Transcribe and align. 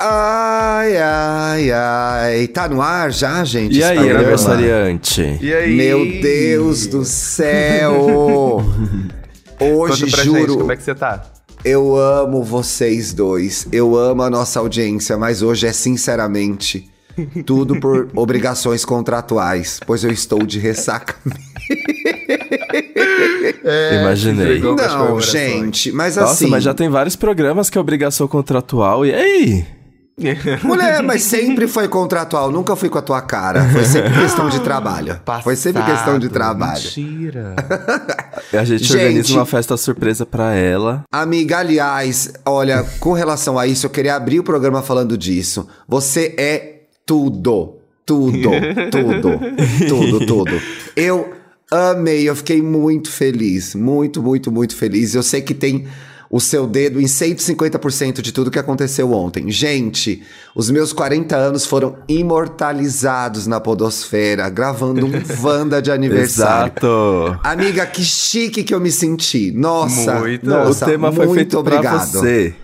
Ai, 0.00 0.96
ai, 0.96 1.70
ai. 1.72 2.46
Tá 2.48 2.68
no 2.68 2.80
ar 2.80 3.10
já, 3.12 3.44
gente? 3.44 3.76
E 3.78 3.82
aí, 3.82 3.98
aniversariante? 3.98 5.38
E 5.40 5.52
aí? 5.52 5.74
Meu 5.76 6.04
Deus 6.22 6.86
do 6.86 7.04
céu! 7.04 8.62
Hoje, 9.60 10.04
Conta 10.04 10.16
pra 10.16 10.24
juro, 10.24 10.38
gente, 10.38 10.56
como 10.58 10.72
é 10.72 10.76
que 10.76 10.82
você 10.84 10.94
tá? 10.94 11.24
eu 11.64 11.96
amo 11.96 12.44
vocês 12.44 13.12
dois. 13.12 13.66
Eu 13.72 13.96
amo 13.96 14.22
a 14.22 14.30
nossa 14.30 14.60
audiência, 14.60 15.18
mas 15.18 15.42
hoje 15.42 15.66
é 15.66 15.72
sinceramente 15.72 16.88
tudo 17.44 17.80
por 17.80 18.08
obrigações 18.14 18.84
contratuais, 18.84 19.80
pois 19.84 20.04
eu 20.04 20.12
estou 20.12 20.46
de 20.46 20.60
ressaca. 20.60 21.16
Imaginei. 24.00 24.44
entregou 24.46 24.76
pras 24.76 24.94
Não, 24.94 25.20
gente, 25.20 25.90
mas 25.90 26.14
Nossa, 26.14 26.32
assim. 26.34 26.46
mas 26.46 26.62
já 26.62 26.72
tem 26.72 26.88
vários 26.88 27.16
programas 27.16 27.68
que 27.68 27.76
é 27.76 27.80
obrigação 27.80 28.28
contratual. 28.28 29.04
E 29.04 29.12
aí? 29.12 29.66
Mulher, 30.62 31.02
mas 31.02 31.22
sempre 31.22 31.68
foi 31.68 31.88
contratual, 31.88 32.50
nunca 32.50 32.74
fui 32.74 32.88
com 32.88 32.98
a 32.98 33.02
tua 33.02 33.20
cara. 33.20 33.68
Foi 33.70 33.84
sempre 33.84 34.12
questão 34.12 34.48
de 34.48 34.60
trabalho. 34.60 35.20
Foi 35.42 35.56
sempre 35.56 35.82
questão 35.82 36.18
de 36.18 36.28
trabalho. 36.28 36.82
Mentira. 36.82 37.54
A 38.52 38.64
gente, 38.64 38.84
Gente. 38.84 38.96
organiza 38.96 39.34
uma 39.34 39.46
festa 39.46 39.76
surpresa 39.76 40.26
pra 40.26 40.54
ela. 40.54 41.04
Amiga, 41.12 41.58
aliás, 41.58 42.32
olha, 42.44 42.84
com 42.98 43.12
relação 43.12 43.58
a 43.58 43.66
isso, 43.66 43.86
eu 43.86 43.90
queria 43.90 44.16
abrir 44.16 44.40
o 44.40 44.44
programa 44.44 44.82
falando 44.82 45.16
disso. 45.16 45.66
Você 45.86 46.34
é 46.38 46.82
tudo. 47.06 47.76
Tudo, 48.04 48.50
tudo, 48.90 49.38
tudo, 49.86 50.26
tudo. 50.26 50.60
Eu 50.96 51.34
amei, 51.70 52.26
eu 52.28 52.34
fiquei 52.34 52.62
muito 52.62 53.10
feliz. 53.10 53.74
Muito, 53.74 54.22
muito, 54.22 54.50
muito 54.50 54.74
feliz. 54.74 55.14
Eu 55.14 55.22
sei 55.22 55.42
que 55.42 55.52
tem 55.52 55.86
o 56.30 56.40
seu 56.40 56.66
dedo 56.66 57.00
em 57.00 57.04
150% 57.04 58.20
de 58.20 58.32
tudo 58.32 58.50
que 58.50 58.58
aconteceu 58.58 59.12
ontem. 59.12 59.50
Gente, 59.50 60.22
os 60.54 60.70
meus 60.70 60.92
40 60.92 61.34
anos 61.36 61.64
foram 61.64 61.96
imortalizados 62.06 63.46
na 63.46 63.60
Podosfera, 63.60 64.48
gravando 64.48 65.06
um 65.06 65.10
Wanda 65.42 65.80
de 65.80 65.90
aniversário. 65.90 66.72
Exato. 66.72 67.38
Amiga, 67.42 67.86
que 67.86 68.02
chique 68.02 68.62
que 68.62 68.74
eu 68.74 68.80
me 68.80 68.92
senti. 68.92 69.50
Nossa, 69.52 70.20
Muito. 70.20 70.46
nossa, 70.46 70.84
o 70.84 70.88
tema 70.88 71.10
foi 71.12 71.26
muito 71.26 71.36
feito 71.36 71.58
obrigado. 71.58 72.10
você. 72.10 72.54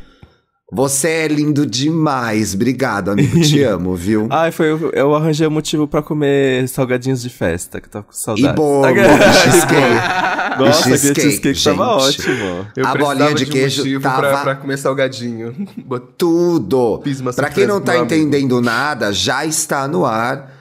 Você 0.74 1.08
é 1.08 1.28
lindo 1.28 1.64
demais. 1.64 2.52
Obrigado, 2.54 3.10
amigo. 3.10 3.40
Te 3.40 3.62
amo, 3.64 3.94
viu? 3.94 4.26
Ai, 4.30 4.50
foi, 4.50 4.72
eu, 4.72 4.90
eu 4.92 5.14
arranjei 5.14 5.46
um 5.46 5.50
motivo 5.50 5.86
pra 5.86 6.02
comer 6.02 6.68
salgadinhos 6.68 7.22
de 7.22 7.30
festa, 7.30 7.80
que 7.80 7.86
eu 7.86 7.90
tava 7.92 8.04
com 8.06 8.12
saudade. 8.12 8.46
e 8.48 8.52
bolo, 8.52 8.86
e 8.88 9.32
cheesecake. 9.42 10.58
Nossa, 10.58 10.82
cheesecake, 10.82 11.10
aquele 11.20 11.30
cheesecake 11.30 11.64
tava 11.64 12.00
gente. 12.10 12.20
ótimo. 12.20 12.66
Eu 12.76 12.86
A 12.86 12.94
bolinha 12.94 13.34
de 13.34 13.44
um 13.44 13.48
queijo 13.48 14.00
tava- 14.00 14.18
pra, 14.20 14.36
pra 14.42 14.54
comer 14.56 14.76
salgadinho. 14.78 15.54
Tudo. 16.18 17.00
Fiz 17.04 17.20
uma 17.20 17.32
Pra 17.32 17.50
quem 17.50 17.66
não 17.66 17.80
tá 17.80 17.92
meu 17.92 18.02
amigo. 18.02 18.14
entendendo 18.14 18.60
nada, 18.60 19.12
já 19.12 19.44
está 19.44 19.86
no 19.88 20.04
ar 20.04 20.52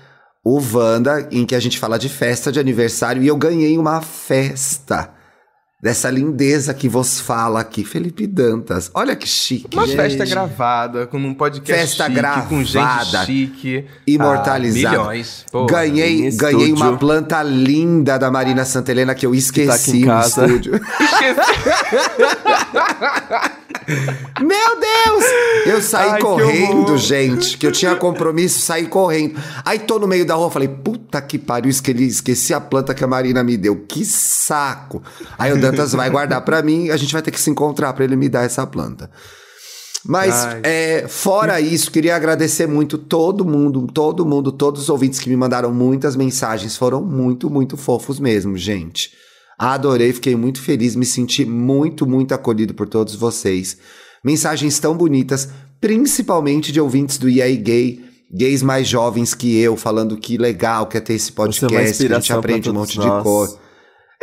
o 0.46 0.60
Wanda, 0.74 1.28
em 1.32 1.46
que 1.46 1.56
a 1.56 1.60
gente 1.60 1.80
fala 1.80 1.98
de 1.98 2.10
festa 2.10 2.52
de 2.52 2.60
aniversário. 2.60 3.24
E 3.24 3.28
eu 3.28 3.36
ganhei 3.38 3.78
uma 3.78 4.02
festa 4.02 5.10
dessa 5.84 6.10
lindeza 6.10 6.74
que 6.74 6.88
vos 6.88 7.20
fala 7.20 7.60
aqui, 7.60 7.84
Felipe 7.84 8.26
Dantas. 8.26 8.90
Olha 8.94 9.18
que 9.18 9.28
chique, 9.28 9.76
Uma 9.76 9.86
gente. 9.86 9.98
festa 9.98 10.26
gravada, 10.26 11.06
com 11.08 11.18
um 11.18 11.34
podcast 11.34 11.98
Festa 11.98 12.06
chique, 12.06 12.48
com 12.48 12.64
gente 12.64 12.72
gravada, 12.72 13.26
chique. 13.26 13.86
imortalizada. 14.08 14.96
Ah, 14.96 15.00
milhões. 15.02 15.46
Pô, 15.52 15.66
ganhei, 15.66 16.32
ganhei 16.32 16.72
uma 16.72 16.96
planta 16.96 17.44
linda 17.44 18.18
da 18.18 18.32
Marina 18.32 18.64
Santelena 18.64 19.14
que 19.14 19.26
eu 19.26 19.32
tá 19.32 19.38
esqueci 19.38 19.98
em 19.98 20.02
no 20.02 20.08
casa. 20.08 20.46
estúdio. 20.46 20.80
Meu 24.42 24.80
Deus! 24.80 25.24
Eu 25.66 25.82
saí 25.82 26.12
Ai, 26.12 26.16
que 26.18 26.22
correndo, 26.22 26.84
horror. 26.84 26.98
gente, 26.98 27.58
que 27.58 27.68
eu 27.68 27.72
tinha 27.72 27.96
compromisso, 27.96 28.62
saí 28.62 28.88
correndo. 28.88 29.40
Aí 29.66 29.80
tô 29.80 30.00
no 30.00 30.08
meio 30.08 30.26
da 30.26 30.36
rua, 30.36 30.50
falei, 30.50 30.68
puta 30.68 31.22
que 31.22 31.38
pariu, 31.38 31.70
esqueci, 31.70 32.08
esqueci 32.08 32.54
a 32.54 32.62
planta 32.62 32.94
que 32.94 33.04
a 33.04 33.08
Marina 33.08 33.44
me 33.44 33.58
deu. 33.58 33.76
Que 33.88 34.06
saco! 34.06 35.02
Aí 35.38 35.52
o 35.74 35.78
Dantas 35.78 35.94
vai 35.94 36.10
guardar 36.10 36.42
pra 36.44 36.62
mim, 36.62 36.90
a 36.90 36.98
gente 36.98 37.14
vai 37.14 37.22
ter 37.22 37.32
que 37.32 37.40
se 37.40 37.50
encontrar 37.50 37.94
pra 37.94 38.04
ele 38.04 38.16
me 38.16 38.30
dar 38.30 38.44
essa 38.44 38.66
planta. 38.66 39.10
Mas, 40.06 40.34
é, 40.64 41.06
fora 41.08 41.62
isso, 41.62 41.90
queria 41.90 42.16
agradecer 42.16 42.68
muito 42.68 42.98
todo 42.98 43.46
mundo, 43.46 43.88
todo 43.88 44.26
mundo, 44.26 44.52
todos 44.52 44.84
os 44.84 44.90
ouvintes 44.90 45.20
que 45.20 45.30
me 45.30 45.38
mandaram 45.38 45.74
muitas 45.74 46.16
mensagens. 46.16 46.76
Foram 46.76 47.02
muito, 47.02 47.50
muito 47.50 47.78
fofos 47.78 48.20
mesmo, 48.20 48.58
gente. 48.58 49.12
Adorei, 49.58 50.12
fiquei 50.12 50.36
muito 50.36 50.62
feliz, 50.62 50.96
me 50.96 51.06
senti 51.06 51.46
muito, 51.46 52.06
muito 52.06 52.34
acolhido 52.34 52.74
por 52.74 52.90
todos 52.90 53.16
vocês. 53.16 53.78
Mensagens 54.24 54.78
tão 54.78 54.98
bonitas, 54.98 55.48
principalmente 55.80 56.72
de 56.72 56.82
ouvintes 56.82 57.18
do 57.18 57.30
EA 57.30 57.56
Gay, 57.56 58.04
gays 58.34 58.62
mais 58.62 58.88
jovens 58.88 59.34
que 59.34 59.58
eu, 59.58 59.78
falando 59.78 60.18
que 60.18 60.38
legal 60.38 60.88
que 60.88 60.98
é 60.98 61.02
ter 61.02 61.14
esse 61.14 61.32
Você 61.32 61.32
é 61.32 61.36
podcast, 61.36 62.08
que 62.08 62.14
a 62.14 62.20
gente 62.20 62.34
aprende 62.34 62.70
um 62.70 62.74
monte 62.74 63.00
de 63.00 63.08
nós. 63.08 63.24
coisa. 63.24 63.63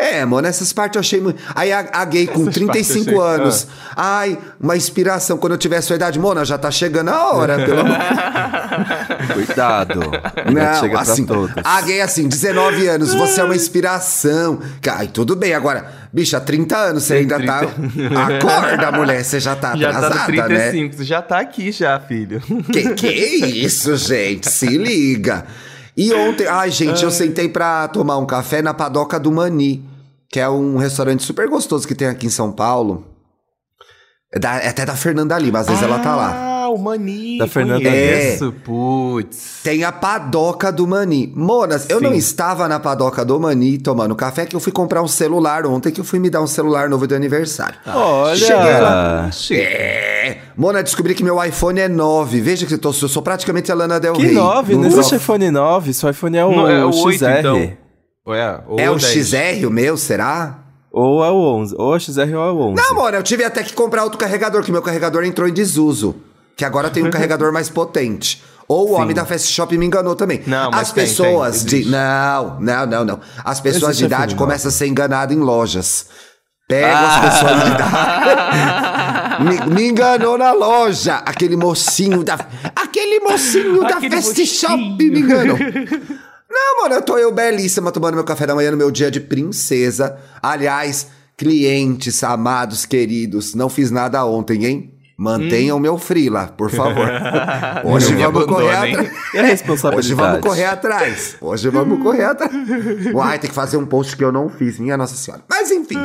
É, 0.03 0.25
mano, 0.25 0.49
essas 0.49 0.73
partes 0.73 0.97
eu 0.97 1.01
achei 1.01 1.21
muito. 1.21 1.43
Aí 1.55 1.71
a, 1.73 1.87
a 1.93 2.05
gay 2.07 2.27
com 2.27 2.33
Essas 2.43 2.45
partes 2.45 2.89
35 2.89 3.11
eu 3.11 3.23
achei- 3.23 3.41
anos. 3.43 3.67
Ai, 3.95 4.39
uma 4.59 4.77
inspiração. 4.77 5.37
Quando 5.37 5.53
eu 5.53 5.59
tiver 5.59 5.77
a 5.77 5.83
sua 5.83 5.97
idade, 5.97 6.19
Mona, 6.19 6.43
já 6.45 6.57
tá 6.57 6.71
chegando 6.71 7.11
a 7.11 7.33
hora, 7.35 7.57
pelo 7.65 7.81
amor. 7.81 7.97
Cuidado. 9.35 10.01
Não, 10.53 10.81
chega 10.81 11.01
assim, 11.01 11.25
pra 11.27 11.35
todos. 11.37 11.55
a 11.63 11.81
gay 11.83 12.01
assim, 12.01 12.29
19 12.29 12.87
anos, 12.89 13.13
você 13.15 13.41
é 13.41 13.45
uma 13.45 13.55
inspiração. 13.57 14.61
Ai, 14.91 15.09
tudo 15.09 15.37
bem, 15.37 15.55
agora, 15.55 15.91
bicha, 16.13 16.41
30 16.41 16.77
anos, 16.77 17.05
você 17.05 17.15
ainda 17.15 17.39
tá. 17.45 17.61
Acorda, 18.39 18.93
mulher, 18.93 19.23
você 19.25 19.39
já 19.41 19.55
tá 19.57 19.77
Já 19.81 19.93
tá 19.93 19.99
atrasada, 20.07 20.49
né? 20.49 20.71
35, 20.71 20.97
você 20.97 21.05
já 21.05 21.23
tá 21.23 21.39
aqui 21.41 21.71
já, 21.73 21.99
filho. 22.01 22.41
Que 22.73 22.95
que 22.95 23.09
isso, 23.09 23.97
gente? 23.97 24.49
Se 24.51 24.67
liga. 24.67 25.45
E 25.97 26.13
ontem, 26.15 26.47
ai, 26.47 26.71
gente, 26.71 27.03
eu 27.05 27.11
sentei 27.11 27.49
pra 27.49 27.87
tomar 27.89 28.17
um 28.19 28.25
café 28.27 28.63
na 28.63 28.73
Padoca 28.73 29.19
do 29.21 29.31
Mani, 29.31 29.85
que 30.31 30.39
é 30.41 30.49
um 30.49 30.77
restaurante 30.77 31.23
super 31.23 31.49
gostoso 31.49 31.87
que 31.89 31.95
tem 31.95 32.09
aqui 32.09 32.27
em 32.27 32.31
São 32.31 32.53
Paulo. 32.53 33.05
É, 34.33 34.39
da- 34.39 34.59
é 34.63 34.69
até 34.69 34.87
da 34.87 34.95
Fernanda 34.95 35.37
Lima, 35.39 35.59
às 35.59 35.67
vezes 35.67 35.83
ela 35.83 35.99
tá 35.99 36.15
lá. 36.15 36.33
Ah, 36.33 36.69
o 36.69 36.79
Mani. 36.79 37.37
Da 37.39 37.49
Fernanda 37.49 37.83
conheço. 37.91 38.53
Putz. 38.65 39.59
Tem 39.65 39.83
a 39.83 39.91
Padoca 39.91 40.71
do 40.71 40.87
Mani. 40.87 41.33
Monas, 41.35 41.91
eu 41.91 41.99
Sim. 41.99 42.05
não 42.05 42.15
estava 42.15 42.69
na 42.69 42.79
Padoca 42.79 43.25
do 43.25 43.41
Mani 43.41 43.77
tomando 43.79 44.15
café, 44.15 44.47
que 44.47 44.55
eu 44.55 44.61
fui 44.61 44.71
comprar 44.71 45.03
um 45.03 45.09
celular 45.09 45.67
ontem, 45.67 45.91
que 45.91 46.01
eu 46.01 46.05
fui 46.05 46.21
me 46.21 46.31
dar 46.31 46.41
um 46.43 46.47
celular 46.47 46.89
novo 46.89 47.09
de 47.09 47.15
aniversário. 47.17 47.75
Olha! 47.89 48.37
Cheguei 48.37 48.81
lá. 48.81 49.31
É. 49.51 50.39
Mona, 50.57 50.81
descobri 50.81 51.13
que 51.17 51.25
meu 51.25 51.43
iPhone 51.45 51.81
é 51.81 51.89
9. 51.89 52.41
Veja 52.41 52.67
que 52.67 52.75
eu, 52.75 52.79
tô, 52.79 52.91
eu 52.91 52.93
sou 53.09 53.23
praticamente 53.23 53.73
a 53.73 53.75
Lana 53.75 53.99
Del 53.99 54.13
Que 54.13 54.27
Rey. 54.27 54.35
9? 54.35 54.77
Não 54.77 54.85
existe 54.87 55.17
iPhone 55.17 55.51
9, 55.51 55.93
seu 55.93 56.09
iPhone 56.09 56.37
é 56.37 56.45
o, 56.45 56.53
Não, 56.55 56.69
é 56.69 56.85
o 56.85 56.93
XR. 56.93 57.05
8, 57.05 57.25
então. 57.25 57.73
Ou 58.31 58.35
é, 58.35 58.61
ou 58.69 58.79
É 58.79 58.91
o 58.91 58.97
10. 58.97 59.27
XR 59.29 59.67
o 59.67 59.71
meu, 59.71 59.97
será? 59.97 60.59
Ou 60.93 61.25
é 61.25 61.31
o 61.31 61.35
11. 61.35 61.75
Ou 61.79 61.95
é 61.95 61.97
o 61.97 62.01
XR 62.01 62.21
ou 62.21 62.27
é 62.49 62.51
o 62.53 62.59
11. 62.73 62.83
Não, 62.83 62.95
mano, 62.97 63.17
eu 63.17 63.23
tive 63.23 63.45
até 63.45 63.63
que 63.63 63.73
comprar 63.73 64.05
outro 64.05 64.19
carregador, 64.19 64.63
que 64.63 64.71
meu 64.73 64.83
carregador 64.83 65.25
entrou 65.25 65.49
em 65.49 65.53
desuso. 65.53 66.15
Que 66.57 66.65
agora 66.65 66.91
tem 66.91 67.05
um 67.05 67.11
carregador 67.13 67.53
mais 67.53 67.69
potente. 67.69 68.43
Ou 68.69 68.91
o 68.91 68.93
homem 68.93 69.13
da 69.15 69.25
Fast 69.25 69.49
Shop 69.53 69.77
me 69.77 69.85
enganou 69.85 70.15
também. 70.15 70.43
Não, 70.47 70.71
mas 70.71 70.83
As 70.89 70.93
tem, 70.93 71.05
pessoas 71.05 71.65
tem, 71.65 71.83
de. 71.83 71.89
Não, 71.91 72.61
não, 72.61 72.87
não, 72.87 73.05
não. 73.05 73.21
As 73.45 73.61
pessoas 73.61 73.97
de 73.99 74.05
idade 74.05 74.37
começam 74.37 74.69
a 74.69 74.73
ser 74.73 74.87
enganadas 74.87 75.37
em 75.37 75.41
lojas. 75.41 76.07
Pego 76.69 76.87
as 76.87 77.17
Ah. 77.17 77.21
pessoas 77.21 77.65
de 77.65 77.71
idade. 77.73 79.43
me, 79.69 79.75
me 79.75 79.89
enganou 79.89 80.39
na 80.39 80.53
loja. 80.53 81.17
Aquele 81.17 81.57
mocinho 81.57 82.23
da. 82.23 82.39
Aquele 82.77 83.19
mocinho 83.19 83.81
da 83.83 83.97
Aquele 83.97 84.15
Fast 84.15 84.29
mocinho. 84.41 84.47
Shop 84.47 84.97
me 85.11 85.21
enganou. 85.21 85.57
Não, 86.51 86.83
mano, 86.83 86.97
eu 86.97 87.03
tô 87.03 87.17
eu 87.17 87.31
belíssima 87.31 87.93
tomando 87.93 88.15
meu 88.15 88.25
café 88.25 88.45
da 88.47 88.55
manhã 88.55 88.73
no 88.73 88.77
meu 88.77 88.91
dia 88.91 89.11
de 89.11 89.21
princesa. 89.21 90.19
Aliás, 90.43 91.07
clientes, 91.37 92.25
amados, 92.25 92.85
queridos, 92.85 93.55
não 93.55 93.69
fiz 93.69 93.91
nada 93.91 94.25
ontem, 94.25 94.67
hein? 94.67 94.95
Mantenham 95.17 95.79
meu 95.79 95.99
frila, 95.99 96.47
por 96.47 96.71
favor. 96.71 97.07
Hoje 97.85 98.15
vamos 98.15 98.47
correr 98.47 98.75
atrás. 98.75 99.11
A 99.37 99.43
responsabilidade? 99.43 99.99
Hoje 99.99 100.15
vamos 100.15 100.41
correr 100.41 100.65
atrás. 100.65 101.37
Hoje 101.41 101.69
vamos 101.69 102.03
correr 102.03 102.25
atrás. 102.25 102.53
Uai, 103.13 103.39
tem 103.39 103.51
que 103.51 103.55
fazer 103.55 103.77
um 103.77 103.85
post 103.85 104.17
que 104.17 104.25
eu 104.25 104.33
não 104.33 104.49
fiz, 104.49 104.79
minha 104.79 104.97
Nossa 104.97 105.15
Senhora. 105.15 105.45
Mas 105.49 105.71
enfim. 105.71 105.99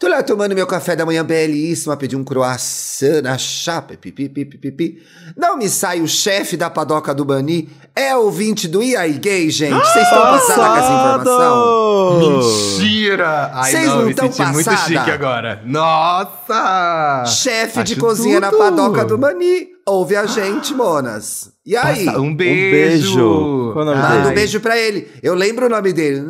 Tô 0.00 0.08
lá 0.08 0.22
tomando 0.22 0.54
meu 0.54 0.66
café 0.66 0.96
da 0.96 1.04
manhã 1.04 1.22
belíssima, 1.22 1.94
pedi 1.94 2.16
um 2.16 2.24
croissant 2.24 3.20
na 3.22 3.36
chapa, 3.36 3.94
pipi, 3.98 4.30
pipi, 4.30 4.56
pipi. 4.56 5.02
Não 5.36 5.58
me 5.58 5.68
sai 5.68 6.00
o 6.00 6.08
chefe 6.08 6.56
da 6.56 6.70
padoca 6.70 7.14
do 7.14 7.22
Bani, 7.22 7.68
é 7.94 8.16
ouvinte 8.16 8.66
do 8.66 8.82
IAI 8.82 9.12
Gay, 9.18 9.50
gente. 9.50 9.74
Vocês 9.78 10.04
estão 10.06 10.22
passados 10.22 10.64
com 10.64 10.76
essa 10.76 10.92
informação? 10.94 12.18
Mentira! 12.18 13.50
Vocês 13.62 13.86
não, 13.88 13.96
não 13.98 14.06
me 14.06 14.14
tão 14.14 14.32
senti 14.32 14.52
muito 14.52 14.64
passada? 14.64 14.88
chique 14.88 15.10
agora. 15.10 15.62
Nossa! 15.66 17.24
Chefe 17.26 17.82
de 17.82 17.96
cozinha 17.96 18.40
na 18.40 18.48
tudo. 18.48 18.58
padoca 18.58 19.04
do 19.04 19.18
Bani. 19.18 19.68
Ouve 19.86 20.16
a 20.16 20.24
gente, 20.24 20.72
monas. 20.72 21.50
E 21.66 21.76
aí? 21.76 22.06
Passa- 22.06 22.20
Um 22.20 22.34
beijo! 22.34 22.70
beijo. 22.70 23.70
Qual 23.74 23.82
o 23.82 23.84
nome 23.84 24.00
Manda 24.00 24.16
dele? 24.16 24.28
um 24.28 24.34
beijo 24.34 24.60
pra 24.60 24.78
ele. 24.78 25.08
Eu 25.22 25.34
lembro 25.34 25.66
o 25.66 25.68
nome 25.68 25.92
dele. 25.92 26.22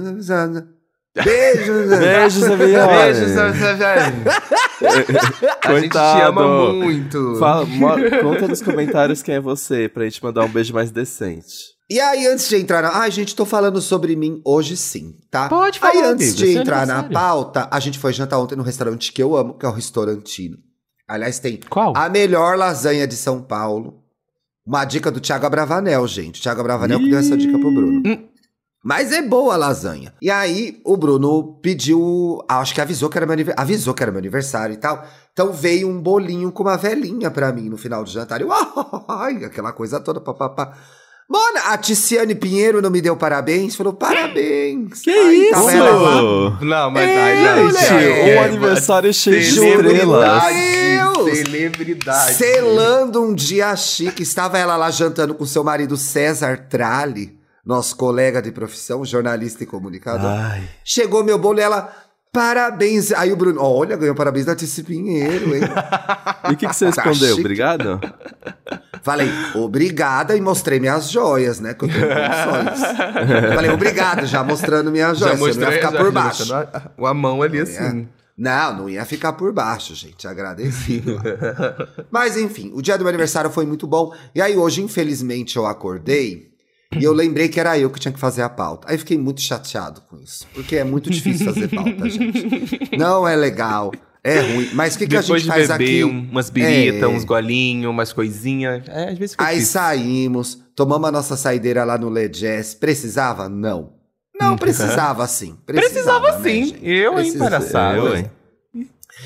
Beijo, 1.15 1.89
Beijo, 1.89 2.41
Sabiane. 2.41 2.93
Beijo, 3.13 3.35
Sabiane. 3.35 4.25
A 5.67 5.81
gente 5.81 5.91
te 5.91 5.99
ama 5.99 6.43
Coitado. 6.43 6.73
muito. 6.75 7.37
Fala, 7.39 7.67
mo- 7.67 7.89
conta 8.23 8.47
nos 8.49 8.63
comentários 8.63 9.23
quem 9.23 9.35
é 9.35 9.41
você, 9.41 9.89
pra 9.89 10.05
gente 10.05 10.23
mandar 10.23 10.45
um 10.45 10.49
beijo 10.49 10.73
mais 10.73 10.91
decente. 10.91 11.75
E 11.91 11.99
aí, 12.01 12.27
antes 12.29 12.49
de 12.49 12.57
entrar 12.57 12.83
na. 12.83 12.97
Ai, 13.01 13.11
gente, 13.11 13.35
tô 13.35 13.45
falando 13.45 13.81
sobre 13.81 14.15
mim 14.15 14.41
hoje 14.45 14.77
sim, 14.77 15.17
tá? 15.31 15.49
Pode 15.49 15.81
Aí, 15.83 15.95
falar, 15.95 16.09
antes 16.11 16.29
amigo, 16.29 16.39
de 16.47 16.53
seu 16.53 16.61
entrar 16.63 16.87
na 16.87 17.03
pauta, 17.03 17.69
a 17.71 17.81
gente 17.81 17.99
foi 17.99 18.13
jantar 18.13 18.39
ontem 18.39 18.55
no 18.55 18.63
restaurante 18.63 19.13
que 19.13 19.21
eu 19.23 19.37
amo, 19.37 19.55
que 19.59 19.67
é 19.67 19.69
o 19.69 19.73
Restaurantino. 19.73 20.57
Aliás, 21.09 21.41
tem 21.41 21.59
Qual? 21.69 21.93
a 21.97 22.09
melhor 22.09 22.57
lasanha 22.57 23.07
de 23.09 23.17
São 23.17 23.43
Paulo. 23.43 23.99
Uma 24.65 24.85
dica 24.85 25.11
do 25.11 25.19
Thiago 25.19 25.45
Abravanel, 25.45 26.07
gente. 26.07 26.41
Thiago 26.41 26.61
Abravanel 26.61 27.01
que 27.01 27.11
deu 27.11 27.19
essa 27.19 27.37
dica 27.37 27.59
pro 27.59 27.73
Bruno. 27.75 28.03
Mas 28.83 29.13
é 29.13 29.21
boa 29.21 29.55
a 29.55 29.57
lasanha. 29.59 30.15
E 30.23 30.31
aí, 30.31 30.81
o 30.85 30.97
Bruno 30.97 31.59
pediu. 31.63 32.43
Acho 32.49 32.75
que 32.75 32.81
avisou 32.81 33.11
que 33.11 33.19
era 33.19 33.27
meu 33.27 33.35
aniversário. 33.35 33.63
Avisou 33.63 33.93
que 33.95 34.03
era 34.03 34.11
meu 34.11 34.19
aniversário 34.19 34.73
e 34.73 34.79
tal. 34.79 35.05
Então 35.33 35.53
veio 35.53 35.89
um 35.89 36.01
bolinho 36.01 36.51
com 36.51 36.63
uma 36.63 36.77
velhinha 36.79 37.31
pra 37.31 37.53
mim 37.53 37.69
no 37.69 37.77
final 37.77 38.03
do 38.03 38.11
jantar. 38.11 38.41
Eu, 38.41 38.49
ai, 39.09 39.45
aquela 39.45 39.73
coisa 39.73 40.01
toda, 40.01 40.21
papapá. 40.21 40.73
Mona, 41.29 41.61
a 41.67 41.79
Ticiane 41.79 42.35
Pinheiro 42.35 42.83
não 42.83 42.91
me 42.91 43.01
deu 43.01 43.17
parabéns? 43.17 43.77
Falou, 43.77 43.93
parabéns. 43.93 45.01
Que 45.01 45.11
Aí, 45.11 45.51
isso? 45.51 45.61
lá. 45.63 46.59
Não, 46.61 46.91
mas 46.91 47.09
É, 47.09 47.17
ai, 47.23 47.45
não, 47.57 47.65
moleque. 47.67 47.85
gente, 47.87 47.95
um 47.95 48.27
é, 48.27 48.45
aniversário 48.45 49.15
cheio 49.15 49.39
de 49.41 49.53
celebridade, 49.53 50.57
estrelas. 50.57 51.25
Deus. 51.25 51.39
Celebridade. 51.39 52.35
Selando 52.35 53.23
um 53.23 53.33
dia 53.35 53.77
chique, 53.77 54.25
estava 54.25 54.59
ela 54.59 54.77
lá 54.77 54.91
jantando 54.91 55.35
com 55.35 55.47
seu 55.47 55.63
marido 55.63 55.97
César 55.97 56.67
Tralli, 56.69 57.39
nosso 57.65 57.97
colega 57.97 58.41
de 58.41 58.51
profissão, 58.53 59.05
jornalista 59.05 59.63
e 59.63 59.67
comunicador. 59.67 60.27
Ai. 60.31 60.63
Chegou 60.85 61.23
meu 61.25 61.39
bolo 61.39 61.59
e 61.59 61.63
ela, 61.63 61.93
parabéns. 62.33 63.13
Aí 63.13 63.33
o 63.33 63.37
Bruno, 63.37 63.63
olha, 63.63 63.97
ganhou 63.97 64.15
parabéns 64.15 64.47
da 64.47 64.55
Tici 64.57 64.83
Pinheiro, 64.83 65.55
hein? 65.55 65.63
E 66.51 66.53
o 66.55 66.57
que, 66.57 66.67
que 66.67 66.75
você 66.75 66.91
Tá 66.91 67.03
respondeu? 67.03 67.29
chique. 67.29 67.41
Obrigado? 67.41 68.01
Falei, 69.03 69.31
obrigada, 69.55 70.37
e 70.37 70.41
mostrei 70.41 70.81
minhas 70.81 71.11
joias, 71.11 71.61
né? 71.61 71.75
Que 71.75 71.85
eu 71.85 71.89
tenho 71.89 72.07
condições. 72.09 73.55
Falei, 73.55 73.71
obrigado, 73.71 74.27
já 74.27 74.43
mostrando 74.43 74.91
minhas 74.91 75.19
Já 75.19 75.35
joias. 75.37 75.39
Você 75.55 75.61
não 75.61 75.71
ia 75.71 75.79
mostrei, 75.79 75.79
ficar 75.79 75.93
já- 75.93 75.99
por 75.99 76.07
já 76.07 76.11
baixo. 76.13 76.39
mostrando 76.41 76.69
a, 77.07 77.11
a 77.11 77.15
mão 77.15 77.43
ali 77.43 77.61
assim. 77.61 78.09
Não, 78.37 78.77
não 78.77 78.89
ia 78.89 79.05
ficar 79.05 79.35
por 79.35 79.53
baixo, 79.53 79.95
gente. 79.95 80.27
Agradecido. 80.27 81.21
Mas 82.11 82.37
enfim, 82.37 82.73
o 82.75 82.81
dia 82.83 82.97
do 82.97 83.05
meu 83.05 83.11
aniversário 83.11 83.51
foi 83.51 83.65
muito 83.67 83.87
bom. 83.87 84.13
E 84.35 84.41
aí 84.43 84.57
hoje, 84.57 84.83
infelizmente, 84.83 85.57
eu 85.57 85.67
acordei 85.67 86.50
e 86.99 87.05
eu 87.05 87.13
lembrei 87.13 87.49
que 87.49 87.59
era 87.61 87.79
eu 87.79 87.89
que 87.91 88.01
tinha 88.01 88.13
que 88.13 88.19
fazer 88.21 88.43
a 88.43 88.49
pauta. 88.49 88.87
Aí 88.91 88.99
fiquei 88.99 89.17
muito 89.19 89.41
chateado 89.41 90.01
com 90.03 90.19
isso. 90.21 90.47
Porque 90.55 90.77
é 90.77 90.85
muito 90.85 91.09
difícil 91.11 91.47
fazer 91.47 91.69
pauta, 91.69 92.09
gente. 92.11 92.97
Não 92.99 93.27
é 93.29 93.37
legal, 93.37 93.93
é 94.25 94.41
ruim. 94.41 94.69
Mas 94.75 94.95
o 94.95 94.99
que, 94.99 95.07
que 95.07 95.17
a 95.17 95.23
gente 95.23 95.43
de 95.43 95.47
faz 95.49 95.69
beber 95.69 95.85
aqui? 95.85 96.05
um- 96.05 96.29
umas 96.31 96.51
birita, 96.51 97.05
É. 97.05 97.09
uns 97.09 97.25
golinhos, 97.25 97.91
umas 97.91 98.13
coisinhas. 98.13 98.83
É, 98.89 99.11
às 99.11 99.19
vezes 99.19 99.33
fica 99.33 99.45
Aí 99.45 99.55
difícil. 99.57 99.73
saímos, 99.81 100.59
tomamos 100.75 101.09
a 101.09 101.13
nossa 101.13 101.37
saideira 101.37 101.85
lá 101.85 101.97
no 101.97 102.11
Le 102.11 102.29
Jazz. 102.29 102.75
Precisava? 102.75 103.49
Não. 103.49 103.93
Não 104.41 104.57
precisava 104.59 105.27
sim. 105.27 105.57
Precisava 105.67 106.33
né, 106.39 106.43
sim. 106.43 106.65
gente? 106.67 106.81
eu, 106.89 107.13
hein, 107.13 107.19
Precisava. 107.19 107.51
palhaçada. 107.51 107.97
Eu, 107.99 108.17
hein? 108.17 108.31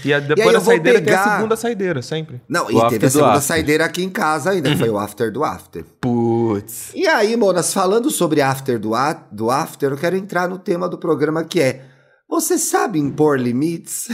E 0.04 0.12
a- 0.12 0.18
E 0.18 0.22
aí 0.22 0.28
depois 0.28 0.46
eu 0.48 0.52
da 0.54 0.58
vou 0.58 0.66
saideira 0.74 0.98
tem 0.98 1.04
pegar- 1.06 1.24
a 1.24 1.36
segunda 1.36 1.56
saideira, 1.56 2.02
sempre. 2.02 2.40
Não, 2.48 2.66
O 2.66 2.70
e 2.86 2.88
teve 2.90 3.06
a 3.06 3.10
segunda 3.10 3.30
after. 3.34 3.42
saideira 3.42 3.84
aqui 3.84 4.02
em 4.02 4.10
casa 4.10 4.50
ainda, 4.50 4.68
que 4.70 4.76
foi 4.76 4.90
o 4.90 4.98
after 4.98 5.30
do 5.32 5.44
after. 5.44 5.84
Putz. 6.00 6.33
E 6.94 7.06
aí, 7.06 7.36
Monas, 7.36 7.72
falando 7.72 8.10
sobre 8.10 8.40
after 8.40 8.78
do, 8.78 8.94
a- 8.94 9.26
do 9.32 9.50
after, 9.50 9.90
eu 9.90 9.96
quero 9.96 10.16
entrar 10.16 10.48
no 10.48 10.58
tema 10.58 10.88
do 10.88 10.98
programa 10.98 11.44
que 11.44 11.60
é. 11.60 11.82
Você 12.28 12.58
sabe 12.58 12.98
impor 12.98 13.38
limites? 13.38 14.08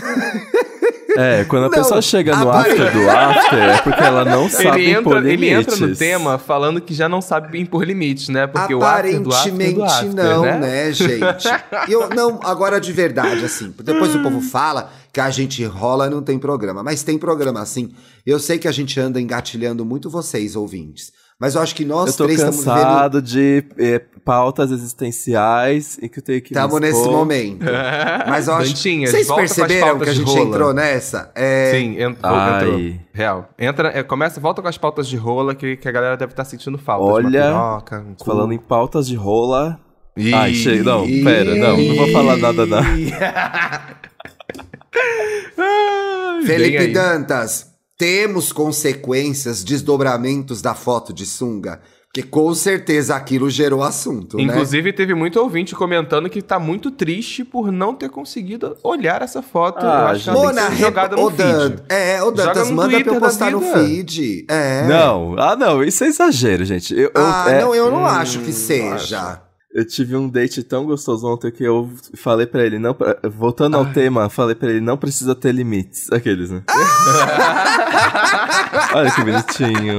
É, 1.17 1.45
quando 1.45 1.65
a 1.65 1.69
Não, 1.69 1.71
pessoa 1.77 2.01
chega 2.01 2.37
no 2.37 2.49
apare- 2.49 2.71
after 2.71 2.93
do 2.93 3.11
after, 3.11 3.59
é 3.59 3.79
porque 3.83 4.01
ela 4.03 4.25
não 4.25 4.49
sabe 4.49 4.83
Ele 4.83 4.93
impor 4.99 5.17
entra, 5.17 5.33
ele 5.33 5.49
entra 5.49 5.73
no 5.77 5.81
limites. 5.83 5.99
tema 5.99 6.39
falando 6.39 6.81
que 6.81 6.95
já 6.95 7.09
não 7.09 7.21
sabe 7.21 7.59
impor 7.61 7.83
limites, 7.83 8.29
né? 8.29 8.47
Porque 8.47 8.75
o 8.75 8.83
after 8.85 9.21
do 9.21 9.33
after 9.35 9.53
Aparentemente 9.53 9.83
after, 9.83 10.15
não, 10.15 10.43
né? 10.43 10.59
né, 10.59 10.93
gente? 10.93 11.49
Eu, 11.89 12.09
não, 12.11 12.39
agora 12.45 12.81
de 12.81 12.93
verdade, 12.93 13.45
assim. 13.45 13.75
Depois 13.83 14.15
o 14.15 14.23
povo 14.23 14.41
fala 14.41 14.93
que 15.13 15.21
a 15.21 15.31
gente 15.31 15.65
rola 15.65 16.07
e 16.07 16.11
não 16.11 16.23
tem 16.23 16.39
programa. 16.39 16.83
Mas 16.83 17.03
tem 17.03 17.19
programa, 17.19 17.61
assim. 17.61 17.91
Eu 18.25 18.39
sei 18.39 18.59
que 18.59 18.69
a 18.69 18.73
gente 18.73 18.99
anda 19.01 19.21
engatilhando 19.21 19.85
muito 19.85 20.09
vocês, 20.09 20.55
ouvintes. 20.55 21.11
Mas 21.41 21.55
eu 21.55 21.63
acho 21.63 21.75
que 21.75 21.87
nós 21.87 22.11
Eu 22.11 22.17
tô 22.19 22.25
três 22.25 22.39
estamos 22.39 22.59
vivendo. 22.59 22.75
cansado 22.77 23.23
de 23.23 23.65
eh, 23.79 23.99
pautas 24.23 24.71
existenciais 24.71 25.99
e 26.03 26.09
que 26.09 26.19
eu 26.19 26.23
tenho 26.23 26.43
que 26.43 26.53
Estamos 26.53 26.79
nesse 26.79 27.09
momento. 27.09 27.65
Mas 28.29 28.47
eu 28.47 28.55
acho. 28.55 28.75
Dantinhas, 28.75 29.11
Vocês 29.11 29.27
perceberam 29.33 29.99
que 29.99 30.11
a 30.11 30.13
de 30.13 30.19
gente 30.19 30.29
rola. 30.29 30.41
entrou 30.41 30.75
nessa? 30.75 31.33
É, 31.35 31.71
Sim, 31.75 31.99
entrou, 31.99 32.35
Ai. 32.35 32.63
entrou. 32.63 32.81
Real. 33.15 33.49
Entra, 33.59 33.89
é, 33.99 34.03
começa, 34.03 34.39
volta 34.39 34.61
com 34.61 34.69
as 34.69 34.77
pautas 34.77 35.09
de 35.09 35.17
rola 35.17 35.55
que, 35.55 35.79
que 35.79 35.89
a 35.89 35.93
galera 35.93 36.15
deve 36.17 36.33
estar 36.35 36.45
sentindo 36.45 36.77
falta. 36.77 37.07
de 37.23 37.27
Olha, 37.27 37.43
piroca, 37.47 38.05
um. 38.07 38.15
Falando 38.23 38.53
em 38.53 38.59
pautas 38.59 39.07
de 39.07 39.17
rola. 39.17 39.81
Ih. 40.19 40.35
Ai, 40.35 40.53
chega. 40.53 40.85
Não, 40.85 41.07
pera, 41.25 41.55
não, 41.55 41.79
não 41.79 41.97
vou 41.97 42.09
falar 42.13 42.37
nada, 42.37 42.67
não. 42.67 42.83
Felipe. 46.45 46.89
Dantas, 46.89 47.70
temos 48.01 48.51
consequências, 48.51 49.63
desdobramentos 49.63 50.63
da 50.63 50.75
foto 50.75 51.13
de 51.13 51.27
sunga? 51.27 51.81
Porque 52.07 52.23
com 52.29 52.53
certeza 52.55 53.15
aquilo 53.15 53.49
gerou 53.51 53.83
assunto, 53.85 54.37
né? 54.39 54.43
Inclusive, 54.43 54.91
teve 54.93 55.15
muito 55.15 55.39
ouvinte 55.39 55.77
comentando 55.77 56.29
que 56.31 56.41
tá 56.43 56.59
muito 56.59 56.91
triste 56.91 57.45
por 57.45 57.71
não 57.71 57.95
ter 57.95 58.09
conseguido 58.09 58.75
olhar 58.83 59.21
essa 59.23 59.43
foto. 59.43 59.85
Ah, 59.87 60.01
Eu 60.01 60.07
acho 60.09 60.25
que 60.25 60.31
ela 60.31 60.39
tem 60.39 60.47
Mona, 60.49 60.63
que 60.71 60.77
ser 60.77 60.83
jogada 60.83 61.17
no 61.17 61.31
Dan- 61.31 61.69
feed. 61.71 61.83
É, 61.91 62.19
Joga 62.19 62.37
Dantas, 62.47 62.71
manda 62.71 62.89
pra 62.89 62.99
eu 62.99 63.05
Twitter 63.05 63.21
postar 63.21 63.51
no 63.53 63.61
feed. 63.61 64.45
É. 64.49 64.87
Não, 64.89 65.37
ah 65.39 65.55
não, 65.55 65.85
isso 65.85 66.03
é 66.03 66.07
exagero, 66.09 66.65
gente. 66.65 66.93
Eu, 66.95 67.03
eu- 67.03 67.11
Ah, 67.15 67.45
é, 67.49 67.61
não, 67.61 67.75
eu 67.75 67.91
não 67.93 68.03
Hum, 68.03 68.07
acho 68.07 68.41
que 68.41 68.53
seja. 68.53 69.43
Eu 69.73 69.87
tive 69.87 70.17
um 70.17 70.29
date 70.29 70.63
tão 70.63 70.85
gostoso 70.85 71.27
ontem 71.27 71.51
que 71.53 71.65
eu 71.65 71.91
falei 72.17 72.47
pra 72.47 72.65
ele, 72.65 72.79
não, 72.79 72.95
pra- 72.95 73.19
voltando 73.31 73.77
ao 73.77 73.87
tema, 73.93 74.29
falei 74.29 74.55
pra 74.55 74.69
ele, 74.71 74.81
não 74.81 74.97
precisa 74.97 75.35
ter 75.35 75.53
limites. 75.53 76.11
Aqueles, 76.13 76.51
né? 76.51 76.63
Olha 78.95 79.11
que 79.11 79.25
bonitinho. 79.25 79.99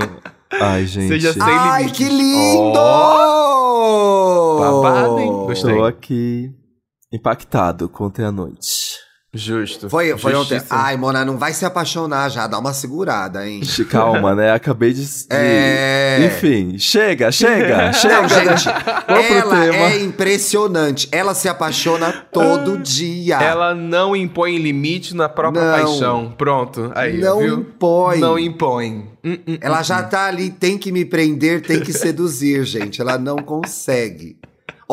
Ai, 0.62 0.86
gente. 0.86 1.08
Seja 1.08 1.34
sem 1.34 1.42
Ai, 1.44 1.84
limites. 1.84 1.98
que 1.98 2.10
lindo! 2.14 2.74
Babado, 4.60 5.20
hein? 5.20 5.30
Gostei. 5.48 5.76
Tô 5.76 5.84
aqui 5.86 6.52
impactado 7.12 7.92
ontem 8.00 8.24
à 8.26 8.32
noite. 8.32 8.98
Justo. 9.34 9.90
Foi, 9.90 10.18
foi 10.18 10.36
ontem. 10.36 10.62
Ai, 10.70 10.98
Mona, 10.98 11.24
não 11.24 11.38
vai 11.38 11.54
se 11.54 11.64
apaixonar 11.64 12.30
já, 12.30 12.48
dá 12.48 12.60
uma 12.60 12.74
segurada, 12.74 13.48
hein? 13.48 13.62
Calma, 13.90 14.36
né? 14.36 14.52
Acabei 14.52 14.92
de. 14.92 15.08
É. 15.30 16.20
Enfim, 16.26 16.78
chega, 16.78 17.32
chega, 17.32 17.94
chega. 17.94 18.22
Não, 18.22 18.28
gente, 18.28 18.68
ela 18.68 19.62
tema. 19.62 19.86
é 19.86 20.02
impressionante. 20.02 21.08
Ela 21.14 21.34
se 21.34 21.48
apaixona 21.48 22.12
todo 22.30 22.78
dia. 22.78 23.38
Ela 23.38 23.74
não 23.74 24.14
impõe 24.14 24.58
limite 24.58 25.16
na 25.16 25.30
própria 25.30 25.64
Não. 25.64 25.86
paixão. 25.86 26.34
Pronto. 26.38 26.92
Aí, 26.94 27.18
não 27.20 27.40
viu? 27.40 27.60
impõe. 27.60 28.20
Não 28.20 28.38
impõe. 28.38 29.12
Hum, 29.24 29.38
hum, 29.48 29.58
Ela 29.62 29.80
hum, 29.80 29.84
já 29.84 30.04
tá 30.04 30.26
ali, 30.26 30.50
tem 30.50 30.78
que 30.78 30.92
me 30.92 31.06
prender, 31.06 31.62
tem 31.62 31.80
que 31.80 31.94
seduzir, 31.94 32.66
gente. 32.66 33.00
Ela 33.00 33.18
não 33.18 33.38
consegue. 33.38 34.36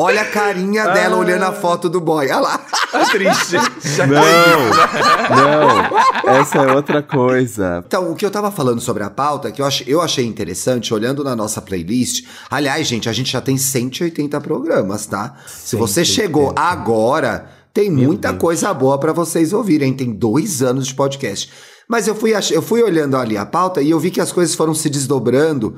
Olha 0.01 0.21
a 0.21 0.25
carinha 0.31 0.85
dela 0.87 1.15
Ah. 1.15 1.19
olhando 1.19 1.43
a 1.43 1.51
foto 1.51 1.89
do 1.89 1.99
boy. 1.99 2.25
Olha 2.27 2.39
lá. 2.39 2.57
Tá 2.91 3.05
triste. 3.05 3.55
Não, 4.07 5.35
não. 5.35 6.33
Essa 6.39 6.59
é 6.59 6.73
outra 6.73 7.03
coisa. 7.03 7.83
Então, 7.85 8.11
o 8.11 8.15
que 8.15 8.25
eu 8.25 8.31
tava 8.31 8.49
falando 8.49 8.79
sobre 8.79 9.03
a 9.03 9.09
pauta, 9.09 9.51
que 9.51 9.61
eu 9.61 9.65
achei, 9.65 9.85
eu 9.89 10.01
achei 10.01 10.25
interessante, 10.25 10.93
olhando 10.93 11.23
na 11.23 11.35
nossa 11.35 11.61
playlist. 11.61 12.25
Aliás, 12.49 12.87
gente, 12.87 13.09
a 13.09 13.13
gente 13.13 13.31
já 13.31 13.41
tem 13.41 13.57
180 13.57 14.39
programas, 14.41 15.05
tá? 15.05 15.35
Se 15.47 15.75
você 15.75 16.05
180. 16.05 16.05
chegou 16.05 16.53
agora, 16.55 17.49
tem 17.73 17.91
muita 17.91 18.33
coisa 18.33 18.73
boa 18.73 18.97
pra 18.97 19.11
vocês 19.13 19.51
ouvirem. 19.53 19.93
Tem 19.93 20.11
dois 20.11 20.61
anos 20.61 20.87
de 20.87 20.95
podcast. 20.95 21.51
Mas 21.87 22.07
eu 22.07 22.15
fui, 22.15 22.31
eu 22.51 22.61
fui 22.61 22.81
olhando 22.81 23.17
ali 23.17 23.35
a 23.37 23.45
pauta 23.45 23.81
e 23.81 23.89
eu 23.89 23.99
vi 23.99 24.11
que 24.11 24.21
as 24.21 24.31
coisas 24.31 24.55
foram 24.55 24.73
se 24.73 24.89
desdobrando 24.89 25.75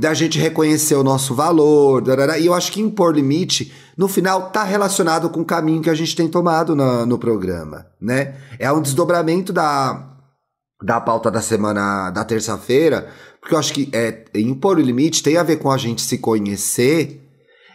da 0.00 0.14
gente 0.14 0.38
reconhecer 0.38 0.94
o 0.94 1.04
nosso 1.04 1.34
valor, 1.34 2.00
darará, 2.00 2.38
e 2.38 2.46
eu 2.46 2.54
acho 2.54 2.72
que 2.72 2.80
impor 2.80 3.14
limite, 3.14 3.70
no 3.98 4.08
final, 4.08 4.50
tá 4.50 4.64
relacionado 4.64 5.28
com 5.28 5.40
o 5.42 5.44
caminho 5.44 5.82
que 5.82 5.90
a 5.90 5.94
gente 5.94 6.16
tem 6.16 6.26
tomado 6.26 6.74
na- 6.74 7.04
no 7.04 7.18
programa, 7.18 7.84
né? 8.00 8.34
É 8.58 8.72
um 8.72 8.80
desdobramento 8.80 9.52
da, 9.52 10.16
da 10.82 10.98
pauta 11.02 11.30
da 11.30 11.42
semana 11.42 12.10
da 12.10 12.24
terça-feira, 12.24 13.10
porque 13.38 13.54
eu 13.54 13.58
acho 13.58 13.74
que 13.74 13.90
é, 13.92 14.24
impor 14.36 14.78
o 14.78 14.80
limite 14.80 15.22
tem 15.22 15.36
a 15.36 15.42
ver 15.42 15.56
com 15.56 15.70
a 15.70 15.76
gente 15.76 16.00
se 16.00 16.16
conhecer 16.16 17.20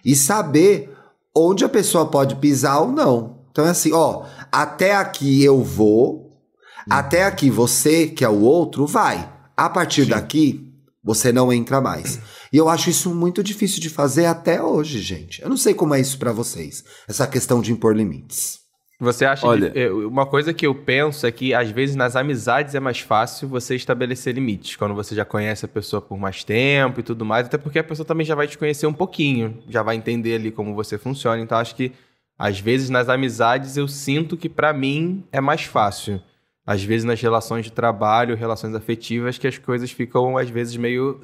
e 0.03 0.15
saber 0.15 0.91
onde 1.35 1.63
a 1.63 1.69
pessoa 1.69 2.07
pode 2.07 2.37
pisar 2.37 2.79
ou 2.79 2.91
não. 2.91 3.45
Então 3.51 3.67
é 3.67 3.69
assim, 3.69 3.93
ó, 3.93 4.23
até 4.51 4.95
aqui 4.95 5.43
eu 5.43 5.61
vou, 5.61 6.41
até 6.89 7.23
aqui 7.23 7.51
você, 7.51 8.07
que 8.07 8.25
é 8.25 8.29
o 8.29 8.41
outro, 8.41 8.87
vai. 8.87 9.31
A 9.55 9.69
partir 9.69 10.05
daqui, 10.05 10.64
você 11.05 11.31
não 11.31 11.53
entra 11.53 11.79
mais. 11.79 12.19
E 12.51 12.57
eu 12.57 12.67
acho 12.67 12.89
isso 12.89 13.13
muito 13.13 13.43
difícil 13.43 13.79
de 13.79 13.89
fazer 13.91 14.25
até 14.25 14.61
hoje, 14.61 14.99
gente. 14.99 15.41
Eu 15.41 15.47
não 15.49 15.55
sei 15.57 15.75
como 15.75 15.93
é 15.93 15.99
isso 15.99 16.17
pra 16.17 16.31
vocês, 16.31 16.83
essa 17.07 17.27
questão 17.27 17.61
de 17.61 17.71
impor 17.71 17.95
limites. 17.95 18.59
Você 18.99 19.25
acha 19.25 19.45
Olha- 19.45 19.71
que. 19.71 19.89
Uma 19.89 20.25
coisa 20.25 20.53
que 20.53 20.65
eu 20.65 20.73
penso 20.73 21.27
é 21.27 21.31
que, 21.31 21.53
às 21.53 21.69
vezes, 21.69 21.97
nas 21.97 22.15
amizades 22.15 22.73
é 22.75 22.79
mais 22.79 23.01
fácil 23.01 23.47
você 23.47 23.75
estabelecer 23.75 24.33
limites. 24.33 24.77
Quando 24.77 24.95
você 24.95 25.13
já 25.13 25.25
conhece 25.25 25.65
a 25.65 25.67
pessoa 25.67 26.01
por 26.01 26.17
mais 26.17 26.45
tempo 26.45 27.01
e 27.01 27.03
tudo 27.03 27.25
mais. 27.25 27.45
Até 27.45 27.57
porque 27.57 27.77
a 27.77 27.83
pessoa 27.83 28.05
também 28.05 28.25
já 28.25 28.35
vai 28.35 28.47
te 28.47 28.57
conhecer 28.57 28.87
um 28.87 28.93
pouquinho. 28.93 29.61
Já 29.67 29.83
vai 29.83 29.97
entender 29.97 30.35
ali 30.35 30.49
como 30.49 30.73
você 30.73 30.97
funciona. 30.97 31.41
Então, 31.41 31.57
acho 31.57 31.75
que, 31.75 31.91
às 32.39 32.57
vezes, 32.59 32.89
nas 32.89 33.09
amizades, 33.09 33.75
eu 33.75 33.85
sinto 33.87 34.37
que, 34.37 34.47
pra 34.47 34.71
mim, 34.71 35.25
é 35.29 35.41
mais 35.41 35.63
fácil. 35.63 36.21
Às 36.65 36.83
vezes, 36.83 37.03
nas 37.03 37.21
relações 37.21 37.65
de 37.65 37.71
trabalho, 37.71 38.35
relações 38.35 38.73
afetivas, 38.73 39.37
que 39.37 39.47
as 39.47 39.57
coisas 39.57 39.91
ficam, 39.91 40.37
às 40.37 40.49
vezes, 40.49 40.75
meio. 40.75 41.21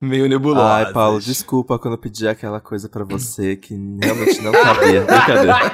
meio 0.00 0.26
nebulosas. 0.26 0.86
Ai, 0.86 0.92
Paulo, 0.92 1.20
desculpa 1.20 1.78
quando 1.78 1.94
eu 1.94 1.98
pedi 1.98 2.26
aquela 2.26 2.60
coisa 2.60 2.88
pra 2.88 3.04
você 3.04 3.56
que 3.56 3.74
realmente 4.02 4.40
não 4.40 4.52
cabia. 4.52 5.02
Brincadeira. 5.02 5.54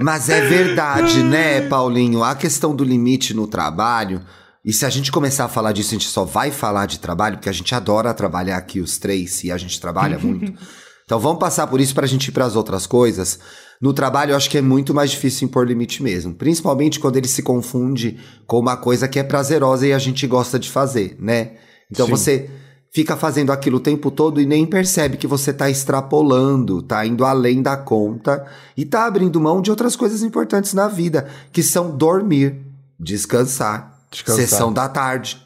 Mas 0.00 0.30
é 0.30 0.40
verdade, 0.40 1.22
né, 1.22 1.68
Paulinho? 1.68 2.24
A 2.24 2.34
questão 2.34 2.74
do 2.74 2.82
limite 2.82 3.34
no 3.34 3.46
trabalho. 3.46 4.22
E 4.64 4.72
se 4.72 4.86
a 4.86 4.90
gente 4.90 5.12
começar 5.12 5.44
a 5.44 5.48
falar 5.48 5.72
disso, 5.72 5.90
a 5.90 5.98
gente 5.98 6.08
só 6.08 6.24
vai 6.24 6.50
falar 6.50 6.86
de 6.86 6.98
trabalho, 6.98 7.36
porque 7.36 7.48
a 7.48 7.52
gente 7.52 7.74
adora 7.74 8.14
trabalhar 8.14 8.56
aqui 8.56 8.80
os 8.80 8.98
três 8.98 9.44
e 9.44 9.52
a 9.52 9.58
gente 9.58 9.80
trabalha 9.80 10.18
muito. 10.18 10.54
Então 11.10 11.18
vamos 11.18 11.40
passar 11.40 11.66
por 11.66 11.80
isso 11.80 11.92
pra 11.92 12.06
gente 12.06 12.28
ir 12.28 12.30
pras 12.30 12.54
outras 12.54 12.86
coisas. 12.86 13.40
No 13.80 13.94
trabalho, 13.94 14.32
eu 14.32 14.36
acho 14.36 14.50
que 14.50 14.58
é 14.58 14.62
muito 14.62 14.92
mais 14.92 15.10
difícil 15.10 15.48
impor 15.48 15.66
limite 15.66 16.02
mesmo. 16.02 16.34
Principalmente 16.34 17.00
quando 17.00 17.16
ele 17.16 17.28
se 17.28 17.42
confunde 17.42 18.18
com 18.46 18.58
uma 18.58 18.76
coisa 18.76 19.08
que 19.08 19.18
é 19.18 19.22
prazerosa 19.22 19.86
e 19.86 19.92
a 19.92 19.98
gente 19.98 20.26
gosta 20.26 20.58
de 20.58 20.68
fazer, 20.68 21.16
né? 21.18 21.52
Então 21.90 22.04
Sim. 22.06 22.12
você 22.12 22.50
fica 22.92 23.16
fazendo 23.16 23.52
aquilo 23.52 23.78
o 23.78 23.80
tempo 23.80 24.10
todo 24.10 24.40
e 24.40 24.44
nem 24.46 24.66
percebe 24.66 25.16
que 25.16 25.26
você 25.26 25.52
tá 25.52 25.70
extrapolando, 25.70 26.82
tá 26.82 27.06
indo 27.06 27.24
além 27.24 27.62
da 27.62 27.76
conta 27.76 28.44
e 28.76 28.84
tá 28.84 29.06
abrindo 29.06 29.40
mão 29.40 29.62
de 29.62 29.70
outras 29.70 29.96
coisas 29.96 30.22
importantes 30.22 30.74
na 30.74 30.86
vida, 30.86 31.28
que 31.52 31.62
são 31.62 31.96
dormir, 31.96 32.56
descansar, 32.98 33.98
Descansar. 34.10 34.42
sessão 34.42 34.72
da 34.72 34.88
tarde. 34.88 35.40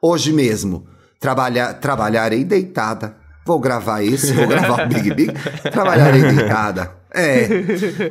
Hoje 0.00 0.32
mesmo, 0.32 0.86
trabalhar, 1.18 1.74
trabalharei 1.74 2.44
deitada. 2.44 3.16
Vou 3.46 3.60
gravar 3.60 4.02
esse, 4.02 4.32
vou 4.32 4.46
gravar 4.46 4.86
o 4.86 4.88
Big 4.88 5.14
Big. 5.14 5.32
Trabalharei 5.70 6.22
deitada. 6.22 6.92
É. 7.12 7.48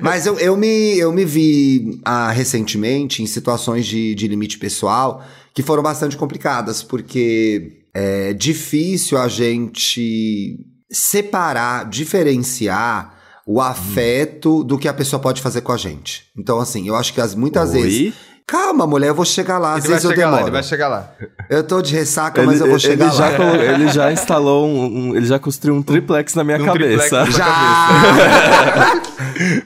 Mas 0.01 0.25
eu, 0.25 0.39
eu, 0.39 0.55
me, 0.55 0.97
eu 0.97 1.11
me 1.11 1.25
vi 1.25 1.99
ah, 2.05 2.31
recentemente 2.31 3.21
em 3.21 3.25
situações 3.25 3.85
de, 3.85 4.15
de 4.15 4.27
limite 4.27 4.57
pessoal 4.57 5.23
que 5.53 5.61
foram 5.61 5.83
bastante 5.83 6.15
complicadas, 6.15 6.81
porque 6.81 7.83
é 7.93 8.33
difícil 8.33 9.17
a 9.17 9.27
gente 9.27 10.57
separar, 10.89 11.89
diferenciar 11.89 13.13
o 13.45 13.59
afeto 13.59 14.63
do 14.63 14.77
que 14.77 14.87
a 14.87 14.93
pessoa 14.93 15.19
pode 15.19 15.41
fazer 15.41 15.61
com 15.61 15.71
a 15.71 15.77
gente. 15.77 16.27
Então, 16.37 16.59
assim, 16.59 16.87
eu 16.87 16.95
acho 16.95 17.13
que 17.13 17.19
as, 17.19 17.35
muitas 17.35 17.73
Oi? 17.73 17.81
vezes. 17.81 18.13
Calma, 18.45 18.85
mulher, 18.85 19.07
eu 19.07 19.15
vou 19.15 19.25
chegar 19.25 19.57
lá. 19.57 19.73
Às 19.75 19.85
Ele 19.85 19.93
vezes 19.93 20.03
eu 20.03 20.11
chegar 20.11 20.25
lá, 20.25 20.31
demoro. 20.31 20.45
ele 20.47 20.51
vai 20.51 20.63
chegar 20.63 20.87
lá. 20.89 21.13
Eu 21.49 21.63
tô 21.63 21.81
de 21.81 21.93
ressaca, 21.95 22.43
mas 22.43 22.59
eu 22.59 22.67
vou 22.69 22.77
chegar 22.77 23.05
ele 23.05 23.13
lá. 23.15 23.31
Já, 23.31 23.55
ele 23.73 23.87
já 23.87 24.11
instalou 24.11 24.67
um, 24.67 25.09
um- 25.09 25.15
Ele 25.15 25.25
já 25.25 25.39
construiu 25.39 25.75
um 25.75 25.81
triplex 25.81 26.35
na 26.35 26.43
minha 26.43 26.61
Um 26.61 26.65
cabeça. 26.65 27.25
Já! 27.31 29.01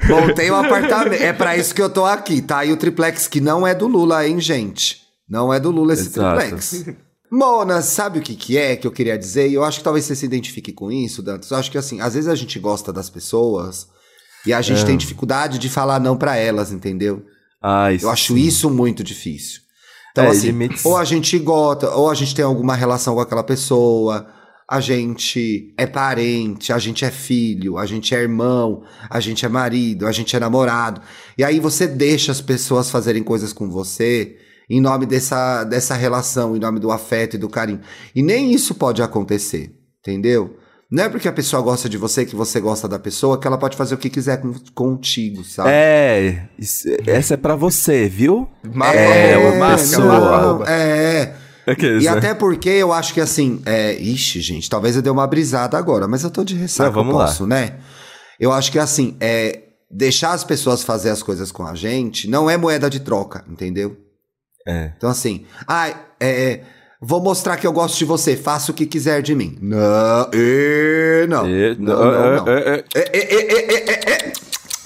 Montei 0.08 0.50
um 0.52 0.56
apartamento. 0.56 1.22
É 1.22 1.34
pra 1.34 1.58
isso 1.58 1.74
que 1.74 1.82
eu 1.82 1.90
tô 1.90 2.06
aqui, 2.06 2.42
tá? 2.42 2.64
E 2.64 2.72
o 2.72 2.78
triplex 2.78 3.28
que 3.28 3.42
não 3.42 3.66
é 3.66 3.74
do 3.74 3.88
Lula, 3.88 4.26
hein, 4.28 4.40
gente? 4.40 5.02
Não 5.30 5.54
é 5.54 5.60
do 5.60 5.72
Lula 5.72 5.94
esse 5.94 6.08
Exato. 6.08 6.40
triplex. 6.40 6.86
Mona, 7.32 7.82
sabe 7.82 8.20
o 8.20 8.22
que 8.22 8.36
que 8.36 8.58
é 8.58 8.76
que 8.78 8.88
eu 8.88 8.92
queria 8.92 9.18
dizer? 9.18 9.50
E 9.50 9.54
eu 9.56 9.64
acho 9.66 9.80
que 9.80 9.84
talvez 9.84 10.06
você 10.06 10.16
se 10.16 10.26
identifique 10.26 10.72
com 10.72 10.90
isso, 10.92 11.22
Dantas. 11.22 11.52
Eu 11.52 11.58
acho 11.58 11.70
que 11.70 11.78
assim, 11.78 12.00
às 12.00 12.14
vezes 12.14 12.30
a 12.30 12.36
gente 12.36 12.58
gosta 12.58 12.94
das 12.94 13.10
pessoas 13.10 13.88
e 14.46 14.54
a 14.54 14.62
gente 14.62 14.82
É. 14.84 14.86
tem 14.86 14.96
dificuldade 14.96 15.60
de 15.60 15.68
falar 15.68 16.00
não 16.00 16.16
pra 16.16 16.38
elas, 16.38 16.72
entendeu? 16.72 17.22
Ai, 17.70 17.98
Eu 18.02 18.10
acho 18.10 18.34
sim. 18.34 18.40
isso 18.40 18.70
muito 18.70 19.04
difícil. 19.04 19.62
Então, 20.12 20.26
É, 20.26 20.30
assim, 20.30 20.48
limites- 20.48 20.86
ou 20.86 20.96
a 20.98 21.04
gente 21.04 21.38
gosta, 21.38 21.90
ou 21.92 22.10
a 22.10 22.16
gente 22.16 22.34
tem 22.34 22.44
alguma 22.46 22.76
relação 22.76 23.14
com 23.16 23.22
aquela 23.22 23.44
pessoa, 23.44 24.26
a 24.70 24.80
gente 24.80 25.74
é 25.78 25.86
parente, 25.86 26.74
a 26.74 26.80
gente 26.80 27.06
é 27.06 27.12
filho, 27.12 27.78
a 27.78 27.86
gente 27.86 28.16
é 28.16 28.20
irmão, 28.22 28.84
a 29.10 29.20
gente 29.20 29.46
é 29.46 29.50
marido, 29.50 30.08
a 30.08 30.12
gente 30.12 30.36
é 30.36 30.40
namorado. 30.40 31.02
E 31.38 31.44
aí 31.44 31.60
você 31.60 31.86
deixa 31.88 32.32
as 32.32 32.42
pessoas 32.42 32.90
fazerem 32.90 33.22
coisas 33.24 33.54
com 33.54 33.70
você 33.70 34.38
em 34.70 34.82
nome 34.82 35.06
dessa, 35.06 35.64
dessa 35.64 35.94
relação, 35.96 36.56
em 36.56 36.60
nome 36.60 36.80
do 36.80 36.92
afeto 36.92 37.36
e 37.36 37.40
do 37.40 37.48
carinho. 37.48 37.80
E 38.16 38.22
nem 38.22 38.52
isso 38.54 38.76
pode 38.76 39.02
acontecer, 39.02 39.72
entendeu? 40.00 40.58
Não 40.90 41.04
é 41.04 41.10
porque 41.10 41.28
a 41.28 41.34
pessoa 41.34 41.62
gosta 41.62 41.90
de 41.90 41.98
você, 41.98 42.26
que 42.26 42.36
você 42.36 42.62
gosta 42.62 42.88
da 42.88 42.98
pessoa, 42.98 43.38
que 43.40 43.46
ela 43.46 43.58
pode 43.58 43.76
fazer 43.76 43.94
o 43.96 43.98
que 43.98 44.10
quiser 44.10 44.38
com- 44.42 44.54
contigo, 44.74 45.44
sabe? 45.44 45.70
É, 45.72 46.48
isso- 46.58 46.88
essa 47.06 47.34
é 47.34 47.38
pra 47.38 47.56
você, 47.56 48.08
viu? 48.08 48.48
Marca, 48.74 48.98
É, 48.98 49.34
arroba, 49.34 49.56
uma 49.58 49.72
pessoa. 49.78 50.06
não, 50.06 50.34
arroba. 50.34 50.66
é. 50.72 51.36
Aqueles, 51.68 52.04
E 52.04 52.06
né? 52.06 52.12
até 52.14 52.34
porque 52.34 52.70
eu 52.70 52.94
acho 52.94 53.14
que 53.14 53.20
assim, 53.20 53.62
é, 53.66 53.94
ixi, 53.96 54.40
gente, 54.40 54.70
talvez 54.70 54.96
eu 54.96 55.02
dê 55.02 55.10
uma 55.10 55.28
brisada 55.28 55.78
agora, 55.78 56.08
mas 56.08 56.24
eu 56.24 56.32
tô 56.32 56.42
de 56.46 56.56
ressaca, 56.56 56.88
Não, 56.90 56.94
vamos 56.96 57.12
eu 57.12 57.18
lá. 57.20 57.26
posso, 57.26 57.46
né? 57.46 57.80
Eu 58.40 58.54
acho 58.54 58.72
que 58.72 58.80
assim, 58.80 59.18
é, 59.20 59.64
deixar 59.92 60.32
as 60.32 60.46
pessoas 60.46 60.84
fazer 60.84 61.10
as 61.10 61.22
coisas 61.22 61.52
com 61.52 61.68
a 61.68 61.76
gente 61.76 62.30
não 62.30 62.50
é 62.50 62.56
moeda 62.56 62.90
de 62.90 63.02
troca, 63.02 63.44
entendeu? 63.50 63.98
É. 64.66 64.94
Então 64.96 65.10
assim, 65.10 65.46
ah, 65.68 65.90
é, 66.22 66.62
vou 67.02 67.22
mostrar 67.22 67.58
que 67.58 67.66
eu 67.68 67.72
gosto 67.72 67.98
de 67.98 68.06
você, 68.06 68.36
faça 68.36 68.72
o 68.72 68.76
que 68.76 68.86
quiser 68.86 69.22
de 69.22 69.36
mim. 69.36 69.58
Não, 69.62 70.30
e, 70.34 71.26
não, 71.30 71.48
E- 71.50 71.76
não, 71.80 71.96
não, 72.12 72.36
não. 72.36 72.46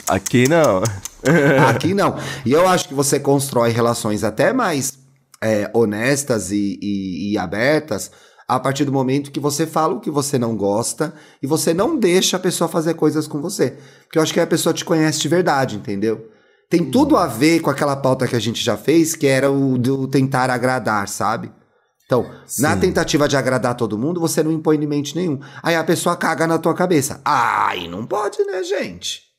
Aqui 0.08 0.48
não. 0.48 0.82
Aqui 1.70 1.94
não. 1.94 2.18
E 2.46 2.52
eu 2.52 2.68
acho 2.68 2.88
que 2.88 2.94
você 2.94 3.20
constrói 3.20 3.70
relações 3.72 4.24
até 4.24 4.52
mais 4.52 4.94
é, 5.44 5.70
honestas 5.74 6.52
e, 6.52 6.78
e- 6.82 7.32
e 7.34 7.38
abertas 7.38 8.12
a 8.48 8.60
partir 8.60 8.84
do 8.84 8.92
momento 8.92 9.32
que 9.32 9.40
você 9.40 9.66
fala 9.66 9.94
o 9.94 10.00
que 10.02 10.12
você 10.12 10.38
não 10.38 10.56
gosta 10.58 11.14
e 11.42 11.48
você 11.48 11.74
não 11.74 11.98
deixa 11.98 12.36
a 12.36 12.40
pessoa 12.40 12.68
fazer 12.68 12.96
coisas 12.96 13.26
com 13.28 13.40
você. 13.42 13.78
Porque 14.04 14.18
eu 14.18 14.22
acho 14.24 14.34
que 14.34 14.40
a 14.42 14.48
pessoa 14.48 14.74
te 14.74 14.84
conhece 14.84 15.20
de 15.22 15.28
verdade, 15.30 15.78
entendeu? 15.78 16.28
Tem 16.70 16.84
tudo 16.84 17.16
a 17.16 17.28
ver 17.28 17.62
com 17.62 17.70
aquela 17.70 17.96
pauta 17.96 18.28
que 18.28 18.36
a 18.36 18.40
gente 18.40 18.62
já 18.64 18.76
fez, 18.76 19.16
que 19.16 19.28
era 19.28 19.50
o 19.52 19.78
do 19.78 20.08
tentar 20.08 20.50
agradar, 20.50 21.08
sabe? 21.08 21.50
Então, 22.12 22.30
na 22.60 22.74
Sim. 22.74 22.80
tentativa 22.82 23.26
de 23.26 23.38
agradar 23.38 23.74
todo 23.74 23.98
mundo, 23.98 24.20
você 24.20 24.44
não 24.44 24.52
impõe 24.52 24.76
limite 24.76 25.16
nenhum. 25.16 25.40
Aí 25.64 25.78
a 25.78 25.84
pessoa 25.84 26.18
caga 26.18 26.46
na 26.46 26.60
tua 26.60 26.74
cabeça. 26.74 27.22
Ai, 27.24 27.88
não 27.88 28.06
pode, 28.06 28.44
né, 28.44 28.62
gente? 28.66 29.32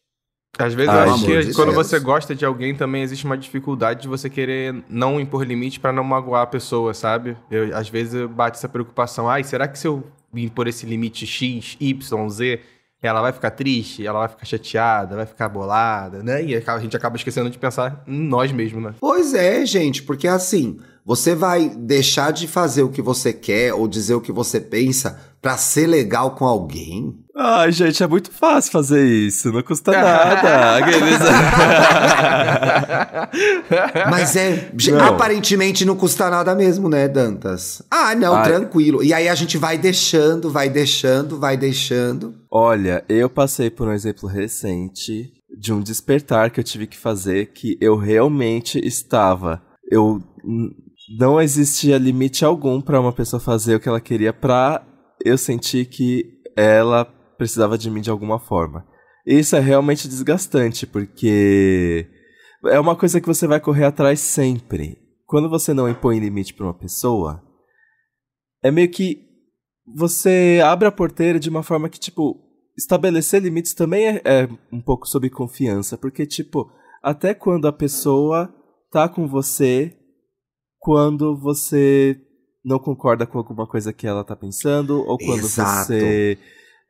Às 0.59 0.73
vezes 0.73 0.91
eu 0.91 1.01
acho 1.01 1.25
que 1.25 1.45
de 1.45 1.55
quando 1.55 1.73
Deus. 1.73 1.87
você 1.87 2.01
gosta 2.01 2.35
de 2.35 2.47
alguém 2.47 2.75
também 2.75 3.03
existe 3.03 3.27
uma 3.27 3.37
dificuldade 3.37 4.03
de 4.03 4.09
você 4.09 4.31
querer 4.31 4.85
não 4.89 5.21
impor 5.21 5.45
limite 5.45 5.79
pra 5.81 5.93
não 5.93 6.03
magoar 6.03 6.43
a 6.43 6.47
pessoa, 6.47 6.95
sabe? 6.95 7.37
Eu, 7.51 7.77
às 7.77 7.91
vezes 7.91 8.27
bate 8.31 8.57
essa 8.57 8.69
preocupação. 8.71 9.29
Ai, 9.29 9.45
será 9.45 9.69
que 9.69 9.79
se 9.79 9.87
eu 9.87 10.03
impor 10.35 10.67
esse 10.67 10.87
limite 10.87 11.27
X, 11.27 11.77
Y, 11.79 12.29
Z, 12.31 12.61
ela 13.03 13.21
vai 13.21 13.33
ficar 13.33 13.51
triste, 13.51 14.07
ela 14.07 14.21
vai 14.21 14.29
ficar 14.29 14.47
chateada, 14.47 15.17
vai 15.17 15.27
ficar 15.27 15.49
bolada, 15.49 16.23
né? 16.23 16.43
E 16.43 16.57
a 16.57 16.79
gente 16.79 16.97
acaba 16.97 17.17
esquecendo 17.17 17.51
de 17.51 17.59
pensar 17.59 18.03
em 18.07 18.19
nós 18.19 18.51
mesmos, 18.51 18.83
né? 18.83 18.95
Pois 18.99 19.35
é, 19.35 19.67
gente, 19.67 20.03
porque 20.03 20.29
assim, 20.29 20.79
você 21.05 21.35
vai 21.35 21.69
deixar 21.69 22.33
de 22.33 22.47
fazer 22.47 22.83
o 22.83 22.89
que 22.89 23.03
você 23.03 23.33
quer 23.33 23.75
ou 23.75 23.89
dizer 23.89 24.15
o 24.15 24.21
que 24.21 24.33
você 24.33 24.61
pensa 24.61 25.19
pra 25.41 25.57
ser 25.57 25.89
legal 25.89 26.33
com 26.37 26.45
alguém? 26.47 27.19
Ai, 27.37 27.73
gente, 27.73 28.01
é 28.03 28.07
muito 28.07 28.31
fácil 28.31 28.71
fazer 28.71 29.05
isso. 29.05 29.51
Não 29.51 29.63
custa 29.63 29.91
nada. 30.01 30.79
Mas 34.11 34.37
é, 34.37 34.71
Não. 34.91 35.05
aparentemente 35.07 35.85
não 35.85 35.97
custa 35.97 36.31
nada 36.31 36.55
mesmo, 36.55 36.89
né, 36.89 37.09
Dantas? 37.09 37.83
Ah, 37.91 38.15
não, 38.15 38.35
Ai. 38.35 38.45
tranquilo. 38.45 39.03
E 39.03 39.13
aí 39.13 39.29
a 39.29 39.35
gente 39.35 39.59
vai 39.59 39.77
deixando, 39.79 40.51
vai 40.51 40.69
deixando, 40.69 41.39
vai 41.39 41.57
deixando. 41.57 42.35
Olha, 42.51 43.05
eu 43.09 43.29
passei 43.29 43.71
por 43.71 43.89
um 43.89 43.93
exemplo 43.93 44.29
recente 44.29 45.33
de 45.59 45.73
um 45.73 45.81
despertar 45.81 46.51
que 46.51 46.61
eu 46.61 46.65
tive 46.65 46.87
que 46.87 46.97
fazer 46.99 47.47
que 47.53 47.77
eu 47.81 47.97
realmente 47.97 48.79
estava. 48.79 49.61
Eu 49.91 50.23
não 51.19 51.41
existia 51.41 51.99
limite 51.99 52.45
algum 52.45 52.81
pra 52.81 53.01
uma 53.01 53.13
pessoa 53.13 53.41
fazer 53.41 53.75
o 53.75 53.81
que 53.81 53.89
ela 53.89 54.01
queria 54.01 54.33
pra 54.33 54.87
eu 55.25 55.37
sentir 55.37 55.87
que 55.87 56.25
ela 56.57 57.05
precisava 57.37 57.77
de 57.77 57.91
mim 57.91 58.01
de 58.01 58.11
alguma 58.11 58.39
forma. 58.39 58.87
Isso 59.27 59.55
é 59.57 59.61
realmente 59.61 60.09
desgastante, 60.09 60.87
porque 60.87 62.09
é 62.67 62.79
uma 62.79 62.97
coisa 62.97 63.21
que 63.21 63.27
você 63.27 63.47
vai 63.47 63.61
correr 63.61 63.85
atrás 63.85 64.21
sempre. 64.21 64.99
Quando 65.27 65.49
você 65.49 65.73
não 65.73 65.89
impõe 65.89 66.19
limite 66.19 66.55
pra 66.55 66.67
uma 66.67 66.75
pessoa, 66.75 67.43
é 68.63 68.71
meio 68.71 68.91
que 68.91 69.29
você 69.95 70.61
abre 70.65 70.87
a 70.87 70.93
porteira 70.93 71.39
de 71.39 71.49
uma 71.49 71.63
forma 71.63 71.89
que, 71.89 71.99
tipo, 71.99 72.39
estabelecer 72.77 73.43
limites 73.43 73.75
também 73.75 74.07
é, 74.07 74.23
é 74.25 74.49
um 74.73 74.81
pouco 74.81 75.07
sobre 75.07 75.31
confiança, 75.31 75.97
porque, 75.99 76.27
tipo, 76.27 76.71
até 77.03 77.35
quando 77.35 77.67
a 77.67 77.73
pessoa 77.73 78.53
tá 78.91 79.09
com 79.09 79.27
você, 79.27 79.97
quando 80.83 81.37
você 81.37 82.21
não 82.65 82.77
concorda 82.77 83.25
com 83.25 83.39
alguma 83.39 83.69
coisa 83.69 83.93
que 83.93 84.05
ela 84.05 84.25
tá 84.25 84.35
pensando, 84.35 84.99
ou 85.07 85.17
quando 85.17 85.45
Exato. 85.45 85.87
você 85.87 86.37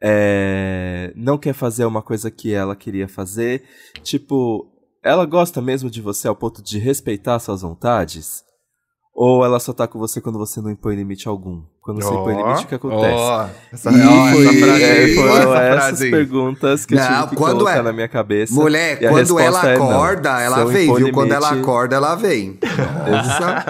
é, 0.01 1.13
não 1.15 1.37
quer 1.37 1.53
fazer 1.53 1.85
uma 1.85 2.01
coisa 2.01 2.31
que 2.31 2.55
ela 2.55 2.75
queria 2.75 3.07
fazer. 3.07 3.63
Tipo, 4.03 4.67
ela 5.03 5.27
gosta 5.27 5.61
mesmo 5.61 5.91
de 5.91 6.01
você 6.01 6.27
ao 6.27 6.35
ponto 6.35 6.63
de 6.63 6.79
respeitar 6.79 7.39
suas 7.39 7.61
vontades? 7.61 8.43
Ou 9.15 9.45
ela 9.45 9.61
só 9.61 9.75
tá 9.75 9.87
com 9.87 9.99
você 9.99 10.23
quando 10.23 10.39
você 10.39 10.59
não 10.63 10.71
impõe 10.71 10.97
limite 10.97 11.29
algum? 11.29 11.63
Quando 11.83 12.01
você 12.01 12.15
impõe 12.15 12.37
limite, 12.37 12.63
o 12.65 12.67
que 12.69 12.75
acontece? 12.77 13.13
Ó, 13.13 13.47
essa, 13.73 13.91
E 13.91 13.95
ó, 14.07 14.29
essa 14.29 14.35
foi- 14.37 14.57
frase 14.61 14.83
é, 14.85 15.15
foram 15.17 15.33
essa 15.33 15.63
essas 15.63 15.75
frase 15.85 16.11
perguntas 16.13 16.87
que 16.87 16.95
eu 16.95 16.99
Não, 16.99 17.07
tive 17.09 17.29
que 17.31 17.37
quando 17.37 17.53
colocar 17.59 17.77
é- 17.79 17.83
na 17.83 17.93
minha 17.93 18.09
cabeça. 18.09 18.55
Mulher, 18.55 19.03
E 19.03 19.07
a 19.07 19.11
quando 19.11 19.41
ela 19.41 19.61
resposta 19.63 19.69
é 19.69 19.79
não. 19.79 19.91
acorda, 19.91 20.41
ela 20.41 20.59
eu 20.61 20.67
vem, 20.69 20.95
viu? 20.95 21.13
Quando 21.13 21.33
ela 21.33 21.49
limite- 21.51 21.63
acorda, 21.69 21.97
ela 21.97 22.15
vem. 22.15 22.59
Nossa. 23.11 23.65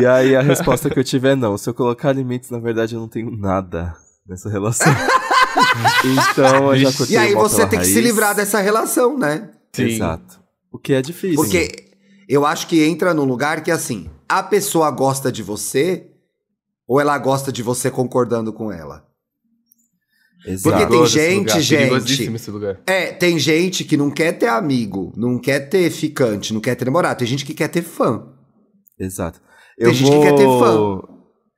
E 0.00 0.06
aí 0.06 0.36
a 0.36 0.40
resposta 0.42 0.88
que 0.88 0.98
eu 0.98 1.02
tive 1.02 1.28
é 1.28 1.34
não. 1.34 1.58
Se 1.58 1.68
eu 1.68 1.74
colocar 1.74 2.12
limites, 2.12 2.50
na 2.50 2.60
verdade 2.60 2.94
eu 2.94 3.00
não 3.00 3.08
tenho 3.08 3.30
nada 3.36 3.96
nessa 4.28 4.48
relação. 4.48 4.92
então 6.04 6.72
eu 6.74 6.78
já 6.78 6.92
cortei 6.96 7.16
E 7.16 7.18
aí 7.18 7.34
você 7.34 7.66
tem 7.66 7.78
que 7.80 7.86
se 7.86 7.94
raiz. 7.94 8.06
livrar 8.06 8.34
dessa 8.34 8.60
relação, 8.60 9.18
né? 9.18 9.48
Sim. 9.72 9.84
Exato. 9.84 10.40
O 10.72 10.78
que 10.78 10.92
é 10.92 11.02
difícil. 11.02 11.36
Porque 11.36 11.68
eu 12.28 12.46
acho 12.46 12.66
que 12.66 12.84
entra 12.84 13.12
num 13.12 13.24
lugar 13.24 13.60
que, 13.62 13.70
assim, 13.70 14.08
a 14.28 14.40
pessoa 14.42 14.90
gosta 14.90 15.32
de 15.32 15.42
você 15.42 16.06
ou 16.90 17.00
ela 17.00 17.16
gosta 17.18 17.52
de 17.52 17.62
você 17.62 17.88
concordando 17.88 18.52
com 18.52 18.72
ela? 18.72 19.04
Exato. 20.44 20.76
Porque 20.76 20.86
tem 20.86 21.06
gente, 21.06 21.60
gente-. 21.60 22.32
É, 22.84 23.12
tem 23.12 23.38
gente 23.38 23.84
que 23.84 23.96
não 23.96 24.10
quer 24.10 24.32
ter 24.32 24.48
amigo, 24.48 25.12
não 25.16 25.38
quer 25.38 25.68
ter 25.68 25.88
ficante, 25.90 26.52
não 26.52 26.60
quer 26.60 26.74
ter 26.74 26.84
namorado. 26.86 27.18
Tem 27.20 27.28
gente 27.28 27.44
que 27.46 27.54
quer 27.54 27.68
ter 27.68 27.82
fã, 27.82 28.26
Exato. 28.98 29.40
Tem 29.78 29.86
Eu 29.86 29.94
gente 29.94 30.10
vou... 30.10 30.20
que 30.20 30.26
quer 30.28 30.34
ter 30.36 30.44
fã, 30.44 31.00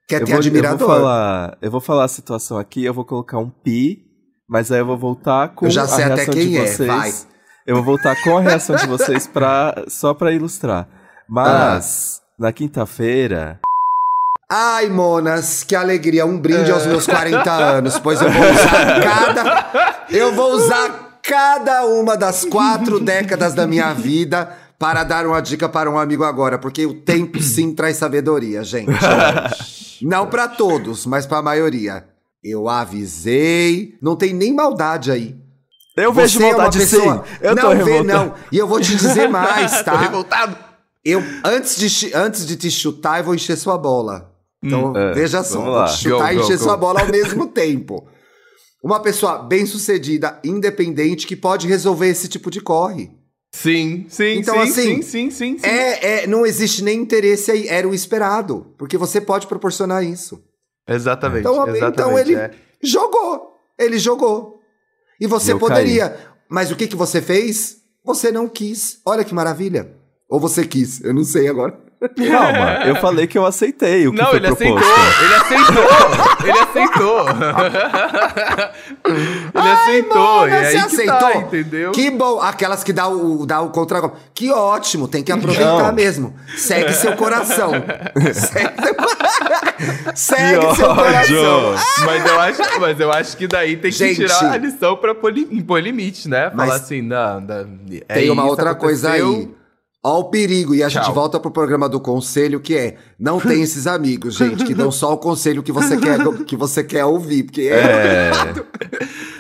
quer 0.07 0.21
eu 0.21 0.27
ter 0.27 0.33
vou, 0.33 0.39
admirador. 0.41 0.81
Eu 0.81 0.87
vou, 0.87 0.97
falar, 0.97 1.59
eu 1.63 1.71
vou 1.71 1.81
falar 1.81 2.05
a 2.05 2.09
situação 2.09 2.59
aqui, 2.59 2.85
eu 2.85 2.93
vou 2.93 3.05
colocar 3.05 3.39
um 3.39 3.49
pi, 3.49 4.05
mas 4.47 4.71
aí 4.71 4.81
eu 4.81 4.87
vou 4.87 4.99
voltar 4.99 5.55
com 5.55 5.65
Eu 5.67 5.71
já 5.71 5.85
a 5.85 5.89
sei 5.89 6.05
até 6.05 6.15
reação 6.17 6.35
quem 6.35 6.49
de 6.51 6.57
é, 6.59 6.67
vocês. 6.67 6.89
vai. 6.89 7.13
Eu 7.67 7.77
vou 7.77 7.85
voltar 7.85 8.23
com 8.23 8.37
a 8.37 8.41
reação 8.43 8.77
de 8.77 8.87
vocês 8.87 9.27
pra, 9.27 9.85
só 9.89 10.13
pra 10.13 10.33
ilustrar. 10.33 10.89
Mas, 11.29 12.21
Ah. 12.21 12.33
na 12.39 12.53
quinta-feira, 12.53 13.61
Ai, 14.55 14.91
Monas, 14.91 15.65
que 15.65 15.75
alegria, 15.75 16.27
um 16.27 16.39
brinde 16.39 16.71
aos 16.71 16.85
meus 16.85 17.07
40 17.07 17.51
anos, 17.51 17.99
pois 17.99 18.21
eu 18.21 18.31
vou 18.31 18.43
usar 18.53 19.01
cada. 19.03 20.05
Eu 20.11 20.35
vou 20.35 20.53
usar 20.53 21.21
cada 21.23 21.87
uma 21.87 22.19
das 22.19 22.45
quatro 22.45 23.01
décadas 23.01 23.55
da 23.55 23.67
minha 23.67 23.95
vida 23.95 24.55
para 24.79 25.05
dar 25.05 25.27
uma 25.27 25.41
dica 25.41 25.71
para 25.71 25.91
um 25.91 25.99
amigo 25.99 26.23
agora, 26.23 26.59
porque 26.59 26.85
o 26.85 26.93
tempo 26.93 27.41
sim 27.43 27.73
traz 27.75 27.97
sabedoria, 27.97 28.63
gente. 28.63 28.91
Não 30.03 30.27
para 30.27 30.47
todos, 30.49 31.07
mas 31.07 31.25
para 31.25 31.39
a 31.39 31.43
maioria. 31.43 32.05
Eu 32.45 32.69
avisei, 32.69 33.97
não 34.03 34.17
tem 34.17 34.35
nem 34.35 34.53
maldade 34.53 35.11
aí. 35.13 35.35
eu 35.97 36.13
vejo 36.13 36.41
Você 36.41 36.45
é 36.45 36.51
maldade 36.51 36.79
pessoa. 36.79 37.25
sim. 37.25 37.37
Eu 37.41 37.57
tô 37.57 37.63
não 37.63 37.71
vê, 37.71 37.77
revoltado. 37.93 38.05
não. 38.09 38.35
E 38.51 38.59
eu 38.59 38.67
vou 38.67 38.81
te 38.81 38.97
dizer 38.97 39.29
mais, 39.31 39.79
Tô 39.79 39.85
tá? 39.85 39.97
revoltado. 39.97 40.57
Eu, 41.05 41.23
antes 41.45 41.77
de, 41.77 42.13
antes 42.15 42.45
de 42.45 42.57
te 42.57 42.69
chutar, 42.71 43.19
eu 43.21 43.25
vou 43.25 43.35
encher 43.35 43.57
sua 43.57 43.79
bola. 43.79 44.32
Então, 44.63 44.97
é, 44.97 45.13
veja 45.13 45.43
só, 45.43 45.69
lá. 45.69 45.87
te 45.87 46.03
chutar 46.05 46.33
Go, 46.33 46.41
e 46.41 46.43
encher 46.43 46.59
go. 46.59 46.65
sua 46.65 46.77
bola 46.77 47.01
ao 47.01 47.09
mesmo 47.09 47.49
tempo. 47.49 48.07
Uma 48.83 49.01
pessoa 49.01 49.39
bem-sucedida, 49.43 50.39
independente, 50.45 51.27
que 51.27 51.37
pode 51.37 51.67
resolver 51.67 52.09
esse 52.09 52.29
tipo 52.29 52.51
de 52.51 52.61
corre. 52.61 53.11
Sim, 53.55 54.07
sim, 54.09 54.39
Então, 54.39 54.55
sim, 54.55 54.61
assim, 54.61 54.73
sim, 54.73 55.03
sim, 55.03 55.31
sim, 55.31 55.59
sim. 55.59 55.67
É, 55.67 56.23
é, 56.23 56.27
não 56.27 56.47
existe 56.47 56.83
nem 56.83 57.01
interesse 57.01 57.51
aí, 57.51 57.69
era 57.69 57.87
o 57.87 57.95
esperado. 57.95 58.75
Porque 58.79 58.97
você 58.97 59.21
pode 59.21 59.47
proporcionar 59.47 60.03
isso. 60.03 60.43
Exatamente, 60.89 61.41
Então, 61.41 61.69
exatamente. 61.69 61.93
então 61.93 62.19
ele 62.19 62.35
é. 62.35 62.51
jogou. 62.83 63.57
Ele 63.79 63.99
jogou. 63.99 64.59
E 65.21 65.27
você 65.27 65.53
eu 65.53 65.59
poderia. 65.59 66.17
Mas 66.49 66.71
o 66.71 66.77
que, 66.77 66.89
que 66.89 66.97
você 66.97 67.21
fez? 67.21 67.77
Você 68.05 68.33
não 68.33 68.49
quis. 68.49 69.01
Olha 69.07 69.23
que 69.25 69.35
maravilha. 69.35 69.95
Ou 70.29 70.41
você 70.41 70.67
quis, 70.67 71.03
eu 71.05 71.13
não 71.15 71.23
sei 71.23 71.47
agora. 71.47 71.79
Calma, 72.31 72.85
eu 72.87 72.97
falei 72.97 73.27
que 73.27 73.39
eu 73.39 73.47
aceitei 73.47 74.07
o 74.09 74.13
que 74.13 74.19
Não, 74.21 74.27
foi 74.29 74.37
ele 74.39 74.47
proposto. 74.49 74.79
aceitou, 74.79 75.25
ele 75.25 75.35
aceitou, 75.35 75.85
ele 76.45 76.59
aceitou. 76.59 77.27
ele 79.55 79.69
aceitou, 79.69 80.19
Mona, 80.23 80.49
e 80.49 80.55
aí 80.67 80.81
você 80.81 81.03
que 81.03 81.07
tá, 81.07 81.17
aceitou? 81.19 81.41
entendeu? 81.43 81.93
Que 81.93 82.11
bom. 82.11 82.41
Aquelas 82.41 82.83
que 82.83 82.93
dá 82.93 83.09
o, 83.09 83.47
dá 83.47 83.61
o 83.61 83.71
contra 83.71 84.11
Que 84.35 84.51
ótimo, 84.51 85.07
tem 85.09 85.23
que 85.23 85.31
aproveitar 85.33 85.79
Não. 85.89 85.93
mesmo. 85.93 86.35
Segue 86.57 86.93
seu 86.93 87.17
coração. 87.17 87.71
Segue, 88.35 88.73
Que 90.13 90.19
Segue 90.19 90.75
seu 90.77 90.95
coração. 90.95 91.75
Mas 92.05 92.27
eu 92.27 92.41
acho, 92.41 92.81
mas 92.81 93.01
eu 93.01 93.13
acho 93.13 93.37
que 93.37 93.47
daí 93.47 93.77
tem 93.77 93.91
que 93.91 93.97
Gente. 93.97 94.17
tirar 94.17 94.53
a 94.53 94.57
lição 94.57 94.97
pra 94.97 95.15
pôr, 95.15 95.37
impor 95.37 95.81
limite, 95.81 96.29
né? 96.29 96.51
Falar 96.51 96.75
assim, 96.75 97.03
não, 97.03 97.41
não, 97.41 97.67
é 98.09 98.15
Tem 98.15 98.31
uma 98.31 98.43
isso, 98.43 98.51
outra 98.51 98.75
coisa 98.75 99.09
aconteceu. 99.15 99.29
aí. 99.37 99.62
Ó 100.05 100.19
o 100.19 100.25
perigo. 100.25 100.75
E 100.75 100.83
a 100.83 100.89
gente 100.89 101.05
Tchau. 101.05 101.15
volta 101.15 101.39
pro 101.39 101.51
programa 101.51 101.89
do 101.89 102.01
conselho, 102.01 102.59
que 102.59 102.77
é 102.77 102.97
não 103.19 103.39
tem 103.39 103.63
esses 103.63 103.87
amigos, 103.87 104.35
gente, 104.35 104.65
que 104.65 104.75
dão 104.75 104.91
só 104.91 105.13
o 105.13 105.17
conselho 105.17 105.63
que 105.63 105.71
você 105.71 105.97
quer, 105.97 106.19
que 106.45 106.57
você 106.57 106.83
quer 106.83 107.05
ouvir. 107.05 107.45
Porque 107.45 107.63
é. 107.63 108.33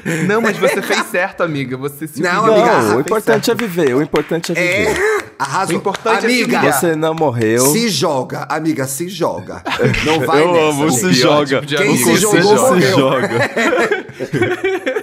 É. 0.04 0.22
Não, 0.24 0.40
mas 0.40 0.56
você 0.56 0.80
fez 0.80 1.04
certo, 1.06 1.42
amiga. 1.42 1.76
Você 1.76 2.06
se 2.06 2.22
Não, 2.22 2.44
humilhou. 2.44 2.56
amiga, 2.62 2.72
Não, 2.74 2.82
fez 2.82 2.96
o 2.96 3.00
importante 3.00 3.50
é 3.50 3.54
viver, 3.54 3.94
o 3.96 4.02
importante 4.02 4.52
é 4.52 4.54
viver. 4.54 4.96
É. 5.00 5.22
Arrasou. 5.38 5.74
O 5.74 5.78
importante 5.78 6.24
é 6.24 6.28
Amiga, 6.28 6.56
humilhar. 6.58 6.80
Você 6.80 6.94
não 6.94 7.14
morreu. 7.14 7.66
se 7.66 7.88
joga. 7.88 8.42
Amiga, 8.48 8.86
se 8.86 9.08
joga. 9.08 9.62
Não 10.06 10.20
vai 10.20 10.42
eu 10.42 10.52
nessa, 10.52 10.68
amo, 10.68 10.90
gente. 10.90 11.00
se 11.00 11.12
joga. 11.14 11.44
tipo 11.60 11.66
de 11.66 11.76
Quem 11.76 11.88
amigo. 11.88 12.04
se 12.04 12.10
Você 12.12 12.42
jogou, 12.42 12.56
morreu. 12.62 12.80
se 12.80 12.90
joga. 13.00 13.28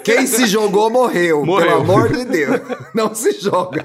Quem 0.04 0.28
se 0.28 0.48
jogou, 0.48 0.90
morreu. 0.90 1.46
Morreu. 1.46 1.68
Pelo 1.68 1.82
amor 1.82 2.10
de 2.10 2.24
Deus. 2.24 2.62
Não 2.94 3.14
se 3.14 3.34
joga. 3.42 3.84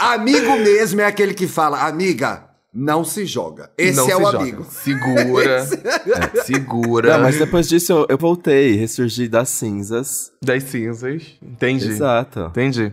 Amigo 0.00 0.56
mesmo 0.56 1.00
é 1.00 1.04
aquele 1.06 1.34
que 1.34 1.46
fala, 1.46 1.86
amiga, 1.86 2.44
não 2.72 3.04
se 3.04 3.26
joga. 3.26 3.70
Esse 3.76 3.96
Não 3.96 4.04
é 4.04 4.08
se 4.08 4.14
o 4.14 4.20
joga. 4.20 4.38
amigo. 4.38 4.66
Segura. 4.70 5.66
É, 6.10 6.42
segura. 6.42 7.14
Não, 7.14 7.24
mas 7.24 7.38
depois 7.38 7.68
disso 7.68 7.92
eu, 7.92 8.06
eu 8.08 8.16
voltei, 8.18 8.74
ressurgi 8.76 9.28
das 9.28 9.48
cinzas. 9.48 10.32
Das 10.42 10.62
cinzas. 10.64 11.22
Entendi. 11.42 11.88
Exato. 11.88 12.46
Entendi. 12.50 12.92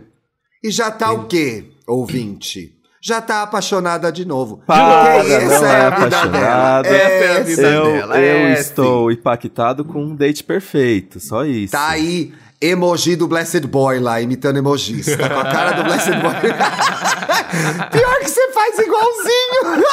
E 0.62 0.70
já 0.70 0.90
tá 0.90 1.12
o 1.12 1.26
quê, 1.26 1.64
ouvinte? 1.86 2.74
Já 3.00 3.20
tá 3.20 3.42
apaixonada 3.42 4.10
de 4.10 4.24
novo. 4.24 4.60
Para, 4.66 5.20
Porque 5.20 5.38
não 5.38 5.66
é 5.66 5.86
apaixonada. 5.86 6.88
Essa 6.88 7.24
é 7.24 7.36
a 7.36 7.40
vida 7.42 7.62
eu 7.62 7.84
dela, 7.84 8.20
eu 8.20 8.46
é, 8.48 8.52
estou 8.60 9.12
impactado 9.12 9.84
com 9.84 10.02
um 10.02 10.16
date 10.16 10.42
perfeito, 10.42 11.20
só 11.20 11.44
isso. 11.44 11.72
Tá 11.72 11.88
aí 11.90 12.32
emoji 12.60 13.14
do 13.16 13.28
Blessed 13.28 13.66
Boy 13.66 14.00
lá, 14.00 14.20
imitando 14.20 14.58
emojis. 14.58 15.06
Tá 15.16 15.28
com 15.28 15.40
a 15.40 15.44
cara 15.44 15.72
do 15.72 15.84
Blessed 15.84 16.14
Boy. 16.16 16.34
Pior 17.92 18.18
que 18.18 18.30
você 18.30 18.52
faz 18.52 18.78
igualzinho. 18.78 19.84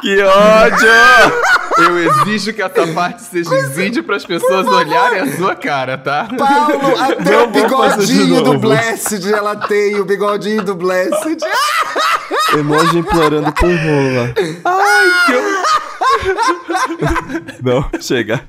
Que 0.00 0.22
ódio! 0.22 0.88
Eu 1.78 1.98
exijo 1.98 2.52
que 2.52 2.62
essa 2.62 2.86
parte 2.88 3.22
seja 3.22 3.54
em 3.54 3.68
vídeo 3.70 4.04
para 4.04 4.16
as 4.16 4.24
pessoas 4.24 4.66
olharem 4.66 5.20
a 5.20 5.36
sua 5.36 5.54
cara, 5.56 5.98
tá? 5.98 6.28
Paulo, 6.36 6.96
até 7.00 7.30
Não 7.30 7.44
o 7.44 7.46
bigodinho 7.48 8.42
do. 8.42 8.58
Blessed 8.58 9.32
ela 9.32 9.56
tem, 9.56 9.98
o 9.98 10.04
bigodinho 10.04 10.62
do 10.62 10.74
Blessed. 10.74 11.38
Emoji 12.56 12.98
implorando 12.98 13.52
por 13.52 13.68
rola. 13.68 14.34
Ai, 14.64 15.26
que 15.26 15.32
eu... 15.32 15.42
Não, 17.62 17.90
chega. 18.00 18.48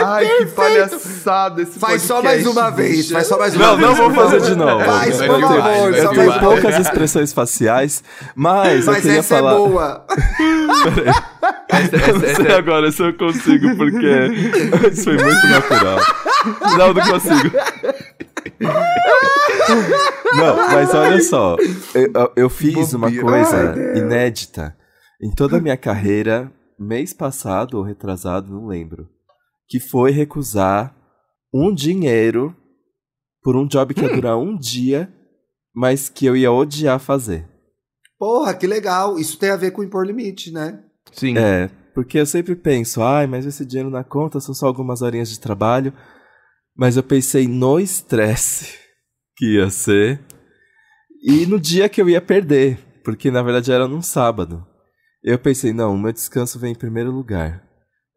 Ai, 0.00 0.26
que 0.38 0.46
palhaçada 0.46 1.62
esse 1.62 1.78
Faz 1.78 2.02
só 2.02 2.16
podcast, 2.16 2.44
mais 2.44 2.56
uma 2.56 2.70
vez, 2.70 2.96
bicha. 2.96 3.14
faz 3.14 3.26
só 3.28 3.38
mais 3.38 3.54
uma 3.54 3.66
Não, 3.66 3.76
vez. 3.76 3.88
não 3.88 3.94
vou 3.96 4.06
por 4.10 4.14
favor. 4.16 4.30
fazer 4.32 4.50
de 4.50 4.56
novo. 4.58 4.84
Faz, 4.84 5.16
por 5.16 5.40
favor, 5.40 5.40
só 5.40 5.86
Eu 5.86 5.90
mais 6.04 6.10
tenho 6.10 6.30
uma 6.30 6.38
poucas 6.40 6.78
expressões 6.80 7.32
faciais, 7.32 8.02
mas, 8.34 8.86
eu 8.86 8.92
Mas 8.92 9.02
queria 9.02 9.18
essa 9.20 9.36
falar. 9.36 9.52
é 9.52 9.56
boa. 9.56 10.06
Essa, 11.68 11.96
Eu 11.96 12.00
não 12.00 12.16
essa, 12.16 12.20
sei 12.36 12.46
essa, 12.46 12.58
agora 12.58 12.92
se 12.92 13.02
eu 13.02 13.14
consigo, 13.14 13.76
porque 13.76 14.90
isso 14.92 15.04
foi 15.04 15.16
muito 15.16 15.46
natural. 15.46 15.98
Não, 16.78 16.92
não 16.92 17.02
consigo. 17.10 17.56
Não, 20.36 20.56
mas 20.72 20.94
olha 20.94 21.22
só. 21.22 21.56
Eu, 21.94 22.32
eu 22.36 22.50
fiz 22.50 22.92
uma 22.92 23.08
Bobeira. 23.08 23.24
coisa 23.26 23.74
inédita 23.96 24.76
em 25.22 25.30
toda 25.30 25.56
a 25.56 25.60
minha 25.60 25.76
carreira, 25.76 26.50
mês 26.84 27.12
passado 27.12 27.78
ou 27.78 27.82
retrasado, 27.82 28.52
não 28.52 28.66
lembro. 28.66 29.08
Que 29.66 29.80
foi 29.80 30.10
recusar 30.10 30.94
um 31.52 31.72
dinheiro 31.74 32.54
por 33.42 33.56
um 33.56 33.66
job 33.66 33.94
que 33.94 34.02
ia 34.02 34.14
durar 34.14 34.38
um 34.38 34.56
dia, 34.56 35.12
mas 35.74 36.08
que 36.08 36.26
eu 36.26 36.36
ia 36.36 36.52
odiar 36.52 36.98
fazer. 36.98 37.48
Porra, 38.18 38.54
que 38.54 38.66
legal. 38.66 39.18
Isso 39.18 39.38
tem 39.38 39.50
a 39.50 39.56
ver 39.56 39.70
com 39.70 39.82
impor 39.82 40.06
limite, 40.06 40.50
né? 40.50 40.82
Sim. 41.12 41.36
É, 41.36 41.70
porque 41.94 42.18
eu 42.18 42.26
sempre 42.26 42.56
penso, 42.56 43.02
ai, 43.02 43.26
mas 43.26 43.46
esse 43.46 43.64
dinheiro 43.64 43.90
na 43.90 44.02
conta 44.02 44.40
são 44.40 44.54
só 44.54 44.66
algumas 44.66 45.02
horinhas 45.02 45.28
de 45.28 45.40
trabalho. 45.40 45.92
Mas 46.76 46.96
eu 46.96 47.02
pensei 47.02 47.46
no 47.46 47.78
estresse 47.78 48.78
que 49.36 49.56
ia 49.56 49.70
ser 49.70 50.20
e 51.22 51.46
no 51.46 51.58
dia 51.58 51.88
que 51.88 52.02
eu 52.02 52.08
ia 52.08 52.20
perder, 52.20 52.78
porque 53.02 53.30
na 53.30 53.42
verdade 53.42 53.72
era 53.72 53.88
num 53.88 54.02
sábado. 54.02 54.66
Eu 55.24 55.38
pensei, 55.38 55.72
não, 55.72 55.94
o 55.94 55.98
meu 55.98 56.12
descanso 56.12 56.58
vem 56.58 56.72
em 56.72 56.76
primeiro 56.76 57.10
lugar. 57.10 57.62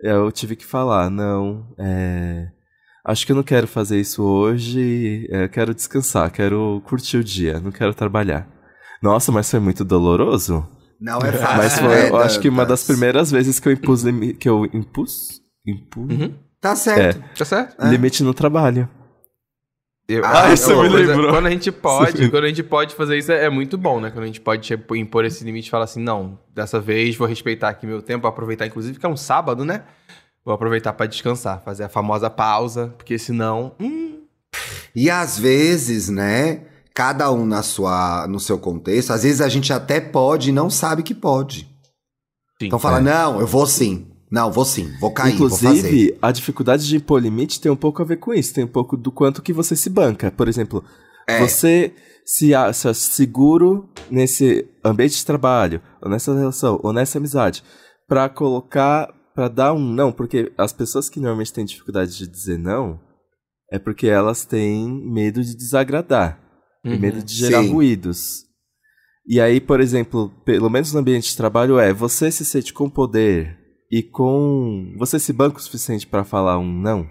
eu 0.01 0.29
tive 0.29 0.57
que 0.57 0.65
falar, 0.65 1.09
não, 1.09 1.73
é, 1.79 2.47
acho 3.05 3.25
que 3.25 3.31
eu 3.31 3.35
não 3.35 3.43
quero 3.43 3.65
fazer 3.65 3.97
isso 3.97 4.21
hoje, 4.21 5.25
é, 5.31 5.47
quero 5.47 5.73
descansar, 5.73 6.29
quero 6.29 6.81
curtir 6.85 7.17
o 7.17 7.23
dia, 7.23 7.61
não 7.61 7.71
quero 7.71 7.93
trabalhar. 7.93 8.45
Nossa, 9.01 9.31
mas 9.31 9.49
foi 9.49 9.61
muito 9.61 9.85
doloroso. 9.85 10.67
Não 10.99 11.19
é 11.19 11.31
fácil. 11.31 11.57
Mas 11.57 11.79
foi, 11.79 11.87
né, 11.87 12.09
eu 12.09 12.17
acho 12.17 12.39
que 12.41 12.49
uma 12.49 12.65
das 12.65 12.83
primeiras 12.83 13.31
vezes 13.31 13.59
que 13.59 13.69
eu 13.69 13.71
impus 13.71 14.03
que 14.37 14.49
eu 14.49 14.65
impus, 14.65 15.39
impus 15.65 16.11
Uhum. 16.11 16.33
Tá 16.59 16.75
certo. 16.75 17.23
Tá 17.37 17.45
certo? 17.45 17.81
É. 17.81 17.89
limite 17.89 18.23
no 18.23 18.33
trabalho. 18.33 18.89
Eu- 20.09 20.23
Ah, 20.25 20.49
é 20.49 20.53
isso 20.53 20.73
uma 20.73 20.83
me 20.83 20.89
coisa- 20.89 21.11
lembrou. 21.15 21.31
Quando 21.33 21.47
a 21.47 21.49
gente 21.49 21.71
pode, 21.71 22.29
quando 22.29 22.43
a 22.45 22.47
gente 22.47 22.63
pode 22.63 22.95
fazer 22.95 23.17
isso, 23.17 23.31
é, 23.31 23.45
é 23.45 23.49
muito 23.49 23.77
bom, 23.77 23.99
né? 23.99 24.09
Quando 24.09 24.23
a 24.23 24.27
gente 24.27 24.39
pode 24.39 24.61
tipo, 24.65 24.95
impor 24.95 25.25
esse 25.25 25.43
limite 25.43 25.67
e 25.67 25.69
falar 25.71 25.83
assim, 25.83 26.01
não, 26.01 26.39
dessa 26.55 26.79
vez 26.79 27.15
vou 27.17 27.27
respeitar 27.27 27.69
aqui 27.69 27.85
meu 27.85 28.01
tempo, 28.01 28.25
aproveitar, 28.25 28.65
inclusive, 28.65 28.97
que 28.97 29.05
é 29.05 29.09
um 29.09 29.17
sábado, 29.17 29.65
né? 29.65 29.83
Vou 30.45 30.53
aproveitar 30.53 30.93
pra 30.93 31.05
descansar, 31.07 31.61
fazer 31.61 31.83
a 31.83 31.89
famosa 31.89 32.29
pausa, 32.29 32.93
porque 32.97 33.17
senão. 33.19 33.73
Hum, 33.79 34.21
E 34.95 35.09
às 35.11 35.37
vezes, 35.37 36.07
né? 36.09 36.61
Cada 36.93 37.29
um 37.31 37.45
na 37.45 37.61
sua, 37.61 38.25
no 38.27 38.39
seu 38.39 38.57
contexto, 38.57 39.11
às 39.11 39.21
vezes 39.23 39.41
a 39.41 39.49
gente 39.49 39.71
até 39.73 39.99
pode 39.99 40.49
e 40.49 40.53
não 40.53 40.69
sabe 40.69 41.03
que 41.03 41.13
pode. 41.13 41.67
sim. 42.59 42.65
Então 42.67 42.79
fala, 42.79 42.97
É. 42.97 43.01
não, 43.01 43.39
eu 43.41 43.45
vou 43.45 43.67
sim. 43.67 44.07
Não, 44.29 44.51
vou 44.51 44.65
sim, 44.65 44.91
vou 44.99 45.11
cair, 45.11 45.35
vou 45.37 45.49
fazer. 45.49 45.67
Inclusive, 45.67 46.17
a 46.21 46.31
dificuldade 46.31 46.85
de 46.87 46.95
impor 46.97 47.21
limite 47.21 47.61
tem 47.61 47.71
um 47.71 47.75
pouco 47.77 48.01
a 48.01 48.05
ver 48.05 48.17
com 48.17 48.33
isso, 48.33 48.53
tem 48.53 48.63
um 48.63 48.67
pouco 48.67 48.97
do 48.97 49.11
quanto 49.11 49.41
que 49.41 49.53
você 49.53 49.75
se 49.75 49.89
banca. 49.89 50.29
Por 50.31 50.47
exemplo, 50.49 50.83
É. 51.27 51.39
você 51.39 51.93
se 52.25 52.53
acha 52.53 52.93
seguro 52.93 53.89
nesse 54.11 54.67
ambiente 54.83 55.15
de 55.15 55.25
trabalho, 55.25 55.81
ou 56.01 56.09
nessa 56.09 56.33
relação, 56.37 56.77
ou 56.83 56.91
nessa 56.91 57.17
amizade, 57.17 57.63
pra 58.07 58.27
colocar, 58.27 59.07
pra 59.33 59.47
dar 59.47 59.73
um 59.73 59.79
não, 59.79 60.11
porque 60.11 60.51
as 60.57 60.73
pessoas 60.73 61.09
que 61.09 61.19
normalmente 61.21 61.53
têm 61.53 61.63
dificuldade 61.65 62.17
de 62.17 62.27
dizer 62.27 62.57
não, 62.59 62.99
é 63.71 63.79
porque 63.79 64.07
elas 64.07 64.43
têm 64.43 64.89
medo 65.09 65.41
de 65.41 65.55
desagradar, 65.55 66.39
Uhum. 66.85 66.93
e 66.93 66.99
medo 66.99 67.23
de 67.23 67.33
gerar 67.33 67.63
Sim. 67.63 67.71
ruídos. 67.71 68.43
E 69.25 69.41
aí, 69.41 69.59
por 69.59 69.79
exemplo, 69.81 70.29
pelo 70.45 70.69
menos 70.69 70.93
no 70.93 70.99
ambiente 70.99 71.29
de 71.29 71.35
trabalho 71.37 71.79
é, 71.79 71.91
você 71.93 72.29
se 72.31 72.45
sente 72.45 72.71
com 72.73 72.89
poder 72.89 73.56
e 73.91 74.03
com 74.03 74.93
você 74.97 75.19
se 75.19 75.31
banca 75.33 75.57
o 75.57 75.61
suficiente 75.61 76.05
pra 76.07 76.23
falar 76.23 76.57
um 76.57 76.71
não. 76.71 77.07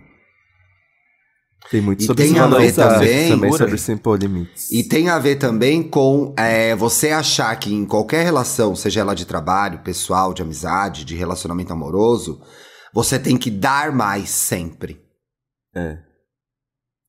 Tem 1.70 1.80
muito 1.80 2.00
E 2.02 2.06
sobre 2.06 2.24
tem 2.24 2.38
a 2.38 2.46
ver 2.46 2.72
também- 2.72 3.28
também 3.28 3.52
sobre 3.52 3.76
se 3.78 3.92
impor 3.92 4.18
limites. 4.18 4.70
E 4.70 4.84
tem 4.84 5.08
a 5.08 5.18
ver 5.18 5.36
também 5.36 5.82
com 5.82 6.32
é, 6.38 6.76
você 6.76 7.10
achar 7.10 7.56
que 7.56 7.72
em 7.74 7.84
qualquer 7.84 8.22
relação, 8.24 8.76
seja 8.76 9.00
ela 9.00 9.14
de 9.14 9.24
trabalho, 9.24 9.80
pessoal, 9.80 10.32
de 10.32 10.42
amizade, 10.42 11.04
de 11.04 11.16
relacionamento 11.16 11.72
amoroso, 11.72 12.40
você 12.94 13.18
tem 13.18 13.36
que 13.36 13.50
dar 13.50 13.90
mais 13.90 14.28
sempre. 14.28 15.00
É. 15.74 15.98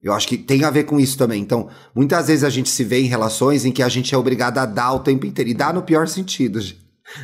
Eu 0.02 0.14
acho 0.14 0.28
que 0.28 0.38
tem 0.38 0.64
a 0.64 0.72
ver 0.72 0.86
com 0.86 1.00
isso 1.00 1.18
também. 1.18 1.42
Então, 1.42 1.70
muitas 1.94 2.28
vezes 2.28 2.44
a 2.44 2.50
gente 2.50 2.70
se 2.70 2.84
vê 2.84 3.00
em 3.02 3.06
relações 3.08 3.64
em 3.66 3.72
que 3.72 3.84
a 3.84 3.90
gente 3.90 4.14
é 4.16 4.18
obrigado 4.18 4.58
a 4.58 4.66
dar 4.66 4.94
o 4.94 5.00
tempo 5.00 5.26
inteiro. 5.26 5.52
E 5.52 5.54
dar 5.54 5.74
no 5.74 5.84
pior 5.84 6.08
sentido, 6.08 6.60
gente. 6.62 6.82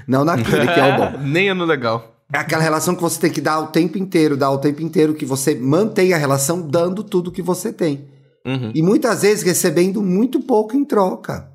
não 0.08 0.24
naquele 0.24 0.68
que 0.68 0.80
é 0.80 0.94
o 0.94 0.98
bom. 0.98 1.18
Nem 1.26 1.50
é 1.50 1.54
no 1.54 1.66
legal. 1.66 2.13
É 2.34 2.40
aquela 2.40 2.64
relação 2.64 2.96
que 2.96 3.02
você 3.02 3.20
tem 3.20 3.30
que 3.30 3.40
dar 3.40 3.60
o 3.60 3.68
tempo 3.68 3.96
inteiro, 3.96 4.36
dar 4.36 4.50
o 4.50 4.58
tempo 4.58 4.82
inteiro, 4.82 5.14
que 5.14 5.26
você 5.26 5.54
mantém 5.54 6.14
a 6.14 6.18
relação 6.18 6.62
dando 6.62 7.04
tudo 7.04 7.32
que 7.32 7.44
você 7.44 7.72
tem. 7.72 8.08
Uhum. 8.44 8.72
E 8.74 8.82
muitas 8.82 9.22
vezes 9.22 9.44
recebendo 9.44 10.02
muito 10.02 10.40
pouco 10.40 10.76
em 10.76 10.84
troca. 10.84 11.48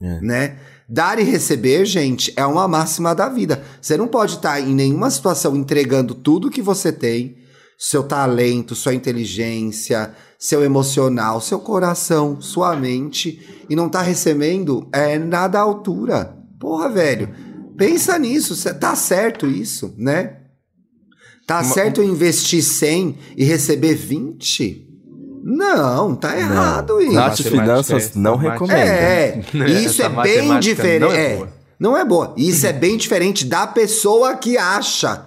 É. 0.00 0.20
Né? 0.22 0.56
Dar 0.88 1.18
e 1.18 1.22
receber, 1.22 1.84
gente, 1.84 2.32
é 2.36 2.44
uma 2.46 2.66
máxima 2.66 3.14
da 3.14 3.28
vida. 3.28 3.62
Você 3.80 3.98
não 3.98 4.08
pode 4.08 4.36
estar 4.36 4.58
em 4.58 4.74
nenhuma 4.74 5.10
situação 5.10 5.54
entregando 5.54 6.14
tudo 6.14 6.50
que 6.50 6.62
você 6.62 6.90
tem, 6.90 7.36
seu 7.78 8.02
talento, 8.02 8.74
sua 8.74 8.94
inteligência, 8.94 10.14
seu 10.38 10.64
emocional, 10.64 11.40
seu 11.40 11.58
coração, 11.58 12.40
sua 12.40 12.74
mente, 12.74 13.66
e 13.68 13.76
não 13.76 13.90
tá 13.90 14.00
recebendo 14.00 14.88
é, 14.90 15.18
nada 15.18 15.58
à 15.58 15.62
altura. 15.62 16.36
Porra, 16.58 16.88
velho, 16.88 17.28
pensa 17.76 18.18
nisso, 18.18 18.56
tá 18.74 18.94
certo 18.96 19.46
isso, 19.46 19.94
né? 19.96 20.38
Tá 21.46 21.60
Uma- 21.60 21.74
certo 21.74 22.00
eu 22.00 22.04
investir 22.08 22.62
100 22.62 23.18
e 23.36 23.44
receber 23.44 23.94
20? 23.94 24.88
Não, 25.44 26.16
tá 26.16 26.38
errado 26.38 27.00
isso. 27.02 27.12
Nath 27.12 27.42
Finanças 27.42 28.16
é 28.16 28.18
não 28.18 28.36
recomenda. 28.36 28.80
É, 28.80 29.40
isso 29.68 30.02
Essa 30.02 30.04
é 30.04 30.22
bem 30.22 30.58
diferente. 30.58 31.00
não 31.00 31.12
é 31.12 31.32
é, 31.32 31.36
boa. 31.36 31.52
não 31.78 31.96
é 31.98 32.04
boa. 32.04 32.34
Isso 32.38 32.66
é 32.66 32.72
bem 32.72 32.96
diferente 32.96 33.44
da 33.44 33.66
pessoa 33.66 34.36
que 34.36 34.56
acha 34.56 35.26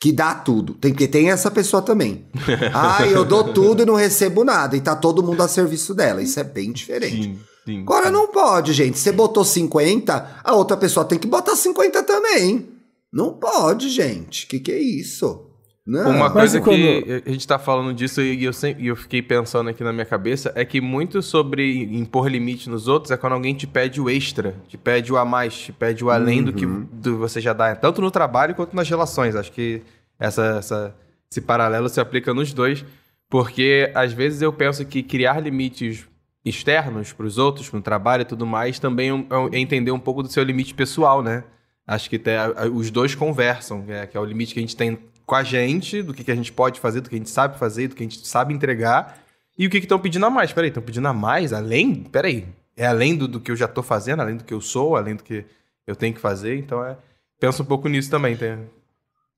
que 0.00 0.10
dá 0.10 0.34
tudo. 0.34 0.74
Tem 0.74 0.92
que 0.92 1.06
tem 1.06 1.30
essa 1.30 1.48
pessoa 1.48 1.80
também. 1.80 2.26
ah, 2.74 3.06
eu 3.06 3.24
dou 3.24 3.52
tudo 3.52 3.82
e 3.84 3.86
não 3.86 3.94
recebo 3.94 4.42
nada. 4.42 4.76
E 4.76 4.80
tá 4.80 4.96
todo 4.96 5.22
mundo 5.22 5.40
a 5.40 5.46
serviço 5.46 5.94
dela. 5.94 6.20
Isso 6.20 6.40
é 6.40 6.44
bem 6.44 6.72
diferente. 6.72 7.22
Sim, 7.22 7.38
sim. 7.64 7.82
Agora 7.82 8.10
não 8.10 8.28
pode, 8.28 8.72
gente. 8.72 8.98
Você 8.98 9.12
botou 9.12 9.44
50, 9.44 10.40
a 10.42 10.54
outra 10.54 10.76
pessoa 10.76 11.04
tem 11.04 11.18
que 11.18 11.26
botar 11.26 11.56
50 11.56 12.02
também. 12.02 12.68
Não 13.12 13.34
pode, 13.34 13.88
gente. 13.90 14.46
Que 14.46 14.58
que 14.60 14.72
é 14.72 14.78
isso? 14.78 15.48
Não. 15.84 16.10
Uma 16.12 16.30
coisa 16.30 16.60
quando- 16.60 16.76
que 16.76 17.22
a 17.26 17.30
gente 17.32 17.46
tá 17.46 17.58
falando 17.58 17.92
disso 17.92 18.22
e 18.22 18.44
eu, 18.44 18.52
sempre, 18.52 18.86
eu 18.86 18.94
fiquei 18.94 19.20
pensando 19.20 19.68
aqui 19.68 19.82
na 19.82 19.92
minha 19.92 20.04
cabeça 20.06 20.52
é 20.54 20.64
que 20.64 20.80
muito 20.80 21.20
sobre 21.20 21.82
impor 21.96 22.28
limite 22.28 22.70
nos 22.70 22.86
outros 22.86 23.10
é 23.10 23.16
quando 23.16 23.32
alguém 23.32 23.52
te 23.52 23.66
pede 23.66 24.00
o 24.00 24.08
extra, 24.08 24.54
te 24.68 24.78
pede 24.78 25.12
o 25.12 25.16
a 25.16 25.24
mais, 25.24 25.54
te 25.58 25.72
pede 25.72 26.04
o 26.04 26.10
além 26.10 26.40
do 26.44 26.52
que 26.52 26.64
Uhum. 26.64 26.86
do 26.92 27.18
você 27.18 27.40
já 27.40 27.52
dá, 27.52 27.74
tanto 27.74 28.00
no 28.00 28.12
trabalho 28.12 28.54
quanto 28.54 28.76
nas 28.76 28.88
relações. 28.88 29.34
Acho 29.34 29.50
que 29.50 29.82
essa, 30.20 30.56
essa- 30.58 30.94
esse 31.28 31.40
paralelo 31.40 31.88
se 31.88 32.00
aplica 32.00 32.32
nos 32.32 32.52
dois, 32.54 32.84
porque 33.28 33.90
às 33.92 34.12
vezes 34.12 34.40
eu 34.40 34.52
penso 34.52 34.84
que 34.84 35.02
criar 35.02 35.40
limites 35.40 36.06
externos 36.44 37.12
para 37.12 37.26
os 37.26 37.38
outros, 37.38 37.70
no 37.72 37.80
trabalho 37.80 38.22
e 38.22 38.24
tudo 38.24 38.44
mais, 38.46 38.78
também 38.78 39.10
é 39.10 39.56
é 39.56 39.58
entender 39.58 39.90
um 39.92 39.98
pouco 39.98 40.22
do 40.22 40.30
seu 40.30 40.42
limite 40.42 40.74
pessoal, 40.74 41.22
né? 41.22 41.44
Acho 41.86 42.08
que 42.10 42.18
tem- 42.18 42.36
a- 42.36 42.52
a- 42.64 42.66
os 42.68 42.90
dois 42.90 43.14
conversam, 43.14 43.84
é, 43.88 44.06
que 44.06 44.16
é 44.16 44.20
o 44.20 44.24
limite 44.24 44.54
que 44.54 44.60
a 44.60 44.62
gente 44.62 44.76
tem 44.76 44.98
com 45.24 45.34
a 45.34 45.42
gente, 45.42 46.02
do 46.02 46.12
que, 46.12 46.24
que 46.24 46.30
a 46.32 46.34
gente 46.34 46.52
pode 46.52 46.80
fazer, 46.80 47.00
do 47.00 47.08
que 47.08 47.14
a 47.14 47.18
gente 47.18 47.30
sabe 47.30 47.58
fazer, 47.58 47.88
do 47.88 47.94
que 47.96 48.02
a 48.02 48.06
gente 48.06 48.26
sabe 48.26 48.52
entregar, 48.52 49.18
e 49.56 49.66
o 49.66 49.70
que 49.70 49.78
estão 49.78 49.98
pedindo 49.98 50.26
a 50.26 50.30
mais. 50.30 50.52
Peraí, 50.52 50.68
estão 50.68 50.82
pedindo 50.82 51.06
a 51.08 51.12
mais? 51.12 51.52
Além? 51.52 51.94
Peraí. 52.04 52.46
É 52.76 52.86
além 52.86 53.16
do, 53.16 53.28
do 53.28 53.38
que 53.40 53.50
eu 53.50 53.56
já 53.56 53.68
tô 53.68 53.82
fazendo, 53.82 54.20
além 54.20 54.36
do 54.36 54.44
que 54.44 54.52
eu 54.54 54.60
sou, 54.60 54.96
além 54.96 55.14
do 55.14 55.22
que 55.22 55.44
eu 55.86 55.94
tenho 55.94 56.14
que 56.14 56.20
fazer. 56.20 56.56
Então, 56.58 56.84
é, 56.84 56.96
pensa 57.38 57.62
um 57.62 57.66
pouco 57.66 57.88
nisso 57.88 58.10
também. 58.10 58.36
Tem, 58.36 58.58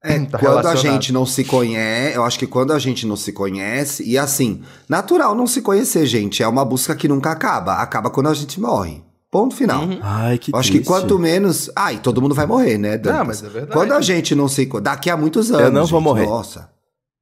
É, 0.04 0.18
tá 0.26 0.38
quando 0.38 0.66
a 0.66 0.74
gente 0.74 1.10
não 1.12 1.24
se 1.24 1.44
conhece, 1.44 2.14
eu 2.14 2.24
acho 2.24 2.38
que 2.38 2.46
quando 2.46 2.74
a 2.74 2.78
gente 2.78 3.06
não 3.06 3.16
se 3.16 3.32
conhece, 3.32 4.04
e 4.04 4.18
assim, 4.18 4.62
natural 4.86 5.34
não 5.34 5.46
se 5.46 5.62
conhecer, 5.62 6.04
gente, 6.04 6.42
é 6.42 6.46
uma 6.46 6.62
busca 6.62 6.94
que 6.94 7.08
nunca 7.08 7.30
acaba. 7.30 7.76
Acaba 7.76 8.10
quando 8.10 8.28
a 8.28 8.34
gente 8.34 8.60
morre. 8.60 9.02
Ponto 9.30 9.56
final. 9.56 9.82
Uhum. 9.82 9.98
Ai, 10.02 10.38
que 10.38 10.54
Eu 10.54 10.58
acho 10.58 10.70
que 10.70 10.80
quanto 10.80 11.18
menos. 11.18 11.70
Ai, 11.74 11.98
todo 11.98 12.22
mundo 12.22 12.34
vai 12.34 12.46
morrer, 12.46 12.78
né? 12.78 12.98
Dantas? 12.98 13.18
Não, 13.18 13.24
mas 13.24 13.42
é 13.42 13.48
verdade. 13.48 13.72
Quando 13.72 13.92
a 13.92 14.00
gente 14.00 14.34
não 14.34 14.46
se. 14.46 14.64
Daqui 14.80 15.10
a 15.10 15.16
muitos 15.16 15.50
anos. 15.50 15.72
não 15.72 15.86
vou 15.86 15.98
gente, 15.98 16.04
morrer. 16.04 16.26
Nossa. 16.26 16.70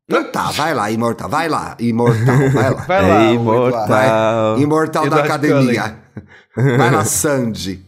Então 0.06 0.30
tá, 0.30 0.50
vai 0.50 0.74
lá, 0.74 0.90
imortal. 0.90 1.28
Vai 1.30 1.48
lá, 1.48 1.74
imortal, 1.78 2.36
vai 2.52 2.70
lá. 2.70 2.80
Vai 2.82 3.02
lá, 3.02 3.22
É 3.22 3.32
imortal. 3.32 3.84
Eduardo. 3.84 4.62
Imortal 4.62 5.02
da 5.04 5.06
Eduardo 5.06 5.26
academia. 5.26 5.98
Vai 6.54 6.90
lá, 6.90 7.04
Sandy. 7.04 7.82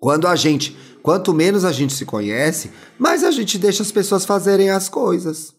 Quando 0.00 0.26
a 0.26 0.34
gente. 0.34 0.76
Quanto 1.02 1.32
menos 1.32 1.64
a 1.64 1.72
gente 1.72 1.92
se 1.92 2.04
conhece, 2.04 2.70
mais 2.98 3.24
a 3.24 3.30
gente 3.30 3.58
deixa 3.58 3.82
as 3.82 3.92
pessoas 3.92 4.24
fazerem 4.24 4.70
as 4.70 4.88
coisas. 4.88 5.54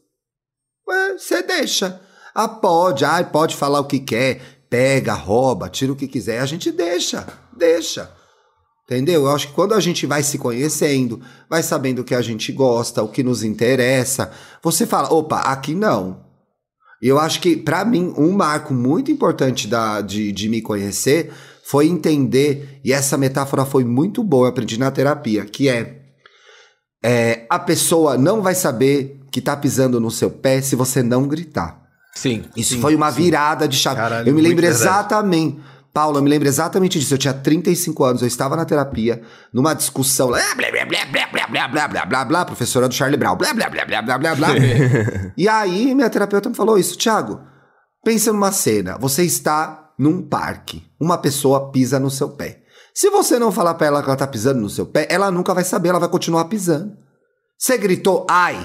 Você 1.17 1.41
deixa. 1.41 2.01
Ah, 2.33 2.47
pode, 2.47 3.03
ai, 3.03 3.29
pode 3.29 3.55
falar 3.55 3.79
o 3.79 3.85
que 3.85 3.99
quer, 3.99 4.41
pega, 4.69 5.13
rouba, 5.13 5.69
tira 5.69 5.91
o 5.91 5.95
que 5.95 6.07
quiser. 6.07 6.39
A 6.39 6.45
gente 6.45 6.71
deixa, 6.71 7.27
deixa. 7.55 8.11
Entendeu? 8.85 9.21
Eu 9.21 9.31
acho 9.31 9.47
que 9.47 9.53
quando 9.53 9.73
a 9.73 9.79
gente 9.79 10.05
vai 10.05 10.21
se 10.21 10.37
conhecendo, 10.37 11.21
vai 11.49 11.63
sabendo 11.63 11.99
o 11.99 12.03
que 12.03 12.15
a 12.15 12.21
gente 12.21 12.51
gosta, 12.51 13.01
o 13.01 13.07
que 13.07 13.23
nos 13.23 13.43
interessa, 13.43 14.31
você 14.61 14.85
fala, 14.85 15.13
opa, 15.13 15.39
aqui 15.39 15.73
não. 15.73 16.25
E 17.01 17.07
eu 17.07 17.17
acho 17.17 17.41
que, 17.41 17.55
pra 17.55 17.83
mim, 17.83 18.13
um 18.17 18.31
marco 18.31 18.73
muito 18.73 19.09
importante 19.09 19.67
da, 19.67 20.01
de, 20.01 20.31
de 20.31 20.49
me 20.49 20.61
conhecer 20.61 21.31
foi 21.65 21.87
entender, 21.87 22.79
e 22.83 22.91
essa 22.91 23.17
metáfora 23.17 23.65
foi 23.65 23.83
muito 23.83 24.23
boa, 24.23 24.47
eu 24.47 24.49
aprendi 24.49 24.77
na 24.77 24.91
terapia, 24.91 25.45
que 25.45 25.69
é, 25.69 26.01
é 27.03 27.45
a 27.49 27.59
pessoa 27.59 28.17
não 28.17 28.41
vai 28.41 28.55
saber 28.55 29.19
que 29.31 29.39
tá 29.39 29.55
pisando 29.55 29.99
no 29.99 30.11
seu 30.11 30.29
pé 30.29 30.61
se 30.61 30.75
você 30.75 31.01
não 31.01 31.27
gritar. 31.27 31.81
Sim. 32.13 32.43
Isso 32.55 32.75
sim, 32.75 32.81
foi 32.81 32.93
uma 32.93 33.11
sim. 33.11 33.23
virada 33.23 33.67
de 33.67 33.77
chave. 33.77 33.95
Caralho, 33.95 34.27
eu 34.27 34.33
me 34.33 34.41
lembro 34.41 34.65
exatamente. 34.65 35.59
Paula, 35.93 36.19
eu 36.19 36.23
me 36.23 36.29
lembro 36.29 36.47
exatamente 36.47 36.99
disso. 36.99 37.13
Eu 37.13 37.17
tinha 37.17 37.33
35 37.33 38.03
anos, 38.03 38.21
eu 38.21 38.27
estava 38.27 38.55
na 38.55 38.65
terapia, 38.65 39.21
numa 39.53 39.73
discussão. 39.73 40.27
Blá, 40.27 40.39
blá, 40.55 40.71
blá, 40.71 40.85
blá, 40.85 41.05
blá, 41.05 41.27
blá, 41.27 41.47
blá, 41.47 41.67
blá, 41.67 41.87
blá, 41.87 42.05
blá, 42.05 42.25
blá, 42.25 42.45
professora 42.45 42.87
do 42.87 42.93
Charlie 42.93 43.17
Brown. 43.17 43.35
Blá, 43.35 43.53
blá, 43.53 43.69
blá, 43.69 43.85
blá, 43.85 44.01
blá, 44.01 44.17
blá, 44.17 44.35
blá. 44.35 44.49
e 45.37 45.47
aí, 45.47 45.93
minha 45.93 46.09
terapeuta 46.09 46.49
me 46.49 46.55
falou 46.55 46.77
isso. 46.77 46.97
Tiago, 46.97 47.41
pensa 48.03 48.31
numa 48.31 48.51
cena. 48.51 48.97
Você 48.99 49.23
está 49.23 49.91
num 49.97 50.21
parque. 50.21 50.90
Uma 51.01 51.17
pessoa 51.17 51.71
pisa 51.71 51.99
no 51.99 52.09
seu 52.11 52.29
pé. 52.29 52.59
Se 52.93 53.09
você 53.09 53.39
não 53.39 53.51
falar 53.51 53.73
pra 53.73 53.87
ela 53.87 54.01
que 54.03 54.07
ela 54.09 54.15
tá 54.17 54.27
pisando 54.27 54.59
no 54.61 54.69
seu 54.69 54.85
pé, 54.85 55.07
ela 55.09 55.31
nunca 55.31 55.53
vai 55.53 55.63
saber, 55.63 55.89
ela 55.89 55.99
vai 55.99 56.09
continuar 56.09 56.45
pisando. 56.45 56.93
Você 57.57 57.77
gritou, 57.77 58.25
ai. 58.29 58.55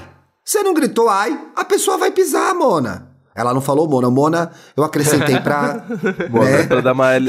Você 0.45 0.61
não 0.63 0.73
gritou 0.73 1.09
ai, 1.09 1.37
a 1.55 1.65
pessoa 1.65 1.97
vai 1.97 2.11
pisar, 2.11 2.53
Mona. 2.53 3.09
Ela 3.35 3.53
não 3.53 3.61
falou 3.61 3.87
Mona. 3.87 4.09
Mona, 4.09 4.51
eu 4.75 4.83
acrescentei 4.83 5.39
pra. 5.39 5.83
Bom, 6.31 6.43
né? 6.43 6.63
pra 6.63 6.81
dar 6.81 6.93
uma. 6.93 7.13
É, 7.13 7.19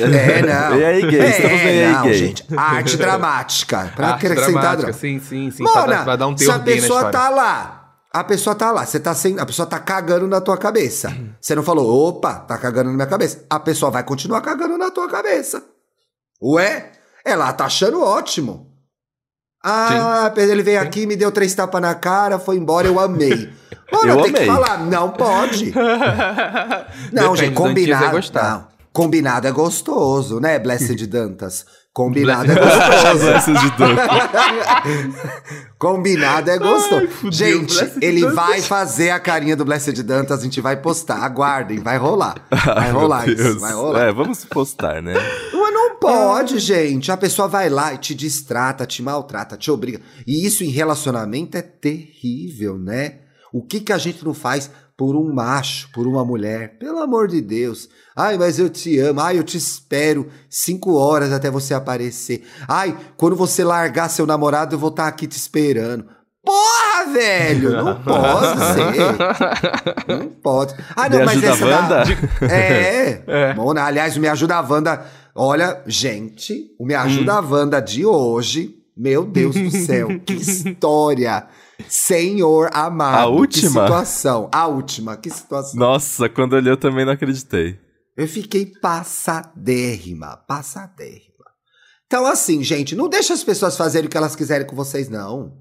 não. 0.43 0.79
E 0.79 0.85
aí, 0.85 1.03
gay? 1.03 1.21
Estamos 1.29 1.61
bem 1.61 1.79
É, 1.81 1.87
aí, 1.87 1.93
não, 1.93 2.03
gay. 2.05 2.15
gente. 2.15 2.47
Arte 2.57 2.97
dramática. 2.97 3.93
Pra 3.95 4.09
Arte 4.13 4.27
acrescentar. 4.27 4.53
dramática, 4.53 4.83
dra- 4.85 4.93
Sim, 4.95 5.19
sim, 5.21 5.51
sim. 5.51 5.65
pra, 5.65 5.73
Mona, 5.83 5.87
dar- 5.97 6.05
pra 6.05 6.17
dar 6.17 6.27
um 6.29 6.37
se 6.37 6.51
a 6.51 6.59
pessoa 6.59 7.11
tá 7.11 7.29
lá, 7.29 7.78
a 8.13 8.25
pessoa 8.25 8.55
tá 8.55 8.73
lá, 8.73 8.87
você 8.87 8.99
tá 8.99 9.15
sem, 9.15 9.39
a 9.39 9.45
pessoa 9.45 9.67
tá 9.67 9.79
cagando 9.79 10.27
na 10.27 10.41
tua 10.41 10.57
cabeça. 10.57 11.15
Você 11.41 11.55
não 11.55 11.63
falou, 11.63 12.09
opa, 12.09 12.37
tá 12.37 12.57
cagando 12.57 12.91
na 12.91 12.97
minha 12.97 13.07
cabeça. 13.07 13.45
A 13.51 13.61
pessoa 13.61 13.91
vai 13.91 14.03
continuar 14.03 14.41
cagando 14.41 14.79
na 14.79 14.91
tua 14.91 15.09
cabeça. 15.09 15.63
Ué? 16.43 16.93
Ela 17.25 17.53
tá 17.53 17.67
achando 17.67 18.03
ótimo. 18.03 18.67
Ah, 19.63 20.33
ele 20.37 20.63
veio 20.63 20.81
aqui, 20.81 21.05
me 21.05 21.17
deu 21.17 21.33
três 21.33 21.55
tapas 21.55 21.83
na 21.83 21.95
cara, 21.95 22.39
foi 22.39 22.57
embora, 22.57 22.87
eu 22.87 22.99
amei. 22.99 23.53
Mano, 23.93 24.13
Eu 24.13 24.23
tem 24.23 24.33
que 24.33 24.47
falar, 24.47 24.79
não 24.85 25.11
pode. 25.11 25.73
Não, 27.11 27.33
Depende 27.33 27.39
gente, 27.39 27.53
é 27.53 27.55
combinado. 27.55 28.19
Não, 28.35 28.69
combinado 28.93 29.47
é 29.47 29.51
gostoso, 29.51 30.41
né, 30.41 30.59
Blessed 30.59 31.07
Dantas? 31.07 31.65
Combinado 31.99 32.53
é 32.53 32.55
gostoso. 32.55 33.53
Combinado 35.77 36.49
é 36.49 36.57
gostoso. 36.57 37.09
fudeu, 37.09 37.33
gente, 37.33 37.93
ele 38.01 38.21
Dantas. 38.21 38.37
vai 38.37 38.63
fazer 38.63 39.11
a 39.11 39.19
carinha 39.19 39.57
do 39.57 39.65
Blessed 39.65 40.01
Dantas, 40.05 40.39
a 40.39 40.45
gente 40.45 40.61
vai 40.61 40.77
postar. 40.77 41.17
Aguardem, 41.25 41.81
vai 41.81 41.99
rolar. 41.99 42.37
Vai 42.49 42.93
rolar 42.95 43.27
Meu 43.27 43.35
isso, 43.35 43.59
vai 43.59 43.73
rolar. 43.73 44.01
É, 44.01 44.13
vamos 44.13 44.45
postar, 44.45 45.03
né? 45.03 45.15
Mas 45.53 45.75
não 45.75 45.97
pode, 45.97 46.61
gente. 46.61 47.11
A 47.11 47.17
pessoa 47.17 47.49
vai 47.49 47.69
lá 47.69 47.93
e 47.93 47.99
te 47.99 48.15
distrata, 48.15 48.87
te 48.87 49.03
maltrata, 49.03 49.57
te 49.57 49.69
obriga. 49.69 50.01
E 50.25 50.47
isso 50.47 50.63
em 50.63 50.71
relacionamento 50.71 51.57
é 51.57 51.63
terrível, 51.63 52.79
né? 52.79 53.15
O 53.53 53.61
que, 53.61 53.81
que 53.81 53.93
a 53.93 53.99
gente 53.99 54.25
não 54.25 54.35
faz 54.35 54.71
por 54.99 55.15
um 55.15 55.33
macho, 55.33 55.89
por 55.95 56.09
uma 56.09 56.25
mulher? 56.25 56.77
Pelo 56.77 56.99
amor 56.99 57.29
de 57.29 57.41
Deus. 57.41 57.89
Ai, 58.17 58.37
mas 58.37 58.59
eu 58.59 58.69
te 58.69 58.99
amo. 58.99 59.21
Ai, 59.21 59.39
eu 59.39 59.45
te 59.45 59.57
espero 59.57 60.27
cinco 60.51 60.95
horas 60.97 61.33
até 61.33 61.49
você 61.49 61.73
aparecer. 61.73 62.45
Ai, 62.67 62.99
quando 63.17 63.37
você 63.37 63.63
largar 63.63 64.11
seu 64.11 64.27
namorado, 64.27 64.75
eu 64.75 64.79
vou 64.79 64.91
estar 64.91 65.07
aqui 65.07 65.29
te 65.29 65.37
esperando. 65.37 66.05
Porra, 66.45 67.13
velho! 67.13 67.71
Não 67.73 67.95
pode 68.03 68.59
ser. 68.75 70.19
Não 70.19 70.29
pode. 70.31 70.75
Ah, 70.97 71.09
não, 71.09 71.19
Me 71.21 71.25
mas 71.27 71.43
essa 71.45 71.65
da- 71.67 71.77
Wanda? 71.81 72.05
É. 72.53 73.55
Mona, 73.55 73.85
aliás, 73.85 74.17
o 74.17 74.21
Me 74.21 74.27
Ajuda 74.29 74.61
Wanda. 74.63 75.07
Olha, 75.35 75.81
gente, 75.87 76.75
o 76.79 76.85
Me 76.85 76.95
Ajuda 76.95 77.41
Wanda 77.41 77.81
de 77.81 78.05
hoje. 78.05 78.75
Meu 78.99 79.25
Deus 79.25 79.55
do 79.55 79.71
céu, 79.71 80.09
que 80.27 80.35
história! 80.35 81.47
Senhor 81.89 82.69
amado. 82.75 83.19
A 83.19 83.27
última? 83.29 83.63
Que 83.83 83.87
situação. 83.87 84.49
A 84.53 84.67
última, 84.67 85.17
que 85.17 85.31
situação. 85.31 85.79
Nossa, 85.79 86.29
quando 86.29 86.57
eu 86.57 86.61
li 86.61 86.69
eu 86.69 86.77
também 86.77 87.05
não 87.05 87.13
acreditei. 87.13 87.79
Eu 88.17 88.27
fiquei 88.27 88.67
passadérrima, 88.83 90.37
passadérrima. 90.49 91.29
Então, 92.07 92.27
assim, 92.27 92.63
gente, 92.65 92.97
não 92.97 93.09
deixa 93.09 93.33
as 93.35 93.45
pessoas 93.45 93.77
fazerem 93.77 94.09
o 94.09 94.11
que 94.11 94.17
elas 94.17 94.35
quiserem 94.35 94.67
com 94.67 94.75
vocês, 94.75 95.09
não. 95.09 95.53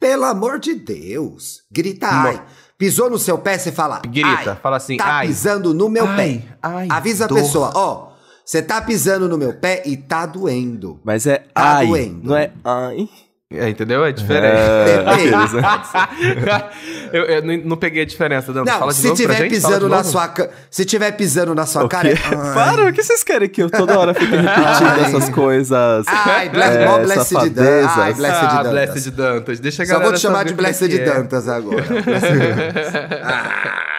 Pelo 0.00 0.24
amor 0.24 0.58
de 0.58 0.74
Deus. 0.74 1.62
Grita 1.70 2.06
ai. 2.08 2.42
Pisou 2.78 3.10
no 3.10 3.18
seu 3.18 3.36
pé, 3.36 3.58
você 3.58 3.72
fala. 3.72 4.00
Grita, 4.06 4.52
ai, 4.52 4.56
fala 4.62 4.76
assim, 4.76 4.96
Tá 4.96 5.16
ai. 5.16 5.26
pisando 5.26 5.74
no 5.74 5.88
meu 5.88 6.06
Ai, 6.06 6.16
pé. 6.16 6.58
ai, 6.62 6.88
Avisa 6.88 7.26
dor. 7.26 7.38
a 7.38 7.42
pessoa, 7.42 7.72
ó. 7.74 8.12
Você 8.48 8.62
tá 8.62 8.80
pisando 8.80 9.28
no 9.28 9.36
meu 9.36 9.52
pé 9.52 9.82
e 9.84 9.94
tá 9.94 10.24
doendo. 10.24 10.98
Mas 11.04 11.26
é 11.26 11.36
Tá 11.52 11.76
ai, 11.76 11.86
doendo. 11.86 12.20
não 12.26 12.34
é 12.34 12.50
ai. 12.64 13.06
É, 13.52 13.68
entendeu? 13.68 14.02
É 14.02 14.10
diferente. 14.10 14.56
É, 14.56 15.04
Depende. 15.04 15.30
beleza. 15.30 15.60
eu, 17.12 17.24
eu 17.24 17.42
não, 17.42 17.56
não 17.68 17.76
peguei 17.76 18.04
a 18.04 18.06
diferença, 18.06 18.50
Dando. 18.50 18.64
Não, 18.64 18.78
Fala 18.78 18.90
de 18.90 19.00
se 19.00 19.12
tiver 19.12 19.50
pisando 19.50 19.86
na 19.86 20.02
sua 20.02 20.32
se 20.70 20.86
tiver 20.86 21.12
pisando 21.12 21.54
na 21.54 21.66
sua 21.66 21.84
O 21.84 21.90
cara, 21.90 22.08
é, 22.08 22.12
ai. 22.12 22.54
Para, 22.54 22.88
o 22.88 22.92
que 22.92 23.02
vocês 23.02 23.22
querem 23.22 23.50
que 23.50 23.62
eu 23.62 23.68
toda 23.68 23.98
hora 23.98 24.14
fique 24.14 24.34
repetindo 24.34 25.04
essas 25.04 25.28
coisas? 25.28 26.06
Ai, 26.08 26.48
bless, 26.48 26.74
é, 26.74 26.86
mó 26.86 26.98
blessed 27.00 27.24
safadezas. 27.26 27.54
Dantas. 27.54 27.98
Ai, 27.98 28.14
blessed 28.14 28.44
ah, 28.44 28.48
Dantas. 28.48 28.70
Blessed 28.72 29.10
Dantas. 29.10 29.60
Deixa 29.60 29.82
a 29.82 29.86
Só 29.86 30.00
vou 30.00 30.12
te 30.14 30.20
chamar 30.20 30.44
de 30.46 30.54
é 30.54 30.56
Blessed 30.56 30.94
é. 30.94 31.04
Dantas 31.04 31.48
agora. 31.48 31.82
Blessed 31.84 32.38
Dantas. 32.38 32.92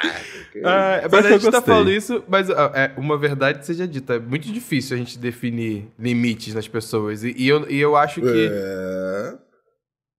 Ah, 0.02 0.29
Pior 0.62 1.10
mas 1.12 1.26
a 1.26 1.30
gente 1.32 1.42
tá 1.46 1.52
gostei. 1.52 1.74
falando 1.74 1.92
isso, 1.92 2.24
mas 2.28 2.50
é, 2.50 2.92
uma 2.98 3.18
verdade 3.18 3.66
seja 3.66 3.88
dita, 3.88 4.16
é 4.16 4.20
muito 4.20 4.52
difícil 4.52 4.96
a 4.96 5.00
gente 5.00 5.18
definir 5.18 5.88
limites 5.98 6.54
nas 6.54 6.68
pessoas. 6.68 7.24
E, 7.24 7.34
e 7.38 7.48
eu, 7.48 7.70
e 7.70 7.80
eu 7.80 7.96
acho 7.96 8.22
que. 8.22 8.50
É. 8.52 9.38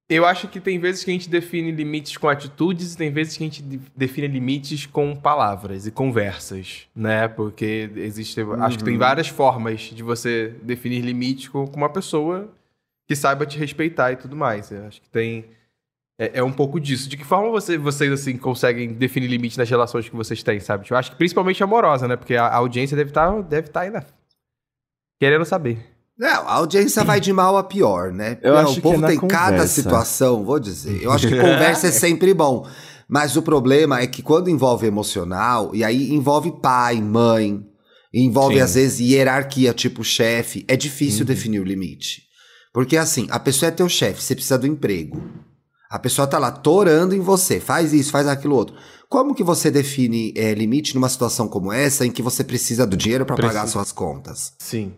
Eu 0.09 0.27
acho 0.27 0.49
que 0.49 0.59
tem 0.59 0.77
vezes 0.81 1.05
que 1.05 1.11
a 1.11 1.15
gente 1.15 1.31
define 1.31 1.71
limites 1.71 2.17
com 2.17 2.29
atitudes 2.29 2.95
e 2.95 2.97
tem 2.97 3.13
vezes 3.13 3.37
que 3.37 3.45
a 3.45 3.47
gente 3.47 3.63
de- 3.63 3.81
define 3.97 4.27
limites 4.27 4.85
com 4.85 5.15
palavras 5.15 5.87
e 5.87 5.93
conversas, 5.93 6.89
né? 6.97 7.29
Porque 7.29 7.89
existe. 7.95 8.41
Acho 8.61 8.77
que 8.79 8.83
tem 8.85 8.99
várias 8.99 9.29
formas 9.29 9.83
de 9.83 10.03
você 10.03 10.53
definir 10.63 11.01
limites 11.03 11.49
com, 11.49 11.65
com 11.65 11.77
uma 11.77 11.89
pessoa 11.89 12.49
que 13.07 13.15
saiba 13.15 13.47
te 13.47 13.57
respeitar 13.57 14.11
e 14.11 14.17
tudo 14.17 14.35
mais. 14.35 14.73
Eu 14.73 14.85
acho 14.87 15.01
que 15.01 15.09
tem. 15.09 15.45
É, 16.23 16.33
é 16.41 16.45
um 16.45 16.53
pouco 16.53 16.79
disso. 16.79 17.09
De 17.09 17.17
que 17.17 17.25
forma 17.25 17.51
você- 17.51 17.79
vocês, 17.79 18.13
assim, 18.13 18.37
conseguem 18.37 18.93
definir 18.93 19.27
limites 19.29 19.57
nas 19.57 19.71
relações 19.71 20.07
que 20.07 20.15
vocês 20.15 20.43
têm, 20.43 20.61
sabe? 20.61 20.87
Eu 20.91 20.97
acho 20.97 21.11
que 21.13 21.17
principalmente 21.17 21.63
amorosa, 21.65 22.07
né? 22.07 22.15
Porque 22.17 22.35
a, 22.37 22.45
a 22.47 22.57
audiência 22.57 22.95
deve 22.97 23.11
estar 23.11 23.43
deve 23.43 23.69
tá 23.69 23.81
ainda 23.81 24.07
querendo 25.19 25.45
saber. 25.45 25.79
Não, 26.19 26.47
a 26.47 26.53
audiência 26.57 27.03
vai 27.03 27.19
de 27.19 27.33
mal 27.33 27.57
a 27.57 27.65
pior, 27.65 28.13
né? 28.13 28.39
Eu 28.43 28.53
Não, 28.53 28.61
acho 28.61 28.73
o 28.73 28.75
que 28.75 28.81
povo 28.83 28.97
é 28.97 29.01
na 29.01 29.09
tem 29.09 29.19
cada 29.21 29.53
conversa. 29.53 29.69
situação, 29.83 30.45
vou 30.45 30.61
dizer. 30.61 31.03
Eu 31.03 31.11
acho 31.11 31.27
que 31.27 31.35
conversa 31.41 31.87
é 31.87 31.91
sempre 31.91 32.35
bom. 32.35 32.67
Mas 33.09 33.35
o 33.37 33.43
problema 33.43 34.01
é 34.01 34.07
que 34.07 34.23
quando 34.23 34.51
envolve 34.51 34.87
emocional, 34.87 35.75
e 35.75 35.83
aí 35.83 36.11
envolve 36.13 36.53
pai, 36.61 37.01
mãe, 37.01 37.65
envolve 38.13 38.57
Sim. 38.57 38.61
às 38.61 38.75
vezes 38.75 39.01
hierarquia, 39.01 39.73
tipo 39.73 40.05
chefe, 40.05 40.65
é 40.69 40.77
difícil 40.77 41.21
Uhum. 41.21 41.27
definir 41.27 41.61
o 41.61 41.65
limite. 41.65 42.23
Porque 42.73 42.97
assim, 42.99 43.27
a 43.31 43.39
pessoa 43.41 43.69
é 43.69 43.73
teu 43.73 43.89
chefe, 43.89 44.23
você 44.23 44.35
precisa 44.35 44.59
do 44.59 44.67
emprego. 44.67 45.23
A 45.91 45.99
pessoa 45.99 46.25
tá 46.25 46.39
lá 46.39 46.53
torando 46.53 47.17
em 47.17 47.21
você, 47.21 47.59
faz 47.59 47.93
isso, 47.93 48.13
faz 48.13 48.29
aquilo 48.29 48.55
outro. 48.55 48.77
Como 49.09 49.35
que 49.35 49.43
você 49.43 49.73
define 49.73 50.33
é, 50.37 50.55
limite 50.55 50.95
numa 50.95 51.09
situação 51.09 51.49
como 51.49 51.73
essa 51.73 52.07
em 52.07 52.13
que 52.13 52.23
você 52.23 52.45
precisa 52.45 52.87
do 52.87 52.97
dinheiro 52.97 53.27
para 53.27 53.35
pagar 53.35 53.67
suas 53.67 53.91
contas? 53.91 54.53
Sim. 54.61 54.95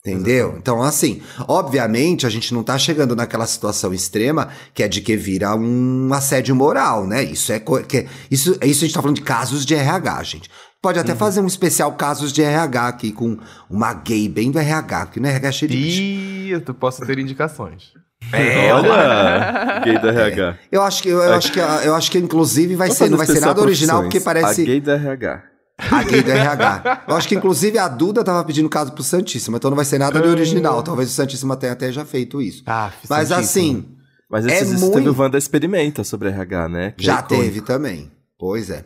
Entendeu? 0.00 0.54
Então, 0.58 0.82
assim, 0.82 1.22
obviamente 1.48 2.26
a 2.26 2.28
gente 2.28 2.52
não 2.52 2.62
tá 2.62 2.78
chegando 2.78 3.16
naquela 3.16 3.46
situação 3.46 3.94
extrema 3.94 4.50
que 4.72 4.82
é 4.82 4.88
de 4.88 5.00
que 5.00 5.16
vira 5.16 5.56
um 5.56 6.12
assédio 6.12 6.54
moral, 6.54 7.06
né? 7.06 7.24
Isso 7.24 7.50
é. 7.50 7.58
Que, 7.58 8.06
isso, 8.30 8.56
isso 8.62 8.84
a 8.84 8.86
gente 8.86 8.92
tá 8.94 9.00
falando 9.00 9.16
de 9.16 9.22
casos 9.22 9.64
de 9.64 9.74
RH, 9.74 10.22
gente. 10.22 10.50
Pode 10.80 10.98
até 10.98 11.14
fazer 11.16 11.40
um 11.40 11.46
especial 11.46 11.92
casos 11.94 12.32
de 12.32 12.42
RH 12.42 12.88
aqui 12.88 13.10
com 13.10 13.38
uma 13.68 13.92
gay 13.94 14.28
bem 14.28 14.50
do 14.50 14.58
RH, 14.58 15.06
que 15.06 15.18
no 15.18 15.26
RH 15.26 15.48
é 15.48 15.52
cheio 15.52 15.70
de. 15.70 16.52
E 16.52 16.60
tu 16.60 16.74
posso 16.74 17.04
ter 17.04 17.18
indicações. 17.18 17.92
É, 18.32 18.72
Olha, 18.72 19.80
gay 19.84 19.98
do 19.98 20.08
RH. 20.08 20.58
Eu 20.72 20.82
acho 20.82 21.02
que, 21.02 21.08
eu, 21.08 21.18
eu 21.18 21.34
acho 21.34 21.52
que, 21.52 21.58
eu 21.60 21.94
acho 21.94 22.10
que 22.10 22.18
inclusive 22.18 22.74
vai 22.74 22.88
Vamos 22.88 22.98
ser, 22.98 23.10
não 23.10 23.18
vai 23.18 23.26
ser 23.26 23.40
nada 23.40 23.60
original, 23.60 24.02
porque 24.02 24.20
parece. 24.20 24.62
A 24.62 24.64
gay 24.64 24.80
do 24.80 24.90
RH. 24.90 25.42
A 25.90 26.02
gay 26.02 26.22
do 26.22 26.30
RH. 26.30 27.04
Eu 27.06 27.14
acho 27.16 27.28
que, 27.28 27.34
inclusive, 27.34 27.78
a 27.78 27.86
Duda 27.86 28.24
tava 28.24 28.42
pedindo 28.44 28.68
caso 28.68 28.92
pro 28.92 29.02
Santíssima, 29.02 29.58
então 29.58 29.70
não 29.70 29.76
vai 29.76 29.84
ser 29.84 29.98
nada 29.98 30.20
de 30.20 30.28
original. 30.28 30.82
Talvez 30.82 31.10
o 31.10 31.12
Santíssima 31.12 31.56
tenha 31.56 31.72
até 31.72 31.92
já 31.92 32.04
feito 32.04 32.40
isso. 32.40 32.62
Ah, 32.66 32.90
Mas 33.08 33.28
santíssimo. 33.28 33.40
assim, 33.40 33.88
Mas 34.30 34.46
É 34.46 34.54
esses 34.54 34.68
dias 34.68 34.80
muito- 34.80 34.94
teve 34.94 35.08
o 35.10 35.16
Wanda 35.16 35.38
Experimenta 35.38 36.02
sobre 36.02 36.28
RH, 36.30 36.68
né? 36.68 36.94
Que 36.96 37.04
já 37.04 37.18
é 37.18 37.22
teve 37.22 37.60
também. 37.60 38.10
Pois 38.38 38.70
é. 38.70 38.84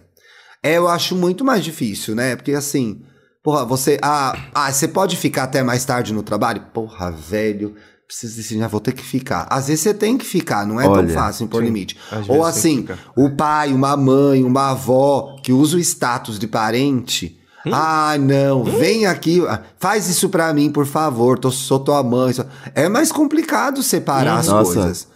É, 0.63 0.77
eu 0.77 0.87
acho 0.89 1.17
muito 1.17 1.45
mais 1.45 1.65
difícil, 1.65 2.15
né? 2.15 2.37
Porque 2.37 2.53
assim, 2.53 3.01
porra, 3.43 3.65
você. 3.65 3.99
Ah, 4.03 4.37
ah, 4.55 4.71
você 4.71 4.87
pode 4.87 5.17
ficar 5.17 5.45
até 5.45 5.63
mais 5.63 5.85
tarde 5.85 6.13
no 6.13 6.23
trabalho? 6.23 6.61
Porra, 6.75 7.11
velho. 7.11 7.75
Preciso 8.11 8.37
decidir, 8.39 8.59
já 8.59 8.67
vou 8.67 8.81
ter 8.81 8.91
que 8.91 9.05
ficar. 9.05 9.47
Às 9.49 9.69
vezes 9.69 9.83
você 9.85 9.95
tem 9.95 10.19
que 10.19 10.27
ficar, 10.27 10.67
não 10.67 10.81
é 10.81 10.89
Olha, 10.89 11.07
tão 11.07 11.15
fácil 11.15 11.45
impor 11.45 11.61
sim. 11.61 11.67
limite. 11.67 11.97
Ou 12.27 12.45
assim, 12.45 12.85
o 13.15 13.31
pai, 13.31 13.73
uma 13.73 13.97
mãe, 13.97 14.43
uma 14.43 14.71
avó 14.71 15.37
que 15.45 15.53
usa 15.53 15.77
o 15.77 15.79
status 15.79 16.37
de 16.37 16.49
parente. 16.49 17.39
Hum? 17.65 17.71
Ah, 17.73 18.17
não, 18.19 18.65
vem 18.65 19.07
aqui, 19.07 19.41
ah, 19.47 19.63
faz 19.79 20.09
isso 20.09 20.29
pra 20.29 20.53
mim, 20.53 20.73
por 20.73 20.87
favor, 20.87 21.39
tô, 21.39 21.53
sou 21.53 21.79
tua 21.79 22.03
mãe. 22.03 22.33
sou-" 22.33 22.47
É 22.75 22.89
mais 22.89 23.13
complicado 23.13 23.81
separar 23.81 24.39
as 24.39 24.49
Nossa. 24.49 24.75
coisas. 24.75 25.07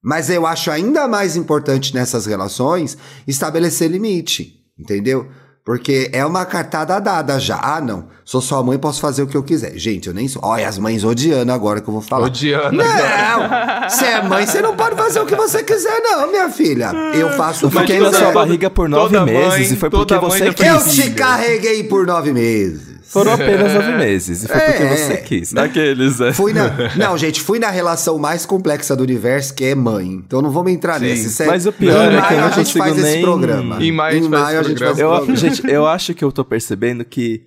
Mas 0.00 0.30
eu 0.30 0.46
acho 0.46 0.70
ainda 0.70 1.08
mais 1.08 1.34
importante 1.34 1.92
nessas 1.92 2.24
relações 2.24 2.96
estabelecer 3.26 3.90
limite, 3.90 4.60
entendeu? 4.78 5.28
Porque 5.68 6.08
é 6.14 6.24
uma 6.24 6.46
cartada 6.46 6.98
dada 6.98 7.38
já. 7.38 7.60
Ah, 7.62 7.78
não, 7.78 8.06
sou 8.24 8.40
sua 8.40 8.62
mãe, 8.62 8.78
posso 8.78 9.02
fazer 9.02 9.22
o 9.22 9.26
que 9.26 9.36
eu 9.36 9.42
quiser. 9.42 9.76
Gente, 9.76 10.08
eu 10.08 10.14
nem 10.14 10.26
sou. 10.26 10.40
Olha, 10.42 10.66
as 10.66 10.78
mães 10.78 11.04
odiando 11.04 11.52
agora 11.52 11.78
que 11.82 11.86
eu 11.90 11.92
vou 11.92 12.00
falar. 12.00 12.24
Odiando. 12.28 12.74
Não! 12.74 13.86
Você 13.86 14.06
é 14.06 14.22
mãe, 14.22 14.46
você 14.46 14.62
não 14.62 14.74
pode 14.74 14.96
fazer 14.96 15.20
o 15.20 15.26
que 15.26 15.36
você 15.36 15.62
quiser, 15.62 16.00
não, 16.00 16.30
minha 16.30 16.48
filha. 16.48 16.90
Eu 17.12 17.32
faço 17.32 17.66
o 17.66 17.68
Eu 17.68 17.72
que 17.72 17.78
fiquei 17.80 17.98
eu 17.98 18.04
na 18.04 18.08
sua 18.12 18.18
quiser. 18.20 18.32
barriga 18.32 18.70
por 18.70 18.88
nove 18.88 19.12
Toda 19.14 19.26
meses 19.26 19.46
mãe- 19.68 19.72
e 19.72 19.76
foi 19.76 19.90
porque 19.90 20.16
você 20.16 20.54
quis. 20.54 20.66
Eu 20.66 20.82
te 20.88 21.10
carreguei 21.10 21.84
por 21.84 22.06
nove 22.06 22.32
meses. 22.32 22.87
Foram 23.08 23.32
apenas 23.34 23.72
nove 23.74 23.92
meses. 23.96 24.44
E 24.44 24.48
foi 24.48 24.58
porque 24.60 24.82
É. 24.82 24.96
você 24.96 25.16
quis. 25.18 25.52
Daqueles, 25.52 26.18
né? 26.20 26.32
Fui 26.32 26.52
na. 26.52 26.70
Não, 26.96 27.16
gente, 27.16 27.40
fui 27.40 27.58
na 27.58 27.70
relação 27.70 28.18
mais 28.18 28.44
complexa 28.46 28.94
do 28.94 29.02
universo, 29.02 29.54
que 29.54 29.64
é 29.64 29.74
mãe. 29.74 30.06
Então 30.06 30.40
não 30.42 30.50
vamos 30.50 30.70
entrar 30.72 30.98
Sim. 31.00 31.06
Isso 31.12 31.42
é- 31.42 31.46
Mas 31.46 31.66
o 31.66 31.72
pior 31.72 31.92
em 31.92 32.06
é 32.06 32.08
que 32.10 32.14
eu 32.16 32.20
maio 32.20 32.36
não 32.40 32.46
a 32.46 32.50
gente 32.50 32.56
consigo 32.66 32.78
faz 32.84 32.98
esse 32.98 33.10
nem- 33.14 33.22
programa. 33.22 33.82
Em 33.84 33.92
maio 33.92 34.10
a 34.18 34.20
gente 34.20 34.30
faz 34.30 34.48
esse 34.48 34.56
a 34.58 34.62
gente 34.62 34.78
faz 34.78 34.90
esse 34.92 35.00
Eu, 35.02 35.08
programa. 35.08 35.36
gente, 35.36 35.66
eu 35.70 35.86
acho 35.86 36.14
que 36.14 36.24
eu 36.24 36.30
tô 36.32 36.44
percebendo 36.44 37.04
que. 37.04 37.42